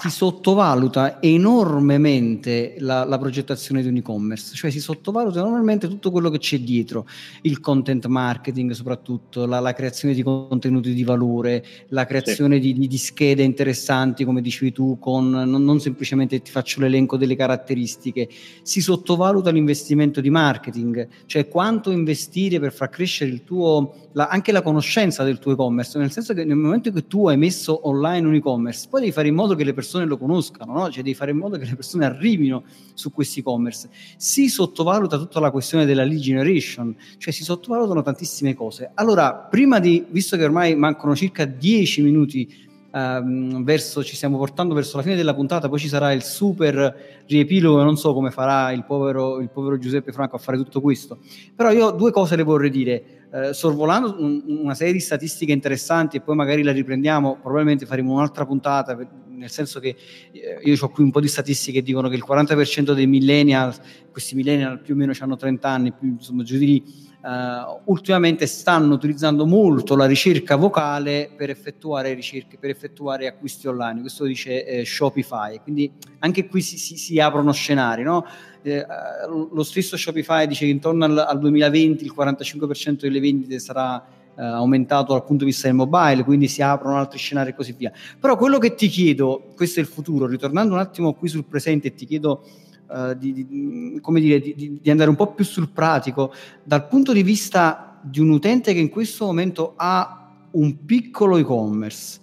si 0.00 0.08
sottovaluta 0.08 1.20
enormemente 1.20 2.76
la, 2.78 3.04
la, 3.04 3.18
progettazione 3.18 3.82
di 3.82 3.88
un 3.88 3.96
e-commerce, 3.96 4.54
cioè 4.54 4.70
si 4.70 4.80
sottovaluta 4.80 5.40
enormemente 5.40 5.88
tutto 5.88 6.10
quello 6.10 6.30
che 6.30 6.38
c'è 6.38 6.58
dietro, 6.58 7.06
il 7.42 7.60
content 7.60 8.06
marketing 8.06 8.70
soprattutto, 8.70 9.44
la, 9.44 9.60
la 9.60 9.74
creazione 9.74 10.14
di 10.14 10.22
contenuti 10.22 10.94
di 10.94 11.04
valore, 11.04 11.62
la 11.88 12.06
creazione 12.06 12.62
sì. 12.62 12.72
di, 12.72 12.88
di, 12.88 12.96
schede 12.96 13.42
interessanti 13.42 14.24
come 14.24 14.40
dicevi 14.40 14.72
tu, 14.72 14.98
con 14.98 15.28
non, 15.28 15.62
non, 15.62 15.80
semplicemente 15.80 16.40
ti 16.40 16.50
faccio 16.50 16.80
l'elenco 16.80 17.18
delle 17.18 17.36
caratteristiche, 17.36 18.26
si 18.62 18.80
sottovaluta 18.80 19.50
l'investimento 19.50 20.22
di 20.22 20.30
marketing, 20.30 21.08
cioè 21.26 21.46
quanto 21.46 21.90
investire 21.90 22.58
per 22.58 22.72
far 22.72 22.88
crescere 22.88 23.30
il 23.30 23.44
tuo, 23.44 24.08
la, 24.12 24.28
anche 24.28 24.50
la 24.50 24.62
conoscenza 24.62 25.24
del 25.24 25.38
tuo 25.38 25.52
e-commerce, 25.52 25.98
nel 25.98 26.10
senso 26.10 26.32
che 26.32 26.44
nel 26.44 26.56
momento 26.56 26.90
che 26.90 27.06
tu 27.06 27.28
hai 27.28 27.36
messo 27.36 27.86
online 27.86 28.26
un 28.26 28.34
e-commerce, 28.34 28.86
poi 28.88 29.00
devi 29.00 29.12
fare 29.12 29.29
in 29.30 29.36
modo 29.36 29.54
che 29.54 29.64
le 29.64 29.72
persone 29.72 30.04
lo 30.04 30.18
conoscano, 30.18 30.72
no? 30.72 30.90
cioè 30.90 31.02
devi 31.02 31.14
fare 31.14 31.30
in 31.30 31.38
modo 31.38 31.56
che 31.56 31.64
le 31.64 31.74
persone 31.74 32.04
arrivino 32.04 32.64
su 32.94 33.10
questi 33.10 33.40
e-commerce. 33.40 33.88
Si 34.16 34.48
sottovaluta 34.48 35.16
tutta 35.16 35.40
la 35.40 35.50
questione 35.50 35.86
della 35.86 36.04
lead 36.04 36.20
generation, 36.20 36.94
cioè 37.18 37.32
si 37.32 37.44
sottovalutano 37.44 38.02
tantissime 38.02 38.54
cose. 38.54 38.90
Allora, 38.94 39.34
prima 39.34 39.78
di, 39.78 40.04
visto 40.10 40.36
che 40.36 40.44
ormai 40.44 40.76
mancano 40.76 41.16
circa 41.16 41.44
10 41.46 42.02
minuti 42.02 42.68
ehm, 42.92 43.64
verso, 43.64 44.02
ci 44.02 44.16
stiamo 44.16 44.36
portando 44.38 44.74
verso 44.74 44.96
la 44.96 45.02
fine 45.02 45.16
della 45.16 45.34
puntata, 45.34 45.68
poi 45.68 45.78
ci 45.78 45.88
sarà 45.88 46.12
il 46.12 46.22
super 46.22 47.22
riepilogo, 47.26 47.82
non 47.82 47.96
so 47.96 48.12
come 48.12 48.30
farà 48.30 48.72
il 48.72 48.84
povero, 48.84 49.40
il 49.40 49.50
povero 49.50 49.78
Giuseppe 49.78 50.12
Franco 50.12 50.36
a 50.36 50.38
fare 50.38 50.56
tutto 50.56 50.80
questo, 50.80 51.18
però 51.54 51.70
io 51.70 51.90
due 51.90 52.10
cose 52.10 52.36
le 52.36 52.42
vorrei 52.42 52.70
dire. 52.70 53.04
Eh, 53.32 53.54
sorvolando 53.54 54.16
un, 54.18 54.42
una 54.44 54.74
serie 54.74 54.92
di 54.92 54.98
statistiche 54.98 55.52
interessanti 55.52 56.16
e 56.16 56.20
poi 56.20 56.34
magari 56.34 56.64
la 56.64 56.72
riprendiamo, 56.72 57.38
probabilmente 57.40 57.86
faremo 57.86 58.14
un'altra 58.14 58.44
puntata, 58.44 58.96
per, 58.96 59.08
nel 59.28 59.50
senso 59.50 59.78
che 59.78 59.96
eh, 60.32 60.60
io 60.62 60.76
ho 60.78 60.88
qui 60.90 61.04
un 61.04 61.12
po' 61.12 61.20
di 61.20 61.28
statistiche 61.28 61.78
che 61.78 61.84
dicono 61.84 62.08
che 62.08 62.16
il 62.16 62.24
40% 62.26 62.92
dei 62.92 63.06
millennial, 63.06 63.74
questi 64.10 64.34
millennial 64.34 64.80
più 64.80 64.94
o 64.94 64.96
meno 64.96 65.12
hanno 65.18 65.36
30 65.36 65.68
anni, 65.68 65.92
più, 65.92 66.08
insomma 66.08 66.42
giù 66.42 66.58
di 66.58 66.66
lì, 66.66 66.84
Uh, 67.22 67.78
ultimamente 67.84 68.46
stanno 68.46 68.94
utilizzando 68.94 69.44
molto 69.44 69.94
la 69.94 70.06
ricerca 70.06 70.56
vocale 70.56 71.30
per 71.36 71.50
effettuare 71.50 72.14
ricerche, 72.14 72.56
per 72.56 72.70
effettuare 72.70 73.26
acquisti 73.26 73.68
online. 73.68 74.00
Questo 74.00 74.24
dice 74.24 74.64
eh, 74.64 74.84
Shopify. 74.86 75.60
Quindi 75.62 75.92
anche 76.20 76.46
qui 76.46 76.62
si, 76.62 76.78
si, 76.78 76.96
si 76.96 77.20
aprono 77.20 77.52
scenari. 77.52 78.02
No? 78.04 78.24
Eh, 78.62 78.86
lo 79.28 79.62
stesso 79.62 79.98
Shopify 79.98 80.46
dice 80.46 80.64
che 80.64 80.70
intorno 80.70 81.04
al, 81.04 81.18
al 81.18 81.38
2020 81.38 82.04
il 82.04 82.14
45% 82.16 83.00
delle 83.00 83.20
vendite 83.20 83.58
sarà 83.58 84.02
eh, 84.40 84.42
aumentato 84.42 85.12
dal 85.12 85.24
punto 85.24 85.44
di 85.44 85.50
vista 85.50 85.66
del 85.66 85.76
mobile, 85.76 86.24
quindi 86.24 86.48
si 86.48 86.62
aprono 86.62 86.96
altri 86.96 87.18
scenari 87.18 87.50
e 87.50 87.54
così 87.54 87.74
via. 87.76 87.92
Però 88.18 88.36
quello 88.36 88.58
che 88.58 88.74
ti 88.74 88.88
chiedo, 88.88 89.52
questo 89.54 89.80
è 89.80 89.82
il 89.82 89.88
futuro, 89.88 90.26
ritornando 90.26 90.74
un 90.74 90.80
attimo 90.80 91.12
qui 91.12 91.28
sul 91.28 91.44
presente, 91.44 91.92
ti 91.92 92.06
chiedo 92.06 92.44
uh, 92.90 93.14
di, 93.14 93.32
di, 93.32 93.98
come 94.00 94.20
dire, 94.20 94.40
di, 94.40 94.78
di, 94.80 94.90
andare 94.90 95.10
un 95.10 95.16
po' 95.16 95.32
più 95.32 95.44
sul 95.44 95.70
pratico, 95.70 96.32
dal 96.62 96.86
punto 96.88 97.12
di 97.12 97.22
vista 97.22 97.98
di 98.02 98.20
un 98.20 98.30
utente 98.30 98.72
che 98.72 98.78
in 98.78 98.88
questo 98.88 99.26
momento 99.26 99.74
ha 99.76 100.34
un 100.52 100.84
piccolo 100.84 101.36
e-commerce, 101.36 102.20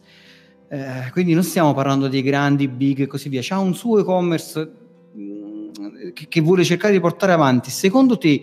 eh, 0.70 1.10
quindi 1.12 1.34
non 1.34 1.44
stiamo 1.44 1.74
parlando 1.74 2.08
dei 2.08 2.22
grandi, 2.22 2.68
big 2.68 3.02
e 3.02 3.08
così 3.08 3.30
via, 3.30 3.42
c'ha 3.42 3.60
un 3.60 3.74
suo 3.74 4.00
e-commerce 4.00 4.72
mm, 5.18 5.70
che, 6.14 6.28
che 6.28 6.42
vuole 6.42 6.64
cercare 6.64 6.94
di 6.94 7.00
portare 7.00 7.32
avanti, 7.32 7.70
secondo 7.70 8.18
te 8.18 8.42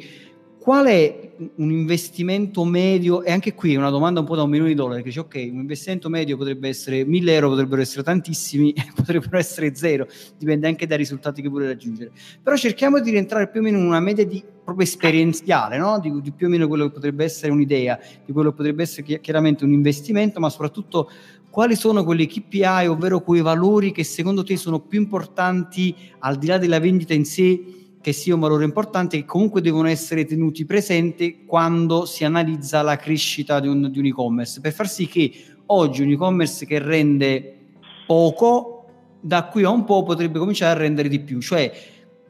qual 0.59 0.87
è 0.87 1.24
un 1.57 1.71
investimento 1.71 2.65
medio, 2.65 3.23
e 3.23 3.33
anche 3.33 3.55
qui 3.55 3.75
è 3.75 3.77
una 3.77 3.91
domanda 3.91 4.21
un 4.21 4.27
po' 4.27 4.37
da 4.37 4.43
un 4.43 4.51
milione 4.51 4.71
di 4.71 4.77
dollari, 4.77 5.03
che 5.03 5.09
dice 5.09 5.21
ok, 5.21 5.49
un 5.51 5.61
investimento 5.61 6.09
medio 6.09 6.37
potrebbe 6.37 6.69
essere 6.69 7.05
1000 7.05 7.35
euro, 7.35 7.49
potrebbero 7.51 7.81
essere 7.81 8.03
tantissimi, 8.03 8.75
potrebbero 8.95 9.39
essere 9.39 9.75
zero, 9.75 10.07
dipende 10.39 10.67
anche 10.67 10.87
dai 10.87 10.99
risultati 10.99 11.43
che 11.43 11.49
vuole 11.49 11.67
raggiungere. 11.67 12.13
Però 12.43 12.57
cerchiamo 12.57 13.01
di 13.01 13.11
rientrare 13.11 13.49
più 13.49 13.61
o 13.61 13.63
meno 13.63 13.79
in 13.79 13.87
una 13.87 14.01
media 14.01 14.25
di, 14.27 14.43
proprio 14.65 14.87
esperienziale, 14.87 15.77
no? 15.77 15.99
di, 16.01 16.21
di, 16.21 16.33
più 16.33 16.47
o 16.47 16.51
meno 16.51 16.67
quello 16.69 16.87
che 16.87 16.93
potrebbe 16.93 17.25
essere 17.25 17.53
un'idea, 17.53 17.99
di 18.25 18.33
quello 18.33 18.51
che 18.51 18.57
potrebbe 18.57 18.83
essere 18.83 19.21
chiaramente 19.21 19.65
un 19.65 19.73
investimento, 19.73 20.41
ma 20.41 20.49
soprattutto 20.49 21.11
quali 21.51 21.77
sono 21.77 22.03
quelle 22.03 22.27
KPI, 22.27 22.89
ovvero 22.89 23.21
quei 23.21 23.41
valori 23.41 23.93
che 23.93 24.03
secondo 24.03 24.43
te 24.43 24.57
sono 24.57 24.81
più 24.81 25.01
importanti 25.01 25.95
al 26.19 26.37
di 26.37 26.49
là 26.49 26.59
della 26.59 26.81
vendita 26.81 27.15
in 27.15 27.25
sé 27.25 27.84
che 28.05 28.13
sia 28.13 28.35
un 28.35 28.41
valore 28.41 28.65
importante 28.65 29.17
che 29.17 29.25
comunque 29.25 29.63
devono 29.63 29.89
essere 29.89 30.27
tenuti 30.27 30.67
presenti 30.67 31.47
quando 31.47 32.05
si 32.05 32.23
analizza 32.23 32.83
la 32.83 32.97
crescita 32.97 33.61
di 33.61 33.67
un, 33.67 33.91
di 33.91 33.99
un 33.99 34.05
e-commerce 34.05 34.61
per 34.61 34.75
far 34.75 34.87
sì 34.87 35.07
che 35.07 35.33
oggi 35.67 36.03
un 36.03 36.11
e-commerce 36.11 36.67
che 36.67 36.79
rende 36.81 37.57
poco 38.07 38.85
da 39.23 39.45
qui 39.45 39.63
a 39.63 39.71
un 39.71 39.85
po' 39.85 40.03
potrebbe 40.03 40.39
cominciare 40.39 40.79
a 40.79 40.83
rendere 40.83 41.09
di 41.09 41.21
più 41.21 41.41
cioè 41.41 41.73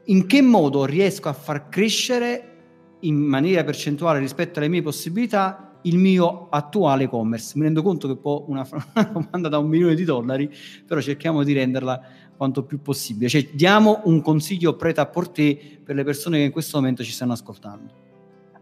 in 0.05 0.25
che 0.27 0.41
modo 0.41 0.85
riesco 0.85 1.27
a 1.27 1.33
far 1.33 1.67
crescere 1.67 2.53
in 3.01 3.17
maniera 3.17 3.65
percentuale 3.65 4.19
rispetto 4.19 4.59
alle 4.59 4.69
mie 4.69 4.81
possibilità 4.81 5.65
il 5.85 5.97
mio 5.97 6.47
attuale 6.49 7.03
e-commerce. 7.03 7.53
Mi 7.55 7.63
rendo 7.63 7.81
conto 7.81 8.07
che 8.07 8.15
può 8.15 8.43
una, 8.47 8.67
una 8.93 9.03
domanda 9.11 9.49
da 9.49 9.57
un 9.57 9.67
milione 9.67 9.95
di 9.95 10.03
dollari, 10.03 10.51
però 10.85 10.99
cerchiamo 10.99 11.43
di 11.43 11.53
renderla 11.53 12.01
quanto 12.35 12.63
più 12.63 12.81
possibile. 12.81 13.29
Cioè, 13.29 13.49
diamo 13.51 14.01
un 14.05 14.21
consiglio 14.21 14.75
preta 14.75 15.01
a 15.01 15.05
portè 15.07 15.57
per 15.83 15.95
le 15.95 16.03
persone 16.03 16.37
che 16.37 16.43
in 16.43 16.51
questo 16.51 16.77
momento 16.77 17.03
ci 17.03 17.11
stanno 17.11 17.33
ascoltando. 17.33 18.04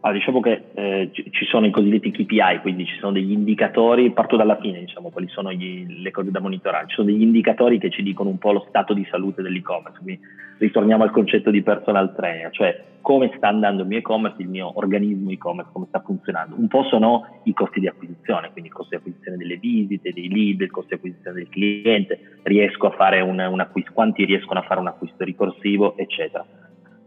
Ah, 0.05 0.11
diciamo 0.11 0.41
che 0.41 0.63
eh, 0.73 1.11
ci 1.13 1.45
sono 1.45 1.65
i 1.65 1.71
cosiddetti 1.71 2.11
KPI, 2.11 2.59
quindi 2.59 2.85
ci 2.85 2.97
sono 2.97 3.13
degli 3.13 3.31
indicatori, 3.31 4.11
parto 4.11 4.35
dalla 4.35 4.57
fine, 4.59 4.79
diciamo, 4.79 5.09
quali 5.09 5.29
sono 5.29 5.49
gli, 5.53 6.01
le 6.01 6.11
cose 6.11 6.29
da 6.29 6.41
monitorare. 6.41 6.87
Ci 6.87 6.95
sono 6.95 7.07
degli 7.07 7.21
indicatori 7.21 7.79
che 7.79 7.89
ci 7.89 8.03
dicono 8.03 8.29
un 8.29 8.37
po' 8.37 8.51
lo 8.51 8.65
stato 8.67 8.93
di 8.93 9.07
salute 9.09 9.41
dell'e-commerce, 9.41 10.01
quindi 10.03 10.19
ritorniamo 10.57 11.03
al 11.03 11.11
concetto 11.11 11.49
di 11.51 11.63
personal 11.63 12.13
trainer, 12.13 12.51
cioè 12.51 12.83
come 12.99 13.31
sta 13.37 13.47
andando 13.47 13.83
il 13.83 13.87
mio 13.87 13.99
e-commerce, 13.99 14.41
il 14.41 14.49
mio 14.49 14.73
organismo 14.77 15.31
e-commerce, 15.31 15.71
come 15.71 15.85
sta 15.87 16.01
funzionando. 16.01 16.55
Un 16.57 16.67
po' 16.67 16.83
sono 16.83 17.39
i 17.43 17.53
costi 17.53 17.79
di 17.79 17.87
acquisizione, 17.87 18.51
quindi 18.51 18.71
il 18.71 18.75
costo 18.75 18.89
di 18.89 18.95
acquisizione 18.97 19.37
delle 19.37 19.55
visite, 19.55 20.11
dei 20.11 20.27
lead, 20.27 20.59
il 20.59 20.71
costo 20.71 20.89
di 20.89 20.95
acquisizione 20.95 21.37
del 21.37 21.47
cliente, 21.47 22.39
riesco 22.43 22.87
a 22.87 22.91
fare 22.91 23.21
un, 23.21 23.39
un 23.39 23.59
acquisto, 23.61 23.93
quanti 23.93 24.25
riescono 24.25 24.59
a 24.59 24.63
fare 24.63 24.81
un 24.81 24.87
acquisto 24.87 25.23
ricorsivo, 25.23 25.95
eccetera. 25.95 26.45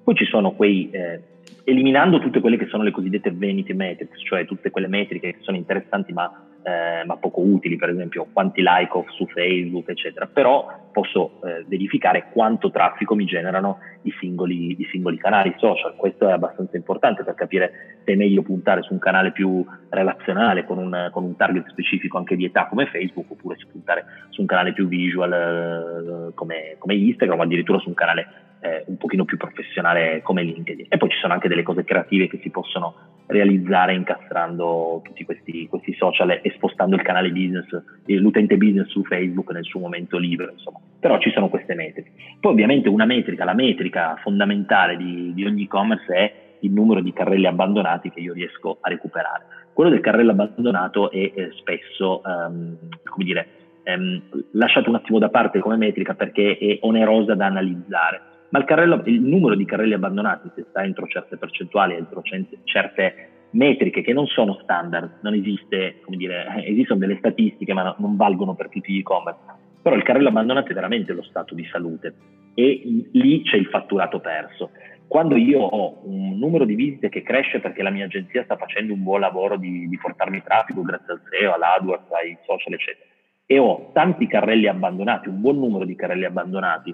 Poi 0.03 0.15
ci 0.15 0.25
sono 0.25 0.53
quei... 0.53 0.89
Eh, 0.91 1.35
eliminando 1.69 2.21
tutte 2.21 2.41
quelle 2.41 2.57
che 2.57 2.69
sono 2.69 2.85
le 2.85 2.93
cosiddette 2.93 3.33
vanity 3.33 3.73
metrics, 3.73 4.21
cioè 4.23 4.45
tutte 4.45 4.71
quelle 4.71 4.87
metriche 4.87 5.33
che 5.33 5.39
sono 5.41 5.57
interessanti 5.57 6.13
ma, 6.13 6.31
eh, 6.63 7.05
ma 7.05 7.17
poco 7.17 7.41
utili, 7.41 7.77
per 7.77 7.89
esempio 7.89 8.29
quanti 8.33 8.63
like 8.63 8.97
ho 8.97 9.05
su 9.09 9.27
Facebook, 9.27 9.89
eccetera, 9.89 10.27
però 10.27 10.89
posso 10.93 11.41
eh, 11.45 11.65
verificare 11.67 12.29
quanto 12.33 12.71
traffico 12.71 13.17
mi 13.17 13.25
generano 13.25 13.79
i 14.03 14.15
singoli, 14.21 14.81
i 14.81 14.89
singoli, 14.93 15.19
canali 15.19 15.55
social. 15.59 15.97
Questo 15.97 16.29
è 16.29 16.33
abbastanza 16.33 16.77
importante 16.77 17.25
per 17.25 17.35
capire 17.35 18.01
se 18.05 18.13
è 18.13 18.17
meglio 18.17 18.43
puntare 18.43 18.83
su 18.83 18.93
un 18.93 19.01
canale 19.01 19.33
più 19.33 19.67
relazionale, 19.89 20.65
con 20.65 20.79
un, 20.79 21.09
con 21.11 21.25
un 21.25 21.35
target 21.35 21.69
specifico 21.69 22.17
anche 22.17 22.37
di 22.37 22.45
età 22.45 22.67
come 22.69 22.87
Facebook, 22.87 23.29
oppure 23.29 23.57
puntare 23.73 24.05
su 24.29 24.41
un 24.41 24.47
canale 24.47 24.73
più 24.73 24.87
visual 24.87 25.33
eh, 25.33 26.35
come, 26.35 26.77
come 26.79 26.95
Instagram, 26.95 27.41
o 27.41 27.43
addirittura 27.43 27.81
su 27.81 27.89
un 27.89 27.95
canale 27.95 28.46
eh, 28.61 28.85
un 28.87 28.97
pochino 28.97 29.25
più 29.25 29.37
professionale 29.37 30.23
come 30.23 30.43
LinkedIn. 30.43 30.87
E 30.89 30.97
poi 30.97 31.11
ci 31.11 31.19
sono 31.19 31.33
anche 31.33 31.49
delle 31.49 31.63
cose 31.63 31.85
creative 31.85 32.29
che 32.29 32.39
si 32.43 32.51
possono 32.51 32.95
realizzare 33.27 33.95
incastrando 33.95 35.01
tutti 35.05 35.25
questi, 35.25 35.67
questi 35.69 35.95
social 35.95 36.41
e 36.43 36.53
spostando 36.55 36.95
il 36.97 37.03
canale 37.03 37.31
business, 37.31 37.67
l'utente 38.07 38.57
business 38.57 38.89
su 38.89 39.03
Facebook 39.05 39.51
nel 39.51 39.65
suo 39.65 39.81
momento 39.81 40.17
libero, 40.19 40.53
insomma. 40.53 40.79
Però 41.01 41.19
ci 41.19 41.31
sono 41.31 41.49
queste 41.49 41.75
metriche. 41.75 42.11
Poi 42.41 42.53
ovviamente 42.53 42.89
una 42.89 43.05
metrica, 43.05 43.45
la 43.45 43.55
metrica 43.55 44.17
fondamentale 44.23 44.97
di, 44.97 45.33
di 45.35 45.45
ogni 45.45 45.65
e-commerce 45.65 46.15
è 46.15 46.33
il 46.61 46.73
numero 46.73 47.01
di 47.01 47.13
carrelli 47.13 47.47
abbandonati 47.47 48.11
che 48.11 48.21
io 48.21 48.33
riesco 48.33 48.79
a 48.81 48.89
recuperare. 48.89 49.45
Quello 49.73 49.91
del 49.91 50.01
carrello 50.01 50.31
abbandonato 50.31 51.11
è, 51.11 51.33
è 51.35 51.51
spesso, 51.59 52.23
um, 52.25 52.77
come 53.05 53.25
dire, 53.25 53.49
um, 53.85 54.23
lasciato 54.53 54.89
un 54.89 54.97
attimo 54.97 55.19
da 55.19 55.29
parte 55.29 55.59
come 55.59 55.77
metrica 55.77 56.15
perché 56.15 56.57
è 56.57 56.79
onerosa 56.81 57.35
da 57.35 57.47
analizzare 57.47 58.35
ma 58.51 58.59
il, 58.59 58.65
carrello, 58.65 59.03
il 59.05 59.21
numero 59.21 59.55
di 59.55 59.65
carrelli 59.65 59.95
abbandonati, 59.95 60.51
se 60.55 60.67
sta 60.69 60.83
entro 60.83 61.07
certe 61.07 61.37
percentuali, 61.37 61.95
entro 61.95 62.23
certe 62.65 63.29
metriche 63.51 64.03
che 64.03 64.13
non 64.13 64.27
sono 64.27 64.59
standard, 64.63 65.19
non 65.23 65.35
esiste, 65.35 66.01
come 66.03 66.17
dire, 66.17 66.47
esistono 66.65 67.01
delle 67.01 67.17
statistiche 67.19 67.73
ma 67.73 67.95
non 67.99 68.17
valgono 68.17 68.55
per 68.55 68.69
tutti 68.69 68.93
gli 68.93 68.99
e-commerce, 68.99 69.41
però 69.83 69.97
il 69.97 70.03
carrello 70.03 70.29
abbandonato 70.29 70.71
è 70.71 70.75
veramente 70.75 71.13
lo 71.13 71.23
stato 71.23 71.55
di 71.55 71.65
salute 71.71 72.15
e 72.55 73.09
lì 73.13 73.43
c'è 73.43 73.57
il 73.57 73.67
fatturato 73.67 74.21
perso. 74.21 74.71
Quando 75.07 75.37
io 75.37 75.61
ho 75.61 76.01
un 76.05 76.37
numero 76.37 76.65
di 76.65 76.75
visite 76.75 77.09
che 77.09 77.23
cresce 77.23 77.61
perché 77.61 77.83
la 77.83 77.91
mia 77.91 78.07
agenzia 78.07 78.43
sta 78.43 78.57
facendo 78.57 78.93
un 78.93 79.05
buon 79.05 79.21
lavoro 79.21 79.57
di, 79.57 79.89
di 79.89 79.97
portarmi 79.99 80.43
traffico 80.43 80.83
grazie 80.83 81.13
al 81.13 81.21
SEO, 81.31 81.55
all'AdWords, 81.55 82.11
ai 82.11 82.37
social, 82.45 82.73
eccetera, 82.73 83.07
e 83.47 83.59
ho 83.59 83.91
tanti 83.93 84.27
carrelli 84.27 84.67
abbandonati, 84.67 85.29
un 85.29 85.41
buon 85.41 85.59
numero 85.61 85.85
di 85.85 85.95
carrelli 85.95 86.25
abbandonati, 86.25 86.93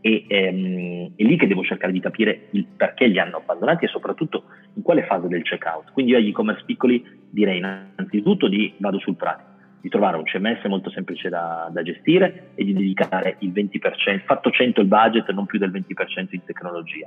e 0.00 0.24
ehm, 0.26 1.12
è 1.16 1.22
lì 1.22 1.36
che 1.36 1.46
devo 1.46 1.62
cercare 1.62 1.92
di 1.92 2.00
capire 2.00 2.48
il 2.50 2.66
perché 2.76 3.06
li 3.06 3.18
hanno 3.18 3.36
abbandonati 3.36 3.84
e 3.84 3.88
soprattutto 3.88 4.44
in 4.74 4.82
quale 4.82 5.04
fase 5.04 5.28
del 5.28 5.42
checkout. 5.42 5.92
Quindi 5.92 6.12
io 6.12 6.18
agli 6.18 6.28
e-commerce 6.28 6.64
piccoli 6.64 7.04
direi 7.28 7.58
innanzitutto 7.58 8.48
di 8.48 8.72
vado 8.78 8.98
sul 8.98 9.16
pratico, 9.16 9.48
di 9.80 9.88
trovare 9.88 10.16
un 10.16 10.24
CMS 10.24 10.64
molto 10.64 10.90
semplice 10.90 11.28
da, 11.28 11.68
da 11.72 11.82
gestire 11.82 12.50
e 12.54 12.64
di 12.64 12.72
dedicare 12.72 13.36
il 13.40 13.52
20%, 13.52 14.20
fatto 14.24 14.50
100 14.50 14.80
il 14.80 14.86
budget, 14.86 15.30
non 15.32 15.46
più 15.46 15.58
del 15.58 15.70
20% 15.70 16.28
in 16.30 16.44
tecnologia. 16.44 17.06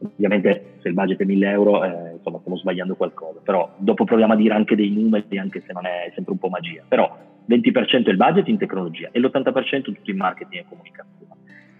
Ovviamente 0.00 0.74
se 0.80 0.88
il 0.88 0.94
budget 0.94 1.20
è 1.20 1.24
1000 1.24 1.50
euro, 1.50 1.84
eh, 1.84 2.12
insomma 2.12 2.38
stiamo 2.38 2.56
sbagliando 2.56 2.94
qualcosa, 2.94 3.40
però 3.42 3.74
dopo 3.78 4.04
proviamo 4.04 4.32
a 4.32 4.36
dire 4.36 4.54
anche 4.54 4.76
dei 4.76 4.90
numeri, 4.90 5.38
anche 5.38 5.62
se 5.66 5.72
non 5.72 5.86
è 5.86 6.12
sempre 6.14 6.32
un 6.32 6.38
po' 6.38 6.48
magia, 6.48 6.84
però 6.86 7.18
20% 7.48 8.06
è 8.06 8.10
il 8.10 8.16
budget 8.16 8.46
in 8.46 8.58
tecnologia 8.58 9.08
e 9.10 9.18
l'80% 9.18 9.82
tutto 9.82 10.10
in 10.10 10.16
marketing 10.16 10.62
e 10.62 10.66
comunicazione 10.68 11.28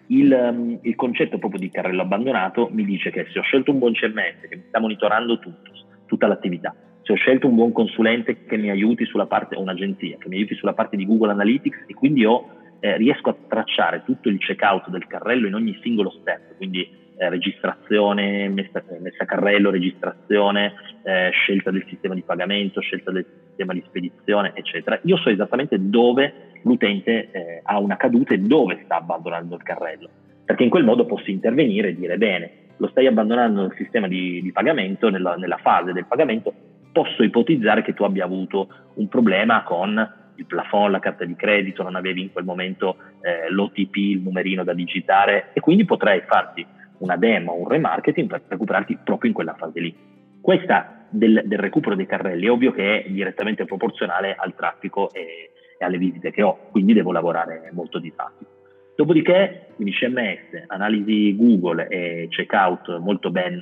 il, 0.09 0.33
um, 0.33 0.79
il, 0.83 0.95
concetto 0.95 1.39
proprio 1.39 1.61
di 1.61 1.71
carrello 1.71 2.03
abbandonato 2.03 2.69
mi 2.73 2.85
dice 2.85 3.11
che 3.11 3.27
se 3.33 3.39
ho 3.39 3.43
scelto 3.43 3.71
un 3.71 3.79
buon 3.79 3.93
CMS 3.93 4.49
che 4.49 4.57
mi 4.57 4.65
sta 4.69 4.81
monitorando 4.81 5.39
tutto, 5.39 5.71
tutta 6.07 6.27
l'attività, 6.27 6.75
se 7.03 7.13
ho 7.13 7.17
scelto 7.17 7.47
un 7.47 7.55
buon 7.55 7.73
consulente 7.73 8.45
che 8.45 8.57
mi 8.57 8.71
aiuti 8.71 9.05
sulla 9.05 9.27
parte, 9.27 9.57
un'agenzia 9.57 10.17
che 10.19 10.29
mi 10.29 10.37
aiuti 10.37 10.55
sulla 10.55 10.75
parte 10.75 10.97
di 10.97 11.07
Google 11.07 11.33
Analytics 11.33 11.85
e 11.87 11.95
quindi 11.95 12.25
ho, 12.25 12.49
eh, 12.81 12.97
riesco 12.97 13.31
a 13.31 13.37
tracciare 13.49 14.03
tutto 14.05 14.29
il 14.29 14.39
checkout 14.39 14.89
del 14.89 15.07
carrello 15.07 15.47
in 15.47 15.55
ogni 15.55 15.79
singolo 15.83 16.11
step, 16.21 16.57
quindi 16.57 16.98
eh, 17.19 17.29
registrazione, 17.29 18.49
messa, 18.49 18.83
messa, 19.01 19.25
a 19.25 19.27
carrello, 19.27 19.71
registrazione, 19.71 20.73
eh, 21.03 21.31
scelta 21.33 21.71
del 21.71 21.85
sistema 21.89 22.14
di 22.14 22.23
pagamento, 22.23 22.81
scelta 22.81 23.11
del 23.11 23.27
sistema 23.49 23.73
di 23.73 23.83
spedizione, 23.87 24.53
eccetera. 24.55 24.99
Io 25.03 25.16
so 25.16 25.29
esattamente 25.29 25.77
dove 25.81 26.51
l'utente 26.62 27.31
eh, 27.31 27.61
ha 27.64 27.79
una 27.79 27.97
caduta 27.97 28.35
e 28.35 28.39
dove 28.39 28.81
sta 28.85 28.97
abbandonando 28.97 29.57
il 29.57 29.62
carrello, 29.62 30.09
perché 30.45 30.62
in 30.62 30.71
quel 30.71 30.85
modo 30.85 31.07
posso 31.07 31.31
intervenire 31.31 31.89
e 31.89 31.95
dire 31.97 32.16
bene, 32.16 32.51
lo 32.77 32.89
stai 32.89 33.07
abbandonando 33.07 33.62
nel 33.62 33.75
sistema 33.77 34.07
di, 34.07 34.41
di 34.41 34.53
pagamento, 34.53 35.11
nella, 35.11 35.35
nella 35.35 35.59
fase 35.59 35.93
del 35.93 36.07
pagamento, 36.07 36.55
posso 36.93 37.23
ipotizzare 37.23 37.83
che 37.83 37.95
tu 37.95 38.05
abbia 38.05 38.25
avuto 38.25 38.69
un 38.95 39.09
problema 39.09 39.64
con 39.64 40.16
il 40.37 40.47
plafond, 40.47 40.93
la 40.93 41.01
carta 41.01 41.25
di 41.25 41.35
credito, 41.35 41.83
non 41.83 41.97
avevi 41.97 42.23
in 42.23 42.33
quel 42.33 42.45
momento 42.45 42.97
eh, 43.21 43.51
l'OTP, 43.51 43.97
il 43.97 44.21
numerino 44.21 44.62
da 44.62 44.73
digitare 44.73 45.51
e 45.53 45.61
quindi 45.61 45.85
potrei 45.85 46.23
farti 46.27 46.64
una 46.99 47.17
demo, 47.17 47.55
un 47.55 47.69
remarketing 47.69 48.29
per 48.29 48.43
recuperarti 48.47 48.99
proprio 49.05 49.31
in 49.31 49.35
quella 49.35 49.55
fase 49.55 49.81
lì. 49.81 49.97
Questa 50.41 51.07
del, 51.11 51.43
del 51.45 51.59
recupero 51.59 51.95
dei 51.95 52.07
carrelli 52.07 52.47
è 52.47 52.51
ovvio 52.51 52.73
che 52.73 53.05
è 53.05 53.09
direttamente 53.09 53.65
proporzionale 53.65 54.35
al 54.39 54.55
traffico 54.55 55.13
e, 55.13 55.51
e 55.79 55.85
alle 55.85 55.99
visite 55.99 56.31
che 56.31 56.43
ho, 56.43 56.69
quindi 56.71 56.93
devo 56.93 57.13
lavorare 57.13 57.71
molto 57.73 57.99
di 57.99 58.13
traffico. 58.15 58.57
Dopodiché, 58.99 59.69
quindi 59.77 59.95
CMS, 59.95 60.65
analisi 60.67 61.37
Google 61.37 61.87
e 61.87 62.27
checkout 62.31 62.99
molto 62.99 63.31
ben, 63.31 63.61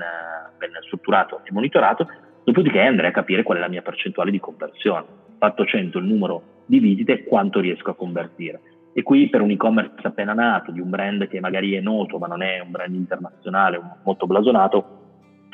ben 0.56 0.70
strutturato 0.80 1.42
e 1.44 1.52
monitorato, 1.52 2.08
dopodiché 2.42 2.80
andrei 2.80 3.10
a 3.10 3.12
capire 3.12 3.42
qual 3.42 3.58
è 3.58 3.60
la 3.60 3.68
mia 3.68 3.82
percentuale 3.82 4.30
di 4.30 4.40
conversione. 4.40 5.04
Fatto 5.38 5.66
100 5.66 5.98
il 5.98 6.06
numero 6.06 6.42
di 6.64 6.78
visite, 6.78 7.24
quanto 7.24 7.60
riesco 7.60 7.90
a 7.90 7.94
convertire. 7.94 8.60
E 8.96 9.02
qui 9.02 9.28
per 9.28 9.42
un 9.42 9.50
e-commerce 9.50 10.06
appena 10.06 10.32
nato, 10.32 10.72
di 10.72 10.80
un 10.80 10.88
brand 10.88 11.28
che 11.28 11.38
magari 11.38 11.74
è 11.74 11.82
noto 11.82 12.16
ma 12.16 12.26
non 12.26 12.40
è 12.40 12.60
un 12.60 12.70
brand 12.70 12.94
internazionale, 12.94 13.78
molto 14.02 14.26
blasonato, 14.26 15.00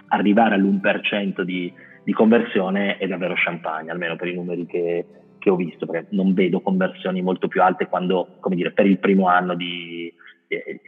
arrivare 0.07 0.55
all'1% 0.55 1.41
di, 1.41 1.73
di 2.05 2.13
conversione 2.13 2.99
è 2.99 3.09
davvero 3.09 3.35
champagne, 3.35 3.91
almeno 3.91 4.15
per 4.15 4.29
i 4.29 4.35
numeri 4.35 4.65
che, 4.65 5.05
che 5.41 5.51
ho 5.51 5.57
visto, 5.57 5.87
perché 5.87 6.07
non 6.11 6.35
vedo 6.35 6.61
conversioni 6.61 7.21
molto 7.21 7.49
più 7.49 7.61
alte 7.61 7.89
quando, 7.89 8.37
come 8.39 8.55
dire, 8.55 8.71
per 8.71 8.87
il 8.87 9.01
primo 9.01 9.27
anno 9.27 9.57
di, 9.57 10.15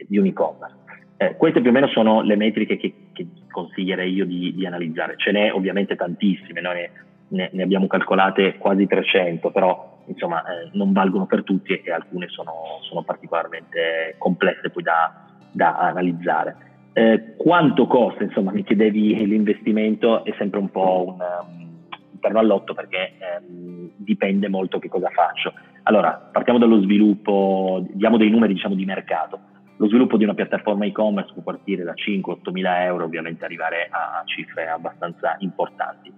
di 0.07 0.17
un 0.17 0.25
e-commerce. 0.25 0.77
Eh, 1.17 1.35
queste 1.35 1.59
più 1.59 1.71
o 1.71 1.73
meno 1.73 1.87
sono 1.87 2.21
le 2.21 2.37
metriche 2.37 2.77
che, 2.77 2.93
che 3.11 3.27
consiglierei 3.51 4.13
io 4.13 4.25
di, 4.25 4.53
di, 4.55 4.65
analizzare. 4.65 5.15
Ce 5.17 5.33
n'è 5.33 5.51
ovviamente 5.51 5.97
tantissime, 5.97 6.61
noi 6.61 6.89
ne, 7.27 7.49
ne 7.51 7.63
abbiamo 7.63 7.87
calcolate 7.87 8.55
quasi 8.57 8.87
300, 8.87 9.51
però 9.51 9.94
insomma 10.07 10.41
eh, 10.43 10.69
non 10.73 10.91
valgono 10.91 11.25
per 11.25 11.43
tutti 11.43 11.73
e, 11.73 11.81
e 11.83 11.91
alcune 11.91 12.27
sono, 12.29 12.79
sono, 12.81 13.03
particolarmente 13.03 14.15
complesse 14.17 14.69
poi 14.69 14.83
da, 14.83 15.13
da 15.51 15.77
analizzare. 15.77 16.55
Eh, 16.93 17.35
quanto 17.35 17.87
costa? 17.87 18.23
Insomma, 18.23 18.51
mi 18.51 18.63
chiedevi 18.63 19.25
l'investimento, 19.25 20.23
è 20.23 20.33
sempre 20.37 20.59
un 20.59 20.69
po' 20.69 21.03
un, 21.07 21.19
un 21.19 22.19
perno 22.19 22.39
all'otto 22.39 22.73
perché 22.73 23.13
ehm, 23.19 23.91
dipende 23.97 24.47
molto 24.47 24.79
che 24.79 24.87
cosa 24.87 25.09
faccio. 25.09 25.53
Allora, 25.83 26.29
partiamo 26.31 26.57
dallo 26.57 26.81
sviluppo, 26.81 27.85
diamo 27.91 28.17
dei 28.17 28.29
numeri 28.29 28.53
diciamo 28.53 28.75
di 28.75 28.85
mercato. 28.85 29.39
Lo 29.77 29.87
sviluppo 29.87 30.15
di 30.15 30.23
una 30.23 30.33
piattaforma 30.33 30.85
e-commerce 30.85 31.33
può 31.33 31.41
partire 31.41 31.83
da 31.83 31.93
5-8 31.93 32.51
mila 32.51 32.83
euro, 32.85 33.03
ovviamente 33.03 33.43
arrivare 33.43 33.89
a 33.91 34.23
cifre 34.25 34.69
abbastanza 34.69 35.35
importanti. 35.39 36.13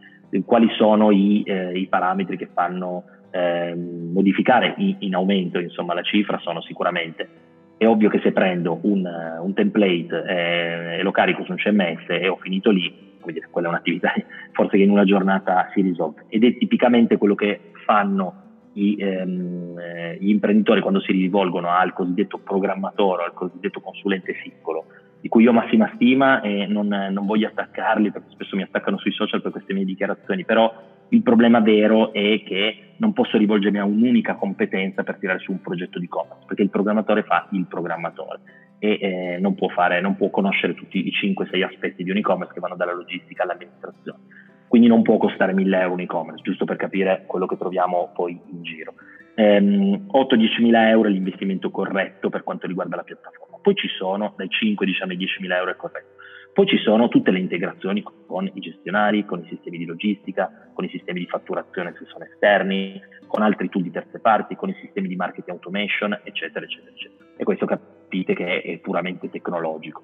Quali 0.46 0.70
sono 0.78 1.10
i, 1.10 1.42
eh, 1.44 1.78
i 1.80 1.88
parametri 1.88 2.38
che 2.38 2.50
fanno 2.54 3.04
eh, 3.38 3.76
modificare 3.76 4.74
in, 4.78 4.96
in, 5.00 5.16
aumento 5.16 5.60
insomma, 5.60 5.94
la 5.94 6.02
cifra? 6.02 6.40
Sono 6.40 6.62
sicuramente 6.62 7.30
è 7.78 7.86
ovvio 7.86 8.10
che 8.10 8.20
se 8.24 8.32
prendo 8.32 8.80
un, 8.84 9.08
un 9.40 9.54
template 9.54 10.24
eh, 10.28 10.98
e 10.98 11.02
lo 11.04 11.12
carico 11.12 11.44
su 11.44 11.52
un 11.52 11.58
CMS 11.58 12.06
e 12.08 12.28
ho 12.28 12.38
finito 12.38 12.72
lì, 12.72 13.16
dire, 13.24 13.48
quella 13.52 13.68
è 13.68 13.70
un'attività 13.70 14.14
forse 14.52 14.78
che 14.78 14.84
in 14.84 14.90
una 14.90 15.04
giornata 15.04 15.70
si 15.74 15.82
risolve. 15.82 16.26
Ed 16.30 16.44
è 16.44 16.58
tipicamente 16.58 17.18
quello 17.18 17.36
che 17.36 17.72
fanno 17.86 18.46
i, 18.74 18.96
ehm, 19.00 19.78
eh, 19.80 20.18
gli 20.20 20.30
imprenditori 20.30 20.82
quando 20.82 21.02
si 21.02 21.12
rivolgono 21.12 21.70
al 21.70 21.94
cosiddetto 21.94 22.40
programmatore, 22.40 23.26
al 23.26 23.34
cosiddetto 23.34 23.80
consulente 23.80 24.36
singolo, 24.42 24.86
di 25.20 25.30
cui 25.30 25.44
io 25.44 25.52
ho 25.52 25.54
massima 25.54 25.92
stima 25.96 26.42
e 26.42 26.66
non, 26.68 26.88
non, 26.88 27.26
voglio 27.26 27.48
attaccarli 27.48 28.12
perché 28.12 28.30
spesso 28.30 28.56
mi 28.56 28.62
attaccano 28.64 28.98
sui 28.98 29.12
social 29.12 29.42
per 29.42 29.52
queste 29.52 29.74
mie 29.74 29.86
dichiarazioni, 29.86 30.46
però 30.46 30.72
il 31.10 31.22
problema 31.22 31.60
vero 31.60 32.12
è 32.12 32.43
che 32.43 32.93
non 32.97 33.14
posso 33.14 33.38
rivolgermi 33.38 33.80
a 33.80 33.86
un'unica 33.86 34.36
competenza 34.36 35.03
per 35.03 35.18
tirare 35.18 35.39
su 35.39 35.51
un 35.51 35.62
progetto 35.62 35.99
di 35.99 36.08
commerce, 36.08 36.45
perché 36.47 36.64
il 36.64 36.70
programmatore 36.70 37.24
fa 37.24 37.47
il 37.51 37.66
programmatore 37.68 38.39
e 38.80 38.97
eh, 39.01 39.38
non, 39.39 39.55
può 39.55 39.70
fare, 39.70 40.01
non 40.01 40.16
può 40.16 40.30
conoscere 40.30 40.74
tutti 40.74 41.08
i 41.08 41.12
5-6 41.12 41.64
aspetti 41.64 42.03
di 42.03 42.12
un 42.12 42.18
e-commerce 42.18 42.53
che 42.53 42.60
vanno 42.60 42.76
dalla 42.76 42.93
logistica 42.93 43.43
all'amministrazione. 43.43 44.20
Quindi 44.68 44.88
non 44.88 45.01
può 45.01 45.18
costare 45.18 45.53
1000 45.53 45.80
euro 45.80 45.93
un 45.93 45.99
e-commerce, 46.01 46.43
giusto 46.43 46.66
per 46.66 46.76
capire 46.76 47.24
quello 47.26 47.45
che 47.45 47.58
troviamo 47.58 48.12
poi 48.14 48.39
in 48.51 48.64
giro. 48.64 48.93
Ehm, 49.36 50.08
8-10 50.12 50.62
mila 50.62 50.89
euro 50.89 51.08
è 51.08 51.12
l'investimento 51.12 51.70
corretto 51.70 52.30
per 52.30 52.43
quanto 52.43 52.68
riguarda 52.68 52.95
la 52.95 53.03
piattaforma. 53.03 53.58
Poi 53.62 53.76
ci 53.76 53.88
sono 53.88 54.34
dai 54.36 54.49
5 54.49 54.86
diciamo, 54.86 55.12
ai 55.12 55.18
10 55.18 55.41
mila 55.41 55.58
euro 55.58 55.72
è 55.72 55.76
corretto. 55.76 56.16
Poi 56.58 56.66
ci 56.66 56.80
sono 56.80 57.08
tutte 57.08 57.30
le 57.30 57.38
integrazioni 57.38 58.01
con 58.26 58.49
i 58.51 58.60
gestionari, 58.60 59.26
con 59.26 59.43
i 59.43 59.47
sistemi 59.47 59.78
di 59.78 59.86
logistica, 59.86 60.72
con 60.74 60.86
i 60.86 60.89
sistemi 60.89 61.20
di 61.20 61.28
fatturazione 61.28 61.93
se 61.95 62.05
sono 62.05 62.24
esterni, 62.24 62.99
con 63.28 63.43
altri 63.43 63.70
tool 63.70 63.84
di 63.84 63.91
terze 63.91 64.18
parti, 64.18 64.55
con 64.55 64.70
i 64.70 64.76
sistemi 64.82 65.08
di 65.08 65.16
marketing 65.16 65.49
automation, 65.49 66.20
eccetera, 66.24 66.66
eccetera, 66.66 66.89
eccetera. 66.89 67.26
E 67.38 67.43
questo 67.43 67.68
capite 67.68 68.34
che 68.34 68.62
è 68.62 68.78
puramente 68.80 69.30
tecnologico. 69.30 70.01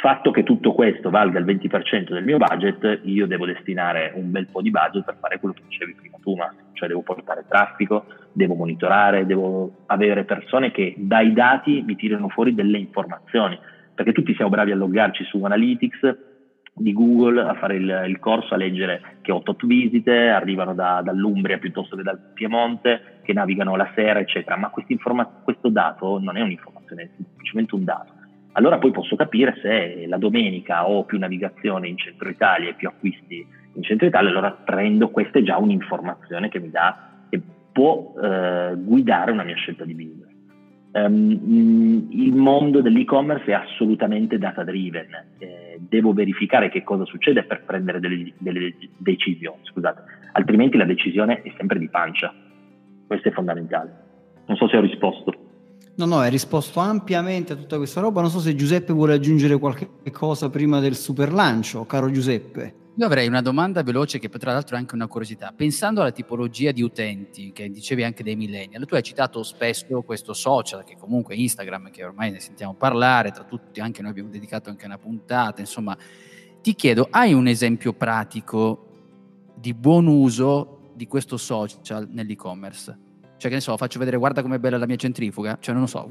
Fatto 0.00 0.30
che 0.30 0.44
tutto 0.44 0.72
questo 0.72 1.10
valga 1.10 1.40
il 1.40 1.46
20% 1.46 2.12
del 2.12 2.22
mio 2.22 2.38
budget, 2.38 3.00
io 3.02 3.26
devo 3.26 3.46
destinare 3.46 4.12
un 4.14 4.30
bel 4.30 4.46
po' 4.52 4.62
di 4.62 4.70
budget 4.70 5.04
per 5.04 5.16
fare 5.20 5.40
quello 5.40 5.54
che 5.54 5.62
dicevi 5.66 5.96
prima 5.96 6.16
tu, 6.22 6.36
ma 6.36 6.54
cioè 6.74 6.86
devo 6.86 7.02
portare 7.02 7.44
traffico, 7.48 8.04
devo 8.30 8.54
monitorare, 8.54 9.26
devo 9.26 9.78
avere 9.86 10.22
persone 10.22 10.70
che 10.70 10.94
dai 10.96 11.32
dati 11.32 11.82
mi 11.82 11.96
tirano 11.96 12.28
fuori 12.28 12.54
delle 12.54 12.78
informazioni 12.78 13.58
perché 13.94 14.12
tutti 14.12 14.34
siamo 14.34 14.50
bravi 14.50 14.72
a 14.72 14.76
loggarci 14.76 15.24
su 15.24 15.42
Analytics 15.42 16.30
di 16.74 16.92
Google, 16.92 17.40
a 17.42 17.54
fare 17.54 17.76
il, 17.76 18.04
il 18.08 18.18
corso, 18.18 18.54
a 18.54 18.56
leggere 18.56 19.18
che 19.20 19.30
ho 19.32 19.42
tot 19.42 19.66
visite, 19.66 20.28
arrivano 20.28 20.74
da, 20.74 21.02
dall'Umbria 21.04 21.58
piuttosto 21.58 21.96
che 21.96 22.02
dal 22.02 22.18
Piemonte, 22.32 23.20
che 23.22 23.32
navigano 23.32 23.76
la 23.76 23.90
sera, 23.94 24.20
eccetera. 24.20 24.56
Ma 24.56 24.70
questo 24.70 25.68
dato 25.68 26.18
non 26.18 26.36
è 26.36 26.40
un'informazione, 26.40 27.02
è 27.02 27.08
semplicemente 27.16 27.74
un 27.74 27.84
dato. 27.84 28.12
Allora 28.52 28.78
poi 28.78 28.90
posso 28.90 29.16
capire 29.16 29.58
se 29.62 30.06
la 30.06 30.18
domenica 30.18 30.88
ho 30.88 31.04
più 31.04 31.18
navigazione 31.18 31.88
in 31.88 31.96
centro 31.96 32.28
Italia 32.28 32.68
e 32.68 32.74
più 32.74 32.88
acquisti 32.88 33.46
in 33.74 33.82
centro 33.82 34.06
Italia, 34.06 34.30
allora 34.30 34.50
prendo, 34.50 35.08
questa 35.08 35.38
è 35.38 35.42
già 35.42 35.56
un'informazione 35.56 36.50
che 36.50 36.60
mi 36.60 36.70
dà, 36.70 37.26
e 37.30 37.40
può 37.72 38.12
eh, 38.22 38.74
guidare 38.76 39.30
una 39.30 39.44
mia 39.44 39.56
scelta 39.56 39.84
di 39.84 39.94
business. 39.94 40.31
Um, 40.94 42.06
il 42.10 42.34
mondo 42.34 42.82
dell'e-commerce 42.82 43.46
è 43.46 43.54
assolutamente 43.54 44.36
data 44.36 44.62
driven, 44.62 45.08
eh, 45.38 45.80
devo 45.80 46.12
verificare 46.12 46.68
che 46.68 46.82
cosa 46.82 47.06
succede 47.06 47.44
per 47.44 47.64
prendere 47.64 47.98
delle, 47.98 48.30
delle, 48.36 48.74
decisioni, 48.98 49.60
scusate, 49.62 50.02
altrimenti 50.32 50.76
la 50.76 50.84
decisione 50.84 51.40
è 51.40 51.52
sempre 51.56 51.78
di 51.78 51.88
pancia, 51.88 52.34
questo 53.06 53.28
è 53.28 53.32
fondamentale. 53.32 53.90
Non 54.44 54.58
so 54.58 54.68
se 54.68 54.76
ho 54.76 54.82
risposto. 54.82 55.32
No, 55.96 56.04
no, 56.04 56.18
hai 56.18 56.30
risposto 56.30 56.80
ampiamente 56.80 57.54
a 57.54 57.56
tutta 57.56 57.78
questa 57.78 58.02
roba, 58.02 58.20
non 58.20 58.28
so 58.28 58.38
se 58.38 58.54
Giuseppe 58.54 58.92
vuole 58.92 59.14
aggiungere 59.14 59.58
qualche 59.58 59.88
cosa 60.12 60.50
prima 60.50 60.78
del 60.78 60.94
super 60.94 61.32
lancio, 61.32 61.86
caro 61.86 62.10
Giuseppe. 62.10 62.80
Io 62.96 63.06
avrei 63.06 63.26
una 63.26 63.40
domanda 63.40 63.82
veloce 63.82 64.18
che 64.18 64.28
tra 64.28 64.52
l'altro 64.52 64.76
è 64.76 64.78
anche 64.78 64.94
una 64.94 65.06
curiosità. 65.06 65.54
Pensando 65.56 66.02
alla 66.02 66.10
tipologia 66.10 66.72
di 66.72 66.82
utenti 66.82 67.50
che 67.50 67.70
dicevi 67.70 68.04
anche 68.04 68.22
dei 68.22 68.36
millennial, 68.36 68.84
tu 68.84 68.94
hai 68.94 69.02
citato 69.02 69.42
spesso 69.42 70.02
questo 70.02 70.34
social 70.34 70.84
che 70.84 70.98
comunque 70.98 71.34
Instagram, 71.34 71.90
che 71.90 72.04
ormai 72.04 72.30
ne 72.30 72.38
sentiamo 72.38 72.74
parlare, 72.74 73.30
tra 73.30 73.44
tutti 73.44 73.80
anche 73.80 74.02
noi 74.02 74.10
abbiamo 74.10 74.28
dedicato 74.28 74.68
anche 74.68 74.84
una 74.84 74.98
puntata, 74.98 75.62
insomma, 75.62 75.96
ti 76.60 76.74
chiedo, 76.74 77.08
hai 77.10 77.32
un 77.32 77.46
esempio 77.46 77.94
pratico 77.94 78.88
di 79.54 79.72
buon 79.72 80.06
uso 80.06 80.90
di 80.94 81.06
questo 81.06 81.38
social 81.38 82.06
nell'e-commerce? 82.10 82.98
Cioè, 83.38 83.48
che 83.48 83.56
ne 83.56 83.62
so, 83.62 83.74
faccio 83.78 83.98
vedere, 83.98 84.18
guarda 84.18 84.42
com'è 84.42 84.58
bella 84.58 84.76
la 84.76 84.86
mia 84.86 84.96
centrifuga? 84.96 85.56
Cioè, 85.58 85.72
non 85.72 85.84
lo 85.84 85.88
so, 85.88 86.06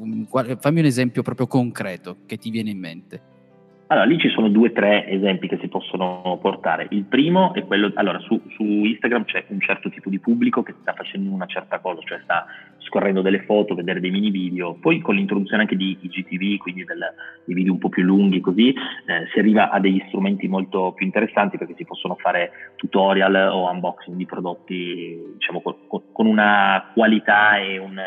fammi 0.59 0.79
un 0.79 0.85
esempio 0.85 1.21
proprio 1.21 1.45
concreto 1.45 2.21
che 2.25 2.37
ti 2.37 2.49
viene 2.49 2.71
in 2.71 2.79
mente. 2.79 3.21
Allora, 3.91 4.05
lì 4.05 4.17
ci 4.19 4.29
sono 4.29 4.47
due 4.47 4.69
o 4.69 4.71
tre 4.71 5.05
esempi 5.05 5.49
che 5.49 5.57
si 5.59 5.67
possono 5.67 6.39
portare. 6.41 6.87
Il 6.91 7.03
primo 7.03 7.53
è 7.53 7.65
quello, 7.65 7.91
allora, 7.95 8.19
su, 8.19 8.41
su, 8.55 8.63
Instagram 8.63 9.25
c'è 9.25 9.43
un 9.49 9.59
certo 9.59 9.89
tipo 9.89 10.09
di 10.09 10.17
pubblico 10.17 10.63
che 10.63 10.73
sta 10.79 10.93
facendo 10.93 11.29
una 11.29 11.45
certa 11.45 11.79
cosa, 11.79 11.99
cioè 12.05 12.21
sta 12.23 12.45
scorrendo 12.77 13.21
delle 13.21 13.43
foto, 13.43 13.75
vedere 13.75 13.99
dei 13.99 14.09
mini 14.09 14.29
video, 14.29 14.75
poi 14.75 15.01
con 15.01 15.15
l'introduzione 15.15 15.63
anche 15.63 15.75
di 15.75 15.97
IGTV, 15.99 16.59
quindi 16.59 16.85
del, 16.85 17.03
dei 17.43 17.53
video 17.53 17.73
un 17.73 17.79
po' 17.79 17.89
più 17.89 18.03
lunghi 18.03 18.39
così, 18.39 18.69
eh, 18.69 19.27
si 19.33 19.39
arriva 19.39 19.69
a 19.69 19.79
degli 19.81 20.01
strumenti 20.07 20.47
molto 20.47 20.93
più 20.93 21.05
interessanti 21.05 21.57
perché 21.57 21.73
si 21.75 21.83
possono 21.83 22.15
fare 22.15 22.71
tutorial 22.77 23.49
o 23.51 23.69
unboxing 23.71 24.15
di 24.15 24.25
prodotti, 24.25 25.21
diciamo, 25.33 25.59
con, 25.59 25.75
con 26.13 26.25
una 26.27 26.91
qualità 26.93 27.57
e 27.57 27.77
un 27.77 28.01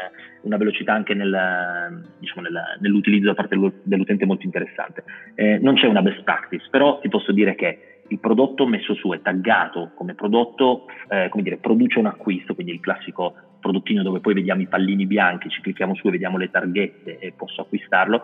una 0.45 0.57
velocità 0.57 0.93
anche 0.93 1.15
nel, 1.15 2.05
diciamo, 2.19 2.43
nel, 2.43 2.63
nell'utilizzo 2.81 3.27
da 3.27 3.35
parte 3.35 3.59
dell'utente 3.83 4.27
molto 4.27 4.47
interessante. 4.47 5.05
Eh, 5.35 5.59
non 5.59 5.75
c'è 5.75 5.87
una 5.87 6.03
best 6.03 6.23
practice, 6.23 6.69
però 6.71 7.01
ti 7.01 7.09
posso 7.09 7.33
dire 7.33 7.55
che 7.55 8.03
il 8.09 8.19
prodotto 8.19 8.67
messo 8.67 8.95
su 8.95 9.11
è 9.11 9.21
taggato 9.21 9.93
come 9.95 10.15
prodotto, 10.15 10.87
eh, 11.09 11.29
come 11.31 11.43
dire, 11.43 11.57
produce 11.57 11.99
un 11.99 12.07
acquisto, 12.07 12.55
quindi 12.55 12.73
il 12.73 12.81
classico 12.81 13.35
prodottino 13.61 14.03
dove 14.03 14.21
poi 14.21 14.35
vediamo 14.35 14.61
i 14.61 14.67
pallini 14.67 15.07
bianchi, 15.07 15.49
ci 15.49 15.63
clicchiamo 15.63 15.95
su 15.95 16.09
e 16.09 16.11
vediamo 16.11 16.37
le 16.37 16.51
targhette 16.51 17.19
e 17.19 17.33
posso 17.33 17.63
acquistarlo, 17.63 18.23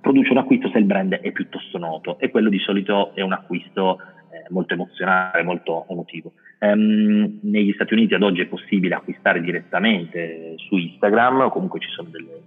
produce 0.00 0.32
un 0.32 0.38
acquisto 0.38 0.68
se 0.70 0.78
il 0.78 0.84
brand 0.84 1.14
è 1.14 1.32
piuttosto 1.32 1.78
noto 1.78 2.18
e 2.18 2.30
quello 2.30 2.50
di 2.50 2.58
solito 2.58 3.14
è 3.14 3.22
un 3.22 3.32
acquisto 3.32 3.98
eh, 4.30 4.44
molto 4.50 4.74
emozionale, 4.74 5.42
molto 5.42 5.86
emotivo. 5.88 6.32
Um, 6.62 7.40
negli 7.42 7.72
Stati 7.72 7.92
Uniti 7.92 8.14
ad 8.14 8.22
oggi 8.22 8.40
è 8.40 8.46
possibile 8.46 8.94
acquistare 8.94 9.40
direttamente 9.40 10.54
su 10.58 10.76
Instagram 10.76 11.40
o 11.40 11.50
comunque 11.50 11.80
ci 11.80 11.88
sono 11.88 12.08
delle, 12.08 12.40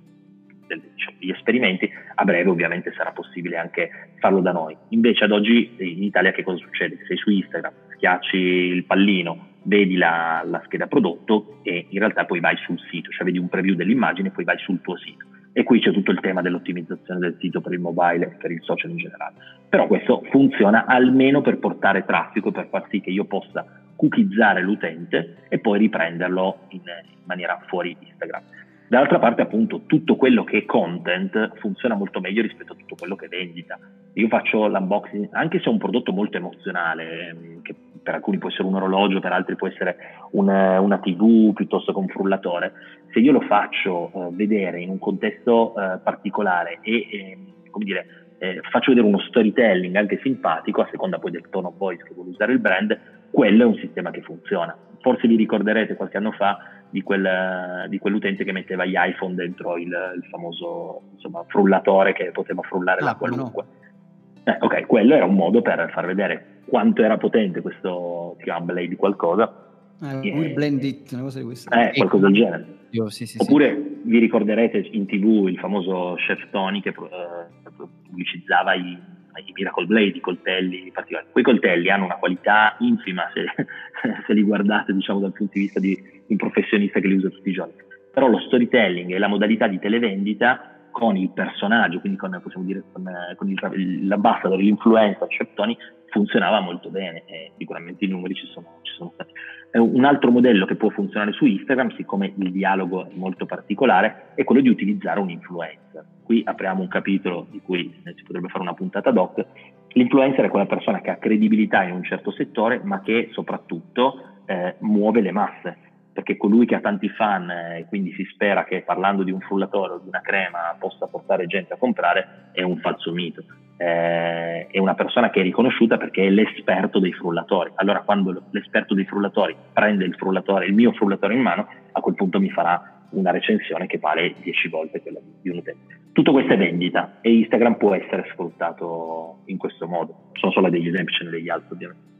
delle, 0.68 0.84
diciamo, 0.94 1.18
degli 1.20 1.32
esperimenti, 1.32 1.92
a 2.16 2.24
breve 2.24 2.50
ovviamente 2.50 2.94
sarà 2.96 3.12
possibile 3.12 3.58
anche 3.58 3.90
farlo 4.20 4.40
da 4.40 4.54
noi. 4.54 4.74
Invece 4.90 5.26
ad 5.26 5.34
oggi 5.34 5.76
in 5.80 6.02
Italia 6.02 6.32
che 6.32 6.44
cosa 6.44 6.64
succede? 6.64 7.00
Sei 7.06 7.18
su 7.18 7.30
Instagram, 7.30 7.74
schiacci 7.96 8.38
il 8.38 8.86
pallino, 8.86 9.48
vedi 9.64 9.98
la, 9.98 10.44
la 10.46 10.62
scheda 10.64 10.88
prodotto 10.88 11.60
e 11.64 11.88
in 11.90 12.00
realtà 12.00 12.24
poi 12.24 12.40
vai 12.40 12.56
sul 12.66 12.80
sito, 12.90 13.12
cioè 13.12 13.26
vedi 13.26 13.38
un 13.38 13.50
preview 13.50 13.76
dell'immagine 13.76 14.30
e 14.30 14.32
poi 14.32 14.46
vai 14.46 14.58
sul 14.60 14.80
tuo 14.80 14.96
sito 14.96 15.26
e 15.58 15.64
qui 15.64 15.80
c'è 15.80 15.92
tutto 15.92 16.12
il 16.12 16.20
tema 16.20 16.42
dell'ottimizzazione 16.42 17.20
del 17.20 17.38
sito 17.40 17.62
per 17.62 17.72
il 17.72 17.80
mobile 17.80 18.26
e 18.26 18.36
per 18.38 18.52
il 18.52 18.62
social 18.62 18.92
in 18.92 18.98
generale. 18.98 19.36
Però 19.70 19.88
questo 19.88 20.22
funziona 20.30 20.86
almeno 20.86 21.42
per 21.42 21.60
portare 21.60 22.04
traffico 22.06 22.52
per 22.52 22.68
far 22.70 22.88
sì 22.90 23.00
che 23.00 23.10
io 23.10 23.24
possa 23.24 23.84
cookizzare 23.96 24.62
l'utente 24.62 25.46
e 25.50 25.60
poi 25.60 25.80
riprenderlo 25.80 26.60
in, 26.70 26.82
in 26.82 27.24
maniera 27.26 27.60
fuori 27.68 27.96
Instagram. 28.00 28.44
Dall'altra 28.88 29.18
parte, 29.18 29.42
appunto, 29.42 29.82
tutto 29.88 30.16
quello 30.16 30.44
che 30.44 30.60
è 30.60 30.66
content 30.66 31.58
funziona 31.58 31.96
molto 31.96 32.20
meglio 32.20 32.44
rispetto 32.44 32.74
a 32.74 32.76
tutto 32.76 32.96
quello 32.96 33.16
che 33.16 33.26
è 33.26 33.30
vendita. 33.30 33.80
Io 34.14 34.28
faccio 34.28 34.68
l'unboxing, 34.68 35.30
anche 35.32 35.58
se 35.60 35.66
è 35.66 35.70
un 35.70 35.80
prodotto 35.80 36.12
molto 36.12 36.38
emozionale, 36.38 37.30
ehm, 37.30 37.62
che 37.64 37.74
per 38.04 38.14
alcuni 38.14 38.38
può 38.38 38.50
essere 38.50 38.68
un 38.68 38.76
orologio, 38.76 39.20
per 39.20 39.32
altri 39.32 39.56
può 39.56 39.68
essere 39.68 39.98
una, 40.32 40.80
una 40.80 41.00
TV 41.00 41.54
piuttosto 41.54 41.92
che 41.92 41.98
un 41.98 42.08
frullatore, 42.08 42.74
se 43.12 43.20
io 43.20 43.32
lo 43.32 43.42
faccio 43.42 44.12
uh, 44.14 44.36
vedere 44.36 44.80
in 44.80 44.90
un 44.90 45.00
contesto 45.00 45.74
uh, 45.76 46.00
particolare 46.04 46.78
e, 46.82 47.08
eh, 47.12 47.38
come 47.72 47.86
dire, 47.86 48.06
eh, 48.38 48.62
faccio 48.70 48.92
vedere 48.92 49.08
uno 49.08 49.20
storytelling 49.20 49.96
anche 49.96 50.20
simpatico, 50.22 50.82
a 50.82 50.88
seconda 50.92 51.18
poi 51.18 51.32
del 51.32 51.50
tone 51.50 51.68
of 51.68 51.78
voice 51.78 52.04
che 52.04 52.14
vuole 52.14 52.30
usare 52.30 52.54
il 52.54 52.60
brand, 52.60 52.98
quello 53.36 53.64
è 53.64 53.66
un 53.66 53.76
sistema 53.76 54.12
che 54.12 54.22
funziona. 54.22 54.76
Forse 55.02 55.28
vi 55.28 55.36
ricorderete 55.36 55.96
qualche 55.96 56.16
anno 56.16 56.32
fa 56.32 56.58
di, 56.90 57.02
quel, 57.02 57.86
di 57.90 58.00
quell'utente 58.00 58.46
che 58.46 58.54
metteva 58.54 58.86
gli 58.86 58.96
iPhone 58.96 59.36
dentro 59.36 59.76
il, 59.76 59.88
il 59.88 60.24
famoso 60.30 61.02
insomma, 61.16 61.44
frullatore 61.46 62.14
che 62.14 62.32
poteva 62.32 62.62
frullare 62.62 63.02
ah, 63.02 63.06
la 63.06 63.16
qualunque. 63.16 63.64
No. 63.64 64.52
Eh, 64.54 64.58
ok, 64.58 64.86
quello 64.86 65.16
era 65.16 65.26
un 65.26 65.36
modo 65.36 65.62
per 65.62 65.92
far 65.92 66.06
vedere 66.06 66.62
quanto 66.66 67.04
era 67.04 67.18
potente 67.18 67.60
questo 67.60 68.38
Blade 68.62 68.88
di 68.88 68.96
qualcosa. 68.96 69.54
Eh, 70.02 70.32
Will 70.32 70.54
Blended, 70.54 71.08
una 71.12 71.24
cosa 71.24 71.40
di 71.40 71.46
questo. 71.46 71.74
Eh, 71.74 71.92
qualcosa 71.94 72.28
del 72.28 72.36
genere. 72.36 72.66
Io, 72.92 73.10
sì, 73.10 73.26
sì, 73.26 73.38
Oppure 73.42 73.76
sì. 73.76 74.02
vi 74.06 74.20
ricorderete 74.20 74.78
in 74.92 75.06
tv 75.06 75.48
il 75.50 75.58
famoso 75.58 76.16
chef 76.16 76.50
Tony 76.52 76.80
che 76.80 76.90
eh, 76.90 77.70
pubblicizzava 77.76 78.76
i, 78.76 78.98
i, 79.40 79.52
Miracle 79.54 79.86
Blade, 79.86 80.18
i 80.18 80.22
coltelli 80.22 80.92
particolari. 80.92 81.28
Quei 81.32 81.44
coltelli 81.44 81.90
hanno 81.90 82.06
una 82.06 82.18
qualità 82.18 82.76
infima 82.80 83.30
se, 83.34 83.46
se 84.26 84.34
li 84.34 84.44
guardate 84.44 84.94
diciamo, 84.94 85.20
dal 85.20 85.34
punto 85.34 85.54
di 85.54 85.60
vista 85.62 85.80
di 85.80 85.98
un 86.28 86.38
professionista 86.38 87.00
che 87.00 87.08
li 87.08 87.16
usa 87.16 87.30
tutti 87.30 87.50
i 87.50 87.54
giorni. 87.54 87.74
Però 88.12 88.28
lo 88.28 88.40
storytelling 88.40 89.12
e 89.12 89.18
la 89.18 89.28
modalità 89.28 89.68
di 89.68 89.80
televendita 89.80 90.76
con 90.92 91.18
il 91.18 91.30
personaggio, 91.32 92.00
quindi 92.00 92.18
con, 92.18 92.40
possiamo 92.42 92.66
dire, 92.66 92.82
con, 92.94 93.04
con 93.36 93.50
il, 93.50 94.08
l'ambassador, 94.08 94.58
l'influencer, 94.58 95.28
Tony, 95.54 95.76
funzionava 96.16 96.62
molto 96.62 96.88
bene 96.90 97.24
e 97.26 97.52
sicuramente 97.58 98.06
i 98.06 98.08
numeri 98.08 98.36
ci 98.36 98.48
sono, 98.48 98.80
ci 98.84 98.94
sono 98.94 99.12
stati. 99.16 99.34
Un 99.74 100.06
altro 100.06 100.32
modello 100.32 100.66
che 100.66 100.76
può 100.76 100.90
funzionare 100.90 101.34
su 101.34 101.46
Instagram, 101.46 101.94
siccome 101.98 102.34
il 102.38 102.52
dialogo 102.54 103.06
è 103.06 103.12
molto 103.16 103.46
particolare, 103.46 104.32
è 104.36 104.46
quello 104.46 104.62
di 104.62 104.70
utilizzare 104.70 105.20
un 105.20 105.30
influencer. 105.30 106.06
Qui 106.24 106.42
apriamo 106.46 106.82
un 106.82 106.88
capitolo 106.88 107.48
di 107.52 107.60
cui 107.62 107.94
si 108.16 108.24
potrebbe 108.24 108.48
fare 108.48 108.62
una 108.62 108.74
puntata 108.74 109.12
doc. 109.12 109.46
L'influencer 109.90 110.46
è 110.46 110.50
quella 110.50 110.66
persona 110.66 111.02
che 111.02 111.10
ha 111.10 111.18
credibilità 111.18 111.84
in 111.84 111.92
un 111.92 112.04
certo 112.06 112.32
settore, 112.32 112.80
ma 112.82 113.02
che 113.02 113.30
soprattutto 113.34 114.44
eh, 114.46 114.76
muove 114.80 115.20
le 115.20 115.32
masse 115.32 115.78
perché 116.16 116.38
colui 116.38 116.66
che 116.66 116.76
ha 116.76 116.80
tanti 116.80 117.10
fan 117.10 117.50
e 117.50 117.80
eh, 117.80 117.86
quindi 117.88 118.14
si 118.14 118.24
spera 118.32 118.64
che 118.64 118.84
parlando 118.84 119.24
di 119.24 119.32
un 119.32 119.42
frullatore 119.42 119.96
o 119.96 120.00
di 120.00 120.08
una 120.08 120.22
crema 120.22 120.74
possa 120.80 121.08
portare 121.08 121.46
gente 121.46 121.74
a 121.74 121.78
comprare 121.78 122.52
è 122.54 122.62
un 122.62 122.78
falso 122.78 123.12
mito. 123.12 123.44
Eh, 123.78 124.68
è 124.68 124.80
una 124.80 124.94
persona 124.94 125.30
che 125.30 125.42
è 125.42 125.44
riconosciuta 125.44 125.98
perché 125.98 126.26
è 126.26 126.30
l'esperto 126.30 127.00
dei 127.00 127.14
frullatori. 127.14 127.72
Allora 127.76 128.02
quando 128.02 128.44
l'esperto 128.52 128.94
dei 128.94 129.06
frullatori 129.06 129.56
prende 129.74 130.06
il 130.06 130.16
frullatore, 130.16 130.66
il 130.66 130.74
mio 130.74 130.92
frullatore 130.94 131.34
in 131.34 131.42
mano, 131.42 131.68
a 131.92 132.00
quel 132.00 132.16
punto 132.16 132.40
mi 132.40 132.50
farà 132.50 133.08
una 133.12 133.32
recensione 133.32 133.88
che 133.88 133.98
vale 133.98 134.36
10 134.42 134.68
volte 134.70 135.02
quella 135.02 135.20
di 135.42 135.50
un 135.50 135.58
utente. 135.58 136.00
Tutto 136.12 136.32
questo 136.32 136.54
è 136.54 136.58
vendita 136.58 137.18
e 137.22 137.34
Instagram 137.34 137.76
può 137.76 137.94
essere 137.94 138.28
sfruttato 138.32 139.42
in 139.46 139.58
questo 139.58 139.88
modo. 139.88 140.30
Sono 140.34 140.52
solo 140.52 140.70
degli 140.70 140.88
esempi, 140.88 141.14
ce 141.14 141.26
ne 141.26 141.30
degli 141.30 141.50
altri 141.50 141.74
ovviamente. 141.74 142.15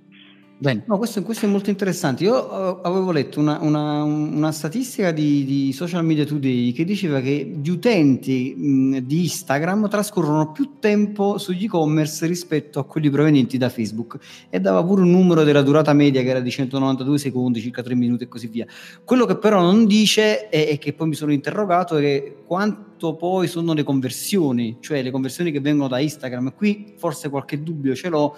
No, 0.86 0.98
questo, 0.98 1.22
questo, 1.22 1.46
è 1.46 1.50
molto 1.50 1.70
interessante. 1.70 2.24
Io 2.24 2.34
uh, 2.34 2.80
avevo 2.82 3.12
letto 3.12 3.42
una, 3.42 3.60
una, 3.60 4.04
una 4.04 4.54
statistica 4.54 5.12
di, 5.12 5.44
di, 5.44 5.74
Social 5.74 6.06
Media 6.06 6.24
Today 6.24 6.72
che 6.72 6.86
diceva 6.86 7.20
che 7.20 7.58
gli 7.62 7.70
utenti 7.70 8.56
mh, 8.56 9.00
di 9.00 9.24
Instagram 9.24 9.90
trascorrono 9.90 10.54
più 10.54 10.76
tempo 10.80 11.38
sugli 11.38 11.66
e-commerce 11.66 12.26
rispetto 12.26 12.80
a 12.80 12.86
quelli 12.86 13.10
provenienti 13.10 13.58
da 13.58 13.68
Facebook 13.68 14.18
e 14.50 14.62
dava 14.62 14.82
pure 14.82 15.02
un 15.02 15.12
numero 15.12 15.44
della 15.44 15.62
durata 15.62 15.92
media 15.92 16.22
che 16.22 16.30
era 16.30 16.40
di 16.40 16.50
192 16.50 17.18
secondi, 17.18 17.60
circa 17.60 17.84
3 17.84 17.94
minuti 17.94 18.24
e 18.24 18.28
così 18.30 18.48
via. 18.48 18.66
Quello 19.04 19.26
che 19.26 19.36
però 19.36 19.60
non 19.60 19.86
dice 19.86 20.48
e, 20.48 20.78
che 20.78 20.94
poi 20.94 21.10
mi 21.10 21.16
sono 21.16 21.34
interrogato 21.34 21.98
è 21.98 22.34
quanto 22.46 23.16
poi 23.16 23.48
sono 23.48 23.74
le 23.74 23.84
conversioni, 23.84 24.78
cioè 24.80 25.04
le 25.04 25.12
conversioni 25.12 25.52
che 25.52 25.60
vengono 25.60 25.90
da 25.90 26.00
Instagram. 26.00 26.54
Qui 26.56 26.94
forse 26.96 27.28
qualche 27.28 27.62
dubbio 27.62 27.94
ce 27.94 28.08
l'ho 28.08 28.38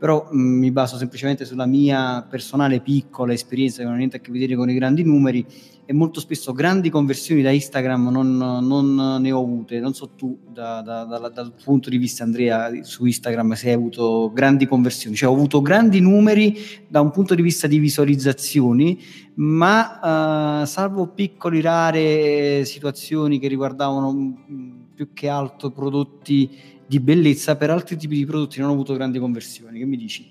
però 0.00 0.28
mh, 0.30 0.40
mm, 0.40 0.58
mi 0.58 0.70
baso 0.70 0.96
semplicemente 0.96 1.44
sulla 1.44 1.66
mia 1.66 2.26
personale 2.28 2.80
piccola 2.80 3.34
esperienza 3.34 3.78
che 3.78 3.84
non 3.84 3.92
ha 3.92 3.98
niente 3.98 4.16
a 4.16 4.20
che 4.20 4.32
vedere 4.32 4.56
con 4.56 4.70
i 4.70 4.74
grandi 4.74 5.04
numeri 5.04 5.46
e 5.84 5.92
molto 5.92 6.20
spesso 6.20 6.52
grandi 6.52 6.88
conversioni 6.88 7.42
da 7.42 7.50
Instagram 7.50 8.08
non, 8.08 8.36
non 8.36 9.20
ne 9.20 9.32
ho 9.32 9.40
avute, 9.40 9.78
non 9.78 9.92
so 9.92 10.10
tu 10.16 10.38
da, 10.48 10.80
da, 10.80 11.04
da, 11.04 11.28
dal 11.28 11.52
punto 11.62 11.90
di 11.90 11.98
vista 11.98 12.22
Andrea 12.22 12.70
su 12.82 13.04
Instagram 13.04 13.52
se 13.52 13.68
hai 13.68 13.74
avuto 13.74 14.30
grandi 14.32 14.66
conversioni, 14.66 15.16
cioè 15.16 15.28
ho 15.28 15.34
avuto 15.34 15.60
grandi 15.60 16.00
numeri 16.00 16.56
da 16.88 17.00
un 17.00 17.10
punto 17.10 17.34
di 17.34 17.42
vista 17.42 17.66
di 17.66 17.78
visualizzazioni, 17.78 19.00
ma 19.34 20.60
uh, 20.62 20.64
salvo 20.64 21.08
piccoli 21.08 21.60
rare 21.60 22.64
situazioni 22.64 23.40
che 23.40 23.48
riguardavano 23.48 24.12
mm, 24.12 24.70
più 24.94 25.12
che 25.12 25.28
altro 25.28 25.70
prodotti 25.70 26.78
di 26.90 26.98
bellezza 26.98 27.56
per 27.56 27.70
altri 27.70 27.96
tipi 27.96 28.16
di 28.16 28.26
prodotti 28.26 28.58
non 28.58 28.70
ho 28.70 28.72
avuto 28.72 28.94
grandi 28.94 29.20
conversioni. 29.20 29.78
Che 29.78 29.84
mi 29.84 29.96
dici? 29.96 30.28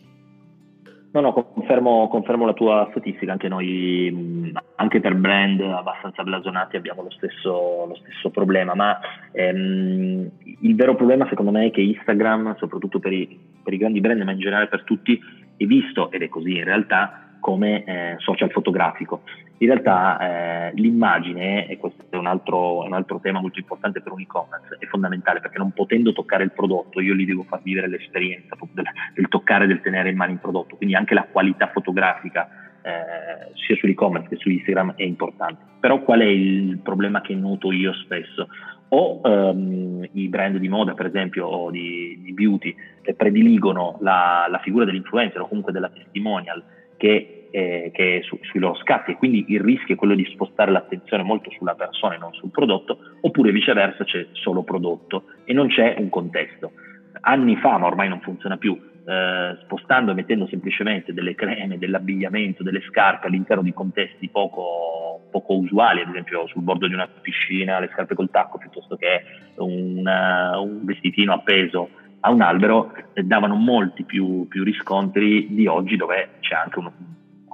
No, 1.11 1.21
no, 1.21 1.31
confermo, 1.31 2.09
confermo 2.09 2.45
la 2.45 2.51
tua 2.51 2.85
statistica, 2.91 3.31
anche 3.31 3.47
noi, 3.47 4.53
anche 4.75 4.99
per 4.99 5.15
brand 5.15 5.61
abbastanza 5.61 6.21
blasonati 6.21 6.75
abbiamo 6.75 7.03
lo 7.03 7.11
stesso, 7.11 7.85
lo 7.87 7.95
stesso 8.01 8.29
problema, 8.29 8.75
ma 8.75 8.99
ehm, 9.31 10.29
il 10.59 10.75
vero 10.75 10.95
problema 10.95 11.25
secondo 11.29 11.51
me 11.51 11.67
è 11.67 11.71
che 11.71 11.79
Instagram, 11.79 12.57
soprattutto 12.57 12.99
per 12.99 13.13
i, 13.13 13.39
per 13.63 13.73
i 13.73 13.77
grandi 13.77 14.01
brand, 14.01 14.21
ma 14.21 14.33
in 14.33 14.39
generale 14.39 14.67
per 14.67 14.83
tutti, 14.83 15.17
è 15.55 15.63
visto, 15.63 16.11
ed 16.11 16.23
è 16.23 16.27
così 16.27 16.57
in 16.57 16.65
realtà, 16.65 17.28
come 17.39 17.83
eh, 17.83 18.15
social 18.19 18.51
fotografico. 18.51 19.21
In 19.61 19.67
realtà 19.67 20.69
eh, 20.69 20.71
l'immagine, 20.75 21.67
e 21.67 21.77
questo 21.77 22.05
è 22.09 22.15
un, 22.15 22.27
altro, 22.27 22.83
un, 22.85 22.93
altro, 22.93 23.19
tema 23.19 23.41
molto 23.41 23.59
importante 23.59 24.01
per 24.01 24.13
un 24.13 24.21
e-commerce, 24.21 24.77
è 24.79 24.85
fondamentale 24.85 25.41
perché 25.41 25.57
non 25.57 25.71
potendo 25.71 26.13
toccare 26.13 26.43
il 26.43 26.51
prodotto 26.51 27.01
io 27.01 27.13
gli 27.13 27.25
devo 27.25 27.43
far 27.43 27.61
vivere 27.61 27.89
l'esperienza 27.89 28.55
del, 28.71 28.85
del 29.13 29.27
toccare, 29.27 29.67
del 29.67 29.81
tenere 29.81 30.09
in 30.09 30.15
mano 30.15 30.31
il 30.31 30.39
prodotto, 30.39 30.77
quindi 30.77 30.95
anche 30.95 31.13
la 31.13 31.27
qualità 31.29 31.67
fotografica 31.73 32.47
eh, 32.81 33.51
sia 33.55 33.75
sull'e-commerce 33.75 34.29
che 34.29 34.37
su 34.37 34.49
Instagram 34.49 34.93
è 34.95 35.03
importante. 35.03 35.61
Però 35.79 36.01
qual 36.03 36.21
è 36.21 36.25
il 36.25 36.79
problema 36.79 37.19
che 37.19 37.35
noto 37.35 37.71
io 37.71 37.93
spesso? 37.93 38.47
O 38.91 39.19
um, 39.23 40.07
i 40.13 40.27
brand 40.29 40.57
di 40.57 40.67
moda, 40.67 40.93
per 40.93 41.05
esempio, 41.05 41.45
o 41.45 41.69
di, 41.69 42.19
di 42.23 42.33
beauty, 42.33 42.75
che 43.01 43.13
prediligono 43.13 43.97
la, 43.99 44.47
la 44.49 44.59
figura 44.59 44.85
dell'influencer 44.85 45.41
o 45.41 45.47
comunque 45.47 45.71
della 45.71 45.89
testimonial 45.89 46.63
che, 46.99 47.47
eh, 47.49 47.89
che 47.93 48.21
su, 48.23 48.37
sui 48.41 48.59
loro 48.59 48.75
scatti 48.75 49.11
e 49.11 49.15
quindi 49.15 49.45
il 49.47 49.61
rischio 49.61 49.95
è 49.95 49.97
quello 49.97 50.13
di 50.13 50.25
spostare 50.25 50.69
l'attenzione 50.69 51.23
molto 51.23 51.49
sulla 51.51 51.73
persona 51.73 52.15
e 52.15 52.17
non 52.17 52.33
sul 52.33 52.51
prodotto, 52.51 52.99
oppure 53.21 53.51
viceversa 53.51 54.03
c'è 54.03 54.27
solo 54.33 54.63
prodotto 54.63 55.23
e 55.45 55.53
non 55.53 55.69
c'è 55.69 55.95
un 55.97 56.09
contesto. 56.09 56.73
Anni 57.21 57.55
fa, 57.55 57.77
ma 57.77 57.87
ormai 57.87 58.09
non 58.09 58.19
funziona 58.19 58.57
più, 58.57 58.79
eh, 59.05 59.57
spostando 59.63 60.11
e 60.11 60.13
mettendo 60.13 60.45
semplicemente 60.47 61.13
delle 61.13 61.35
creme, 61.35 61.77
dell'abbigliamento, 61.77 62.63
delle 62.63 62.81
scarpe 62.81 63.27
all'interno 63.27 63.63
di 63.63 63.73
contesti 63.73 64.29
poco 64.29 64.99
poco 65.29 65.55
usuali, 65.57 66.01
ad 66.01 66.09
esempio 66.09 66.47
sul 66.47 66.63
bordo 66.63 66.87
di 66.87 66.93
una 66.93 67.07
piscina, 67.07 67.79
le 67.79 67.89
scarpe 67.93 68.15
col 68.15 68.29
tacco 68.29 68.57
piuttosto 68.57 68.95
che 68.95 69.23
un, 69.55 70.05
uh, 70.05 70.61
un 70.61 70.85
vestitino 70.85 71.33
appeso 71.33 71.89
a 72.21 72.31
un 72.31 72.41
albero, 72.41 72.93
eh, 73.13 73.23
davano 73.23 73.55
molti 73.55 74.03
più, 74.03 74.47
più, 74.47 74.63
riscontri 74.63 75.47
di 75.53 75.67
oggi 75.67 75.95
dove 75.95 76.31
c'è 76.39 76.55
anche 76.55 76.79
un, 76.79 76.91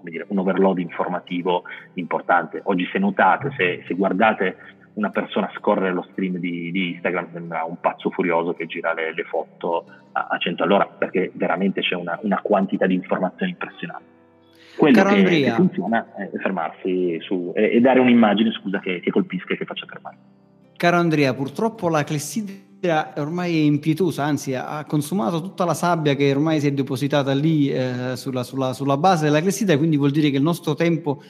dire, 0.04 0.26
un 0.30 0.38
overload 0.40 0.80
informativo 0.80 1.64
importante. 1.94 2.62
Oggi 2.64 2.88
se 2.92 3.00
notate, 3.00 3.54
se, 3.58 3.84
se 3.88 3.94
guardate 3.94 4.58
una 4.94 5.10
persona 5.10 5.52
scorrere 5.58 5.94
lo 5.94 6.08
stream 6.12 6.38
di, 6.38 6.72
di, 6.72 6.92
Instagram 6.92 7.32
sembra 7.34 7.64
un 7.66 7.80
pazzo 7.82 8.10
furioso 8.10 8.54
che 8.54 8.66
gira 8.66 8.94
le, 8.94 9.14
le 9.14 9.24
foto 9.24 9.86
a, 10.14 10.28
a 10.30 10.38
100 10.38 10.64
all'ora 10.64 10.86
perché 10.86 11.32
veramente 11.34 11.82
c'è 11.82 11.96
una, 11.96 12.18
una 12.22 12.40
quantità 12.42 12.86
di 12.86 12.94
informazioni 12.94 13.52
impressionante. 13.52 14.14
Quello 14.78 15.04
che, 15.04 15.24
che 15.24 15.52
funziona 15.52 16.14
è 16.16 16.38
fermarsi 16.38 17.18
su, 17.22 17.54
e, 17.56 17.76
e 17.76 17.80
dare 17.80 18.00
un'immagine 18.00 18.52
scusa, 18.52 18.80
che, 18.80 19.00
che 19.00 19.10
colpisca 19.10 19.54
e 19.54 19.58
che 19.58 19.66
faccia 19.66 19.86
fermare. 19.86 20.18
Caro 20.76 20.98
Andrea, 20.98 21.34
purtroppo 21.34 21.88
la 21.88 22.04
clessidra 22.04 22.65
ormai 23.18 23.58
è 23.58 23.62
impietosa, 23.62 24.24
anzi 24.24 24.54
ha 24.54 24.86
consumato 24.88 25.42
tutta 25.42 25.66
la 25.66 25.74
sabbia 25.74 26.16
che 26.16 26.32
ormai 26.32 26.60
si 26.60 26.68
è 26.68 26.72
depositata 26.72 27.34
lì 27.34 27.70
eh, 27.70 28.14
sulla, 28.16 28.44
sulla, 28.44 28.74
sulla, 28.74 28.98
base 28.98 29.26
della 29.26 29.42
clessidra, 29.42 29.78
quindi 29.78 29.98
vuol 29.98 30.12
dire 30.12 30.30
che 30.30 30.38
il 30.38 30.44
nostro 30.44 30.76
tempo 30.76 31.22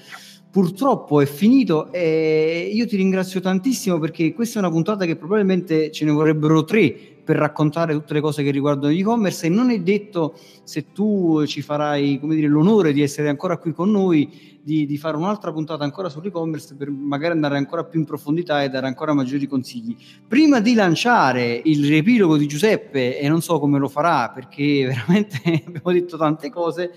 purtroppo 0.51 1.21
è 1.21 1.25
finito. 1.25 1.91
E 1.91 2.69
io 2.73 2.85
ti 2.87 2.95
ringrazio 2.95 3.39
tantissimo 3.39 3.99
perché 3.99 4.33
questa 4.33 4.59
è 4.59 4.61
una 4.61 4.71
puntata 4.71 5.05
che 5.05 5.15
probabilmente 5.15 5.91
ce 5.91 6.05
ne 6.05 6.11
vorrebbero 6.11 6.63
tre 6.63 7.14
per 7.25 7.37
raccontare 7.37 7.93
tutte 7.93 8.13
le 8.13 8.21
cose 8.21 8.43
che 8.43 8.51
riguardano 8.51 8.93
l'e-commerce 8.93 9.47
e 9.47 9.49
non 9.49 9.71
è 9.71 9.79
detto 9.79 10.37
se 10.63 10.91
tu 10.93 11.43
ci 11.47 11.61
farai 11.63 12.19
dire, 12.21 12.47
l'onore 12.47 12.93
di 12.93 13.01
essere 13.01 13.29
ancora 13.29 13.57
qui 13.57 13.73
con 13.73 13.89
noi 13.89 14.59
di, 14.61 14.85
di, 14.85 14.97
fare 14.97 15.17
un'altra 15.17 15.51
puntata 15.51 15.83
ancora 15.83 16.07
sull'e-commerce 16.07 16.75
per 16.75 16.89
magari 16.89 17.33
andare 17.33 17.57
ancora 17.57 17.83
più 17.83 17.99
in 17.99 18.05
profondità 18.05 18.63
e 18.63 18.69
dare 18.69 18.87
ancora 18.87 19.13
maggiori 19.13 19.47
consigli. 19.47 19.95
Prima 20.27 20.59
di 20.59 20.73
lanciare 20.75 21.61
il 21.65 21.85
riepilogo 21.85 22.37
di 22.37 22.47
Giuseppe, 22.47 23.19
e 23.19 23.27
non 23.27 23.41
so 23.41 23.59
come 23.59 23.79
lo 23.79 23.89
farà 23.89 24.29
perché 24.29 24.85
veramente 24.87 25.63
abbiamo 25.65 25.91
detto 25.91 26.17
tante 26.17 26.49
cose, 26.51 26.91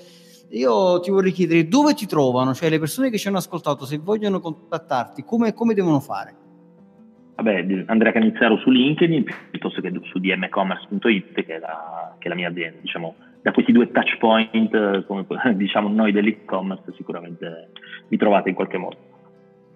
io 0.51 1.01
ti 1.01 1.11
vorrei 1.11 1.33
chiedere 1.33 1.69
dove 1.69 1.95
ti 1.95 2.07
trovano, 2.07 2.55
cioè 2.55 2.69
le 2.69 2.79
persone 2.79 3.11
che 3.11 3.19
ci 3.19 3.29
hanno 3.29 3.39
ascoltato, 3.39 3.87
se 3.87 3.99
vogliono 3.99 4.41
contattarti, 4.41 5.25
come, 5.25 5.53
come 5.53 5.75
devono 5.75 6.01
fare? 6.01 6.48
Vabbè, 7.41 7.85
Andrea 7.87 8.11
Canizzaro 8.11 8.57
su 8.59 8.69
LinkedIn 8.69 9.25
piuttosto 9.51 9.81
che 9.81 9.93
su 10.11 10.19
dmcommerce.it 10.19 11.45
che 11.45 11.55
è 11.55 11.59
la, 11.61 12.17
che 12.19 12.27
è 12.27 12.29
la 12.29 12.35
mia 12.35 12.49
azienda. 12.49 12.79
Diciamo, 12.81 13.15
da 13.43 13.53
questi 13.53 13.71
due 13.71 13.93
touch 13.93 14.19
point, 14.19 15.05
come 15.07 15.25
diciamo 15.55 15.89
noi 15.89 16.11
dell'e-commerce, 16.11 16.93
sicuramente 16.97 17.71
vi 18.09 18.17
trovate 18.17 18.49
in 18.49 18.57
qualche 18.57 18.77
modo. 18.77 18.97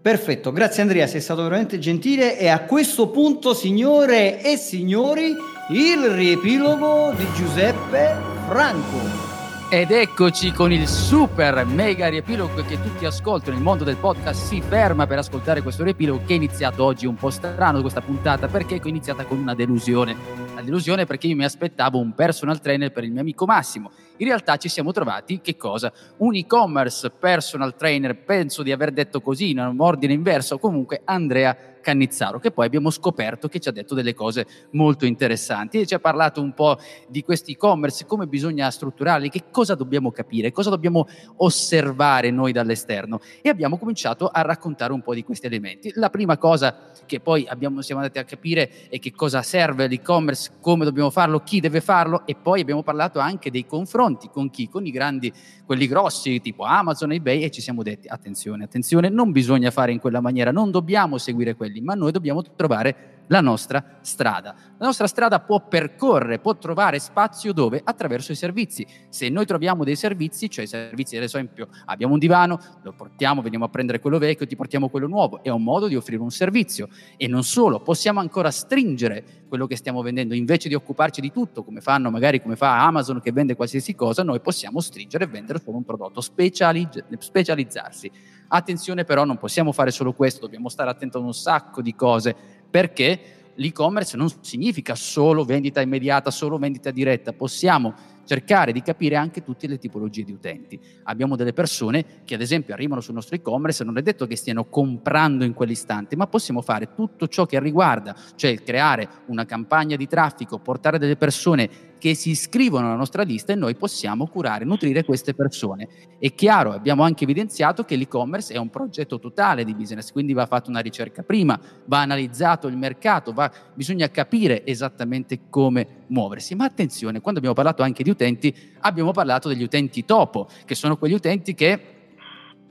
Perfetto, 0.03 0.51
grazie 0.51 0.83
Andrea, 0.83 1.07
sei 1.07 1.21
stato 1.21 1.45
veramente 1.45 1.79
gentile 1.79 2.37
e 2.37 2.49
a 2.49 2.65
questo 2.65 3.11
punto, 3.11 3.55
signore 3.55 4.43
e 4.43 4.57
signori, 4.57 5.29
il 5.71 6.11
riepilogo 6.11 7.13
di 7.17 7.25
Giuseppe 7.37 8.17
Franco. 8.49 9.32
Ed 9.75 9.91
eccoci 9.91 10.53
con 10.53 10.71
il 10.71 10.87
super 10.87 11.65
mega 11.65 12.09
riepilogo 12.09 12.63
che 12.63 12.79
tutti 12.83 13.07
ascoltano. 13.07 13.57
Il 13.57 13.63
mondo 13.63 13.85
del 13.85 13.97
podcast 13.97 14.45
si 14.45 14.61
ferma 14.61 15.07
per 15.07 15.17
ascoltare 15.17 15.63
questo 15.63 15.83
riepilogo 15.83 16.27
che 16.27 16.35
è 16.35 16.37
iniziato 16.37 16.85
oggi 16.85 17.07
un 17.07 17.15
po' 17.15 17.31
strano 17.31 17.81
questa 17.81 18.03
puntata 18.03 18.49
perché 18.49 18.77
è 18.77 18.81
iniziata 18.87 19.25
con 19.25 19.39
una 19.39 19.55
delusione. 19.55 20.15
La 20.55 20.61
delusione 20.61 21.07
perché 21.07 21.27
io 21.27 21.37
mi 21.37 21.45
aspettavo 21.45 21.99
un 21.99 22.13
personal 22.15 22.61
trainer 22.61 22.93
per 22.93 23.05
il 23.05 23.13
mio 23.13 23.23
amico 23.23 23.47
Massimo. 23.47 23.93
In 24.19 24.27
realtà 24.27 24.59
ci 24.59 24.69
siamo 24.69 24.93
trovati 24.93 25.41
che 25.41 25.57
cosa? 25.57 25.91
Un 26.19 26.35
e-commerce 26.35 27.09
personal 27.09 27.75
trainer, 27.75 28.15
penso 28.15 28.63
di 28.63 28.73
aver 28.73 28.93
detto 28.93 29.23
così 29.23 29.53
in 29.53 29.59
un 29.59 29.81
ordine 29.81 30.13
inverso, 30.13 30.59
comunque 30.59 31.01
Andrea 31.07 31.72
Cannizzaro, 31.83 32.39
che 32.39 32.51
poi 32.51 32.65
abbiamo 32.65 32.89
scoperto 32.89 33.49
che 33.49 33.61
ci 33.61 33.69
ha 33.69 33.73
detto 33.73 33.95
delle 33.95 34.15
cose 34.15 34.47
molto 34.71 35.05
interessanti 35.05 35.79
e 35.79 35.87
ci 35.87 35.93
ha 35.93 35.99
parlato 35.99 36.41
un 36.41 36.55
po' 36.55 36.79
di 37.09 37.23
questi 37.23 37.53
e-commerce, 37.53 38.07
come 38.07 38.27
bisogna 38.27 38.71
strutturarli, 38.71 39.29
che 39.29 39.45
cosa 39.51 39.75
dobbiamo 39.75 40.11
capire, 40.11 40.51
cosa 40.51 40.71
dobbiamo 40.71 41.07
osservare 41.37 42.31
noi 42.31 42.53
dall'esterno 42.53 43.21
e 43.43 43.51
abbiamo 43.51 43.77
cominciato 43.77 44.29
a 44.29 44.41
raccontare 44.41 44.95
un 44.95 45.03
po' 45.03 45.13
di 45.13 45.25
questi 45.25 45.45
elementi. 45.45 45.93
La 45.97 46.09
prima 46.09 46.39
cosa 46.39 46.91
che 47.05 47.21
poi 47.21 47.47
abbiamo, 47.47 47.83
siamo 47.83 48.01
andati 48.01 48.19
a 48.19 48.25
capire 48.25 48.89
è 48.89 48.99
che 48.99 49.13
cosa 49.13 49.43
serve 49.43 49.89
l'e-commerce, 49.89 50.53
come 50.61 50.85
dobbiamo 50.85 51.11
farlo, 51.11 51.41
chi 51.41 51.61
deve 51.61 51.81
farlo 51.83 52.25
e 52.27 52.35
poi 52.35 52.61
abbiamo 52.63 52.83
parlato 52.83 53.19
anche 53.19 53.51
dei 53.51 53.67
confronti 53.67 54.31
con 54.31 54.49
chi, 54.49 54.69
con 54.69 54.87
i 54.87 54.91
grandi, 54.91 55.33
quelli 55.73 55.87
grossi 55.87 56.39
tipo 56.43 56.65
Amazon, 56.65 57.13
eBay 57.13 57.45
e 57.45 57.51
ci 57.51 57.63
siamo 57.63 57.83
detti 57.83 58.07
attenzione, 58.07 58.63
attenzione, 58.63 59.09
non 59.09 59.33
bisogna 59.33 59.71
fare 59.71 59.91
in 59.91 60.01
quella 60.01 60.21
maniera, 60.21 60.51
non 60.51 60.71
dobbiamo 60.71 61.17
seguire 61.17 61.55
quelli, 61.55 61.81
ma 61.81 61.95
noi 61.95 62.13
dobbiamo 62.13 62.43
trovare 62.43 63.12
la 63.29 63.41
nostra 63.41 63.99
strada. 64.01 64.55
La 64.79 64.87
nostra 64.87 65.07
strada 65.07 65.41
può 65.41 65.67
percorrere, 65.67 66.39
può 66.39 66.57
trovare 66.57 66.99
spazio 66.99 67.53
dove? 67.53 67.81
Attraverso 67.83 68.33
i 68.33 68.35
servizi. 68.35 68.87
Se 69.09 69.29
noi 69.29 69.47
troviamo 69.47 69.85
dei 69.85 69.97
servizi, 69.97 70.51
cioè 70.51 70.67
servizi, 70.67 71.17
ad 71.17 71.23
esempio, 71.23 71.69
abbiamo 71.87 72.15
un 72.15 72.19
divano, 72.19 72.59
lo 72.83 72.93
portiamo, 72.93 73.43
veniamo 73.43 73.65
a 73.65 73.69
prendere 73.69 74.01
quello 74.01 74.19
vecchio, 74.19 74.47
ti 74.47 74.57
portiamo 74.57 74.89
quello 74.89 75.07
nuovo, 75.07 75.43
è 75.43 75.51
un 75.51 75.63
modo 75.63 75.87
di 75.87 75.97
offrire 75.97 76.21
un 76.21 76.31
servizio. 76.31 76.89
E 77.17 77.29
non 77.29 77.45
solo, 77.45 77.81
possiamo 77.81 78.21
ancora 78.21 78.51
stringere 78.51 79.43
quello 79.49 79.67
che 79.67 79.77
stiamo 79.77 80.03
vendendo, 80.03 80.35
invece 80.35 80.69
di 80.69 80.75
occuparci 80.75 81.21
di 81.21 81.31
tutto, 81.31 81.63
come 81.63 81.81
fanno 81.81 82.11
magari 82.11 82.41
come 82.41 82.57
fa 82.57 82.85
Amazon 82.85 83.21
che 83.21 83.33
vende 83.33 83.55
qualsiasi 83.55 83.95
cosa, 83.95 84.23
noi 84.23 84.41
possiamo 84.41 84.81
stringere 84.81 85.25
e 85.25 85.27
vendere 85.27 85.61
solo 85.63 85.77
un 85.77 85.85
prodotto, 85.85 86.21
specializz- 86.21 87.05
specializzarsi. 87.19 88.11
Attenzione 88.49 89.05
però, 89.05 89.25
non 89.25 89.39
possiamo 89.39 89.73
fare 89.73 89.91
solo 89.91 90.13
questo, 90.13 90.41
dobbiamo 90.41 90.69
stare 90.69 90.91
attenti 90.91 91.17
a 91.17 91.21
un 91.21 91.33
sacco 91.33 91.81
di 91.81 91.95
cose 91.95 92.62
perché 92.73 93.53
l'e-commerce 93.55 94.17
non 94.17 94.33
significa 94.41 94.95
solo 94.95 95.45
vendita 95.45 95.83
immediata, 95.83 96.31
solo 96.31 96.57
vendita 96.57 96.91
diretta, 96.91 97.35
possiamo 97.35 97.95
cercare 98.33 98.73
di 98.73 98.81
capire 98.81 99.17
anche 99.17 99.43
tutte 99.43 99.67
le 99.67 99.77
tipologie 99.77 100.25
di 100.25 100.33
utenti. 100.33 100.81
Abbiamo 101.03 101.37
delle 101.37 101.53
persone 101.53 102.23
che 102.25 102.35
ad 102.35 102.41
esempio 102.41 102.73
arrivano 102.73 103.03
sul 103.03 103.13
nostro 103.13 103.37
e-commerce, 103.37 103.85
non 103.85 103.99
è 103.99 104.03
detto 104.03 104.27
che 104.27 104.37
stiano 104.37 104.65
comprando 104.65 105.45
in 105.45 105.53
quell'istante, 105.53 106.17
ma 106.17 106.27
possiamo 106.27 106.63
fare 106.63 106.95
tutto 106.95 107.29
ciò 107.29 107.45
che 107.45 107.61
riguarda, 107.61 108.17
cioè 108.35 108.63
creare 108.63 109.07
una 109.27 109.45
campagna 109.45 109.97
di 109.97 110.07
traffico, 110.07 110.59
portare 110.59 110.99
delle 110.99 111.17
persone 111.17 111.91
che 111.99 112.15
si 112.15 112.31
iscrivono 112.31 112.87
alla 112.87 112.97
nostra 112.97 113.23
lista 113.23 113.53
e 113.53 113.55
noi 113.55 113.77
possiamo 113.77 114.27
curare, 114.27 114.65
nutrire 114.65 115.05
queste 115.05 115.35
persone. 115.35 115.87
È 116.19 116.35
chiaro, 116.35 116.73
abbiamo 116.73 117.05
anche 117.05 117.25
evidenziato 117.25 117.85
che 117.85 117.97
l'e-commerce 117.97 118.55
è 118.55 118.57
un 118.57 118.71
progetto 118.71 119.19
totale 119.21 119.63
di 119.63 119.75
business, 119.75 120.11
quindi 120.11 120.33
va 120.33 120.47
fatta 120.47 120.71
una 120.71 120.81
ricerca 120.81 121.23
prima, 121.23 121.61
va 121.85 122.01
analizzato 122.01 122.67
il 122.67 122.77
mercato, 122.77 123.33
va, 123.33 123.53
bisogna 123.75 124.09
capire 124.11 124.67
esattamente 124.67 125.43
come 125.49 126.02
muoversi. 126.13 126.55
Ma 126.55 126.65
attenzione, 126.65 127.21
quando 127.21 127.41
abbiamo 127.41 127.57
parlato 127.57 127.83
anche 127.83 128.05
di 128.05 128.11
utenti, 128.11 128.55
abbiamo 128.81 129.11
parlato 129.11 129.49
degli 129.49 129.63
utenti 129.63 130.05
topo, 130.05 130.49
che 130.65 130.75
sono 130.75 130.97
quegli 130.97 131.15
utenti 131.15 131.55
che 131.55 131.81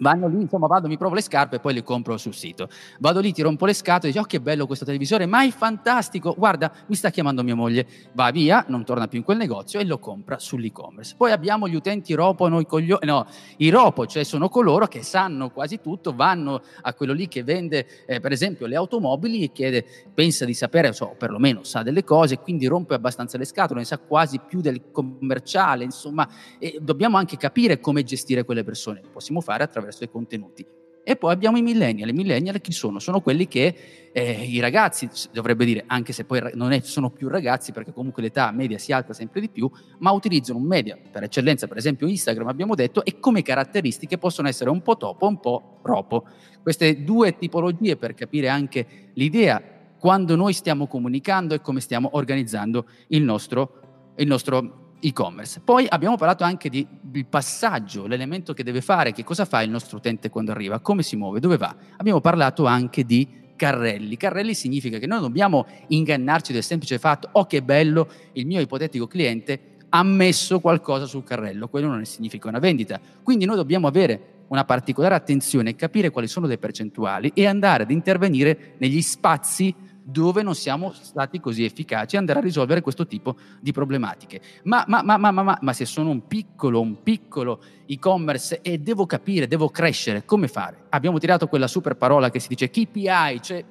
vanno 0.02 0.28
lì, 0.28 0.42
insomma, 0.42 0.68
vado, 0.68 0.88
mi 0.88 0.98
provo 0.98 1.16
le 1.16 1.22
scarpe 1.22 1.56
e 1.58 1.60
poi 1.60 1.74
le 1.74 1.84
compro 1.84 2.18
sul 2.18 2.34
sito. 2.34 2.68
Vado 3.00 3.20
lì, 3.20 3.32
ti 3.32 3.42
rompo 3.42 3.66
le 3.66 3.74
scatole 3.74 4.12
dico, 4.12 4.24
oh 4.24 4.28
che 4.28 4.42
bello 4.42 4.66
questo 4.66 4.84
televisore, 4.84 5.26
ma 5.26 5.44
è 5.44 5.50
fantastico, 5.52 6.34
guarda, 6.38 6.72
mi 6.88 6.96
sta 6.96 7.10
chiamando 7.10 7.44
mia 7.44 7.56
moglie. 7.56 7.88
Va 8.14 8.32
via, 8.32 8.66
non 8.68 8.84
torna 8.84 9.08
più 9.08 9.20
in 9.20 9.24
quel 9.24 9.38
negozio 9.38 9.80
e 9.80 9.86
lo 9.86 10.00
compra 10.00 10.40
sull'e-commerce. 10.40 11.16
Poi 11.16 11.32
abbiamo 11.32 11.68
gli 11.68 11.76
utenti 11.76 12.14
ropo, 12.14 12.48
noi 12.48 12.66
coglioni, 12.66 13.06
no, 13.06 13.26
i 13.58 13.70
ropo, 13.70 14.06
cioè 14.06 14.24
sono 14.24 14.50
coloro 14.50 14.88
che 14.88 15.04
sanno 15.04 15.50
quasi 15.50 15.80
tutto, 15.80 16.14
vanno 16.14 16.62
a 16.82 16.94
quello 16.94 17.14
lì 17.14 17.28
che 17.28 17.44
vende, 17.44 17.88
eh, 18.06 18.20
per 18.20 18.32
esempio, 18.32 18.66
le 18.66 18.76
automobili 18.76 19.44
e 19.44 19.52
chiede, 19.52 19.86
pensa 20.14 20.46
di 20.46 20.54
sapere, 20.54 20.92
so, 20.94 21.16
perlomeno 21.18 21.64
sa 21.64 21.84
delle 21.84 22.04
cose, 22.04 22.40
quindi 22.40 22.66
rompe 22.66 22.96
abbastanza 22.96 23.38
le 23.38 23.46
scatole, 23.46 23.82
ne 23.82 23.86
sa 23.86 24.00
quasi 24.00 24.40
più 24.40 24.62
del 24.62 24.92
commerciale, 24.92 25.84
insomma, 25.84 26.28
e 26.58 26.80
dobbiamo 26.82 27.18
anche 27.18 27.38
capire 27.38 27.80
come 27.80 28.04
gestire 28.04 28.44
quelle 28.44 28.64
persone. 28.64 29.02
Lo 29.04 29.10
possiamo 29.12 29.42
fare 29.42 29.64
attraverso 29.64 29.91
attraverso 29.92 30.04
i 30.04 30.10
contenuti. 30.10 30.66
E 31.04 31.16
poi 31.16 31.34
abbiamo 31.34 31.58
i 31.58 31.62
millennial. 31.62 32.10
I 32.10 32.14
millennial 32.14 32.62
chi 32.62 32.72
sono? 32.72 33.00
Sono 33.00 33.22
quelli 33.22 33.48
che 33.48 34.10
eh, 34.12 34.44
i 34.44 34.60
ragazzi, 34.60 35.10
dovrebbe 35.32 35.66
dire, 35.66 35.84
anche 35.88 36.14
se 36.14 36.26
poi 36.26 36.52
non 36.54 36.72
è, 36.72 36.80
sono 36.82 37.10
più 37.10 37.28
ragazzi, 37.28 37.72
perché 37.72 37.92
comunque 37.92 38.22
l'età 38.22 38.52
media 38.52 38.78
si 38.78 38.92
alza 38.92 39.12
sempre 39.14 39.42
di 39.42 39.50
più, 39.50 39.70
ma 40.00 40.12
utilizzano 40.12 40.60
un 40.60 40.66
media 40.66 40.98
per 41.12 41.24
eccellenza, 41.24 41.68
per 41.68 41.78
esempio 41.78 42.08
Instagram, 42.08 42.48
abbiamo 42.48 42.76
detto, 42.76 43.04
e 43.04 43.20
come 43.20 43.42
caratteristiche 43.42 44.20
possono 44.20 44.48
essere 44.48 44.70
un 44.70 44.82
po' 44.84 44.96
topo, 44.96 45.28
un 45.28 45.40
po' 45.40 45.80
ropo. 45.82 46.26
Queste 46.62 47.04
due 47.04 47.36
tipologie 47.36 47.98
per 47.98 48.14
capire 48.14 48.48
anche 48.48 49.10
l'idea 49.14 49.62
quando 49.98 50.36
noi 50.36 50.54
stiamo 50.54 50.86
comunicando 50.86 51.56
e 51.56 51.62
come 51.62 51.80
stiamo 51.80 52.10
organizzando 52.14 52.86
il 53.08 53.24
nostro, 53.24 54.14
il 54.18 54.28
nostro 54.28 54.81
e-commerce. 55.02 55.62
Poi 55.64 55.86
abbiamo 55.90 56.16
parlato 56.16 56.44
anche 56.44 56.70
di, 56.70 56.88
del 57.02 57.26
passaggio, 57.26 58.08
l'elemento 58.08 58.54
che 58.54 58.64
deve 58.64 58.82
fare, 58.82 59.12
che 59.12 59.24
cosa 59.24 59.46
fa 59.46 59.62
il 59.62 59.70
nostro 59.70 59.98
utente 59.98 60.30
quando 60.30 60.52
arriva, 60.52 60.80
come 60.80 61.04
si 61.04 61.16
muove, 61.16 61.40
dove 61.40 61.58
va. 61.58 61.76
Abbiamo 61.98 62.22
parlato 62.22 62.66
anche 62.66 63.04
di 63.04 63.28
carrelli. 63.56 64.18
Carrelli 64.18 64.54
significa 64.54 64.98
che 64.98 65.08
noi 65.08 65.20
non 65.20 65.28
dobbiamo 65.28 65.66
ingannarci 65.88 66.54
del 66.54 66.64
semplice 66.64 66.98
fatto, 66.98 67.30
oh 67.34 67.46
che 67.46 67.62
bello, 67.62 68.08
il 68.34 68.46
mio 68.46 68.60
ipotetico 68.60 69.08
cliente 69.08 69.60
ha 69.90 70.04
messo 70.04 70.60
qualcosa 70.60 71.06
sul 71.06 71.24
carrello, 71.24 71.68
quello 71.68 71.88
non 71.88 72.06
significa 72.06 72.48
una 72.48 72.60
vendita. 72.60 73.00
Quindi 73.22 73.46
noi 73.46 73.58
dobbiamo 73.58 73.88
avere 73.88 74.40
una 74.48 74.66
particolare 74.66 75.16
attenzione, 75.16 75.76
capire 75.76 76.10
quali 76.10 76.28
sono 76.28 76.46
le 76.46 76.58
percentuali 76.58 77.32
e 77.34 77.46
andare 77.46 77.84
ad 77.84 77.92
intervenire 77.92 78.76
negli 78.78 79.02
spazi 79.02 79.74
dove 80.04 80.42
non 80.42 80.56
siamo 80.56 80.92
stati 80.92 81.40
così 81.40 81.64
efficaci, 81.64 82.18
andare 82.18 82.40
a 82.40 82.42
risolvere 82.42 82.82
questo 82.82 83.06
tipo 83.06 83.36
di 83.60 83.72
problematiche. 83.72 84.42
Ma, 84.64 84.84
ma, 84.88 85.02
ma, 85.04 85.18
ma, 85.18 85.32
ma, 85.32 85.58
ma 85.62 85.74
se 85.74 85.86
sono 85.86 86.10
un 86.10 86.28
piccolo, 86.28 86.82
un 86.82 87.04
piccolo 87.04 87.62
e-commerce 87.86 88.62
e 88.62 88.80
devo 88.80 89.06
capire, 89.06 89.48
devo 89.48 89.70
crescere, 89.70 90.26
come 90.26 90.48
fare? 90.48 90.86
Abbiamo 90.90 91.20
tirato 91.20 91.48
quella 91.48 91.68
super 91.68 91.96
parola 91.96 92.30
che 92.30 92.40
si 92.40 92.48
dice 92.48 92.70
KPI, 92.70 93.42
cioè 93.42 93.64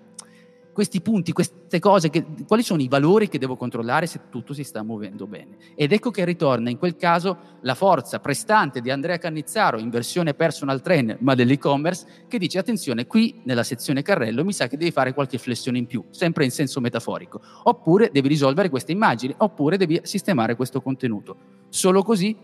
questi 0.73 1.01
punti, 1.01 1.33
queste 1.33 1.79
cose, 1.79 2.11
che, 2.11 2.25
quali 2.47 2.63
sono 2.63 2.83
i 2.83 2.89
valori 2.89 3.29
che 3.29 3.39
devo 3.39 3.57
controllare 3.57 4.07
se 4.07 4.23
tutto 4.31 4.53
si 4.53 4.65
sta 4.65 4.83
muovendo 4.83 5.27
bene. 5.27 5.57
Ed 5.75 5.93
ecco 5.93 6.11
che 6.11 6.25
ritorna 6.25 6.71
in 6.71 6.79
quel 6.79 6.97
caso 6.97 7.59
la 7.63 7.75
forza 7.75 8.21
prestante 8.21 8.81
di 8.81 8.91
Andrea 8.91 9.19
Cannizzaro 9.19 9.79
in 9.79 9.91
versione 9.91 10.35
personal 10.35 10.81
trainer, 10.81 11.19
ma 11.21 11.35
dell'e-commerce, 11.35 12.25
che 12.29 12.39
dice 12.39 12.59
attenzione, 12.59 13.07
qui 13.07 13.41
nella 13.45 13.63
sezione 13.63 14.03
carrello 14.03 14.45
mi 14.45 14.53
sa 14.53 14.67
che 14.69 14.77
devi 14.77 14.91
fare 14.91 15.13
qualche 15.13 15.39
flessione 15.39 15.79
in 15.79 15.87
più, 15.87 16.05
sempre 16.11 16.45
in 16.45 16.51
senso 16.51 16.81
metaforico, 16.81 17.41
oppure 17.65 18.11
devi 18.13 18.29
risolvere 18.29 18.69
queste 18.69 18.93
immagini, 18.93 19.35
oppure 19.39 19.77
devi 19.77 20.01
sistemare 20.03 20.57
questo 20.57 20.81
contenuto. 20.81 21.37
Solo 21.69 22.03
così 22.03 22.37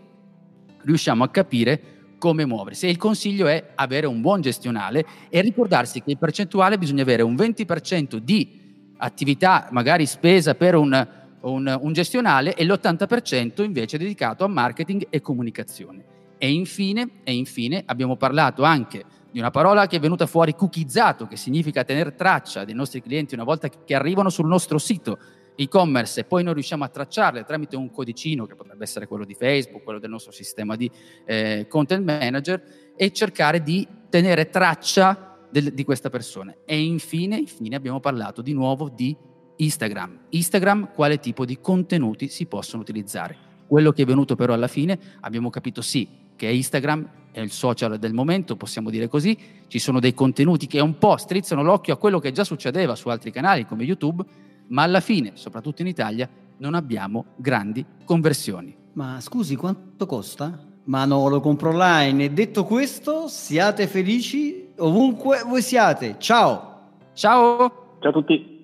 riusciamo 0.83 1.23
a 1.23 1.29
capire 1.29 1.96
come 2.17 2.45
muoversi. 2.45 2.87
E 2.87 2.89
il 2.89 2.97
consiglio 2.97 3.47
è 3.47 3.71
avere 3.75 4.07
un 4.07 4.21
buon 4.21 4.41
gestionale 4.41 5.05
e 5.29 5.41
ricordarsi 5.41 6.01
che 6.01 6.11
in 6.11 6.17
percentuale 6.17 6.77
bisogna 6.77 7.03
avere 7.03 7.21
un 7.21 7.35
20% 7.35 8.17
di 8.17 8.65
attività, 8.97 9.67
magari 9.71 10.05
spesa 10.05 10.55
per 10.55 10.75
un, 10.75 11.07
un, 11.41 11.77
un 11.81 11.93
gestionale, 11.93 12.55
e 12.55 12.65
l'80% 12.65 13.63
invece 13.63 13.97
dedicato 13.97 14.43
a 14.43 14.47
marketing 14.47 15.07
e 15.09 15.21
comunicazione. 15.21 16.15
E 16.37 16.51
infine, 16.51 17.09
e 17.23 17.33
infine 17.33 17.83
abbiamo 17.85 18.15
parlato 18.15 18.63
anche 18.63 19.03
di 19.31 19.39
una 19.39 19.51
parola 19.51 19.87
che 19.87 19.97
è 19.97 19.99
venuta 19.99 20.25
fuori 20.25 20.55
cookiezzato, 20.55 21.27
che 21.27 21.35
significa 21.35 21.83
tenere 21.83 22.15
traccia 22.15 22.63
dei 22.63 22.73
nostri 22.73 23.01
clienti 23.01 23.33
una 23.33 23.43
volta 23.43 23.69
che 23.69 23.95
arrivano 23.95 24.29
sul 24.29 24.47
nostro 24.47 24.77
sito 24.77 25.17
e-commerce 25.57 26.19
e 26.19 26.23
poi 26.23 26.43
noi 26.43 26.53
riusciamo 26.53 26.83
a 26.83 26.87
tracciarle 26.87 27.43
tramite 27.43 27.75
un 27.75 27.89
codicino 27.89 28.45
che 28.45 28.53
potrebbe 28.53 28.83
essere 28.83 29.07
quello 29.07 29.25
di 29.25 29.33
Facebook, 29.33 29.83
quello 29.83 29.99
del 29.99 30.11
nostro 30.11 30.31
sistema 30.31 30.75
di 30.75 30.89
eh, 31.25 31.65
content 31.67 32.05
manager 32.05 32.93
e 32.95 33.11
cercare 33.11 33.63
di 33.63 33.85
tenere 34.09 34.49
traccia 34.49 35.35
del, 35.49 35.73
di 35.73 35.83
questa 35.83 36.09
persona. 36.09 36.53
E 36.63 36.79
infine, 36.79 37.37
infine 37.37 37.75
abbiamo 37.75 37.99
parlato 37.99 38.43
di 38.43 38.53
nuovo 38.53 38.89
di 38.89 39.15
Instagram. 39.57 40.25
Instagram, 40.29 40.91
quale 40.93 41.19
tipo 41.19 41.43
di 41.43 41.59
contenuti 41.59 42.27
si 42.27 42.45
possono 42.45 42.83
utilizzare? 42.83 43.45
Quello 43.65 43.91
che 43.91 44.03
è 44.03 44.05
venuto 44.05 44.35
però 44.35 44.53
alla 44.53 44.67
fine, 44.67 44.97
abbiamo 45.21 45.49
capito 45.49 45.81
sì, 45.81 46.07
che 46.35 46.47
Instagram 46.47 47.09
è 47.31 47.41
il 47.41 47.51
social 47.51 47.97
del 47.97 48.13
momento, 48.13 48.55
possiamo 48.55 48.89
dire 48.89 49.07
così, 49.07 49.37
ci 49.67 49.79
sono 49.79 49.99
dei 49.99 50.13
contenuti 50.13 50.67
che 50.67 50.79
un 50.79 50.97
po' 50.97 51.17
strizzano 51.17 51.63
l'occhio 51.63 51.93
a 51.93 51.97
quello 51.97 52.19
che 52.19 52.31
già 52.31 52.43
succedeva 52.43 52.95
su 52.95 53.09
altri 53.09 53.31
canali 53.31 53.65
come 53.65 53.83
YouTube, 53.83 54.23
ma 54.67 54.83
alla 54.83 54.99
fine, 54.99 55.31
soprattutto 55.35 55.81
in 55.81 55.87
Italia, 55.87 56.29
non 56.57 56.73
abbiamo 56.73 57.25
grandi 57.35 57.85
conversioni. 58.03 58.75
Ma 58.93 59.19
scusi, 59.19 59.55
quanto 59.55 60.05
costa? 60.05 60.59
Ma 60.85 61.05
no, 61.05 61.27
lo 61.27 61.39
compro 61.39 61.69
online. 61.69 62.25
E 62.25 62.31
detto 62.31 62.63
questo, 62.63 63.27
siate 63.27 63.87
felici 63.87 64.69
ovunque 64.77 65.43
voi 65.45 65.61
siate. 65.61 66.15
Ciao! 66.17 66.75
Ciao! 67.13 67.97
Ciao 67.99 68.09
a 68.09 68.13
tutti! 68.13 68.56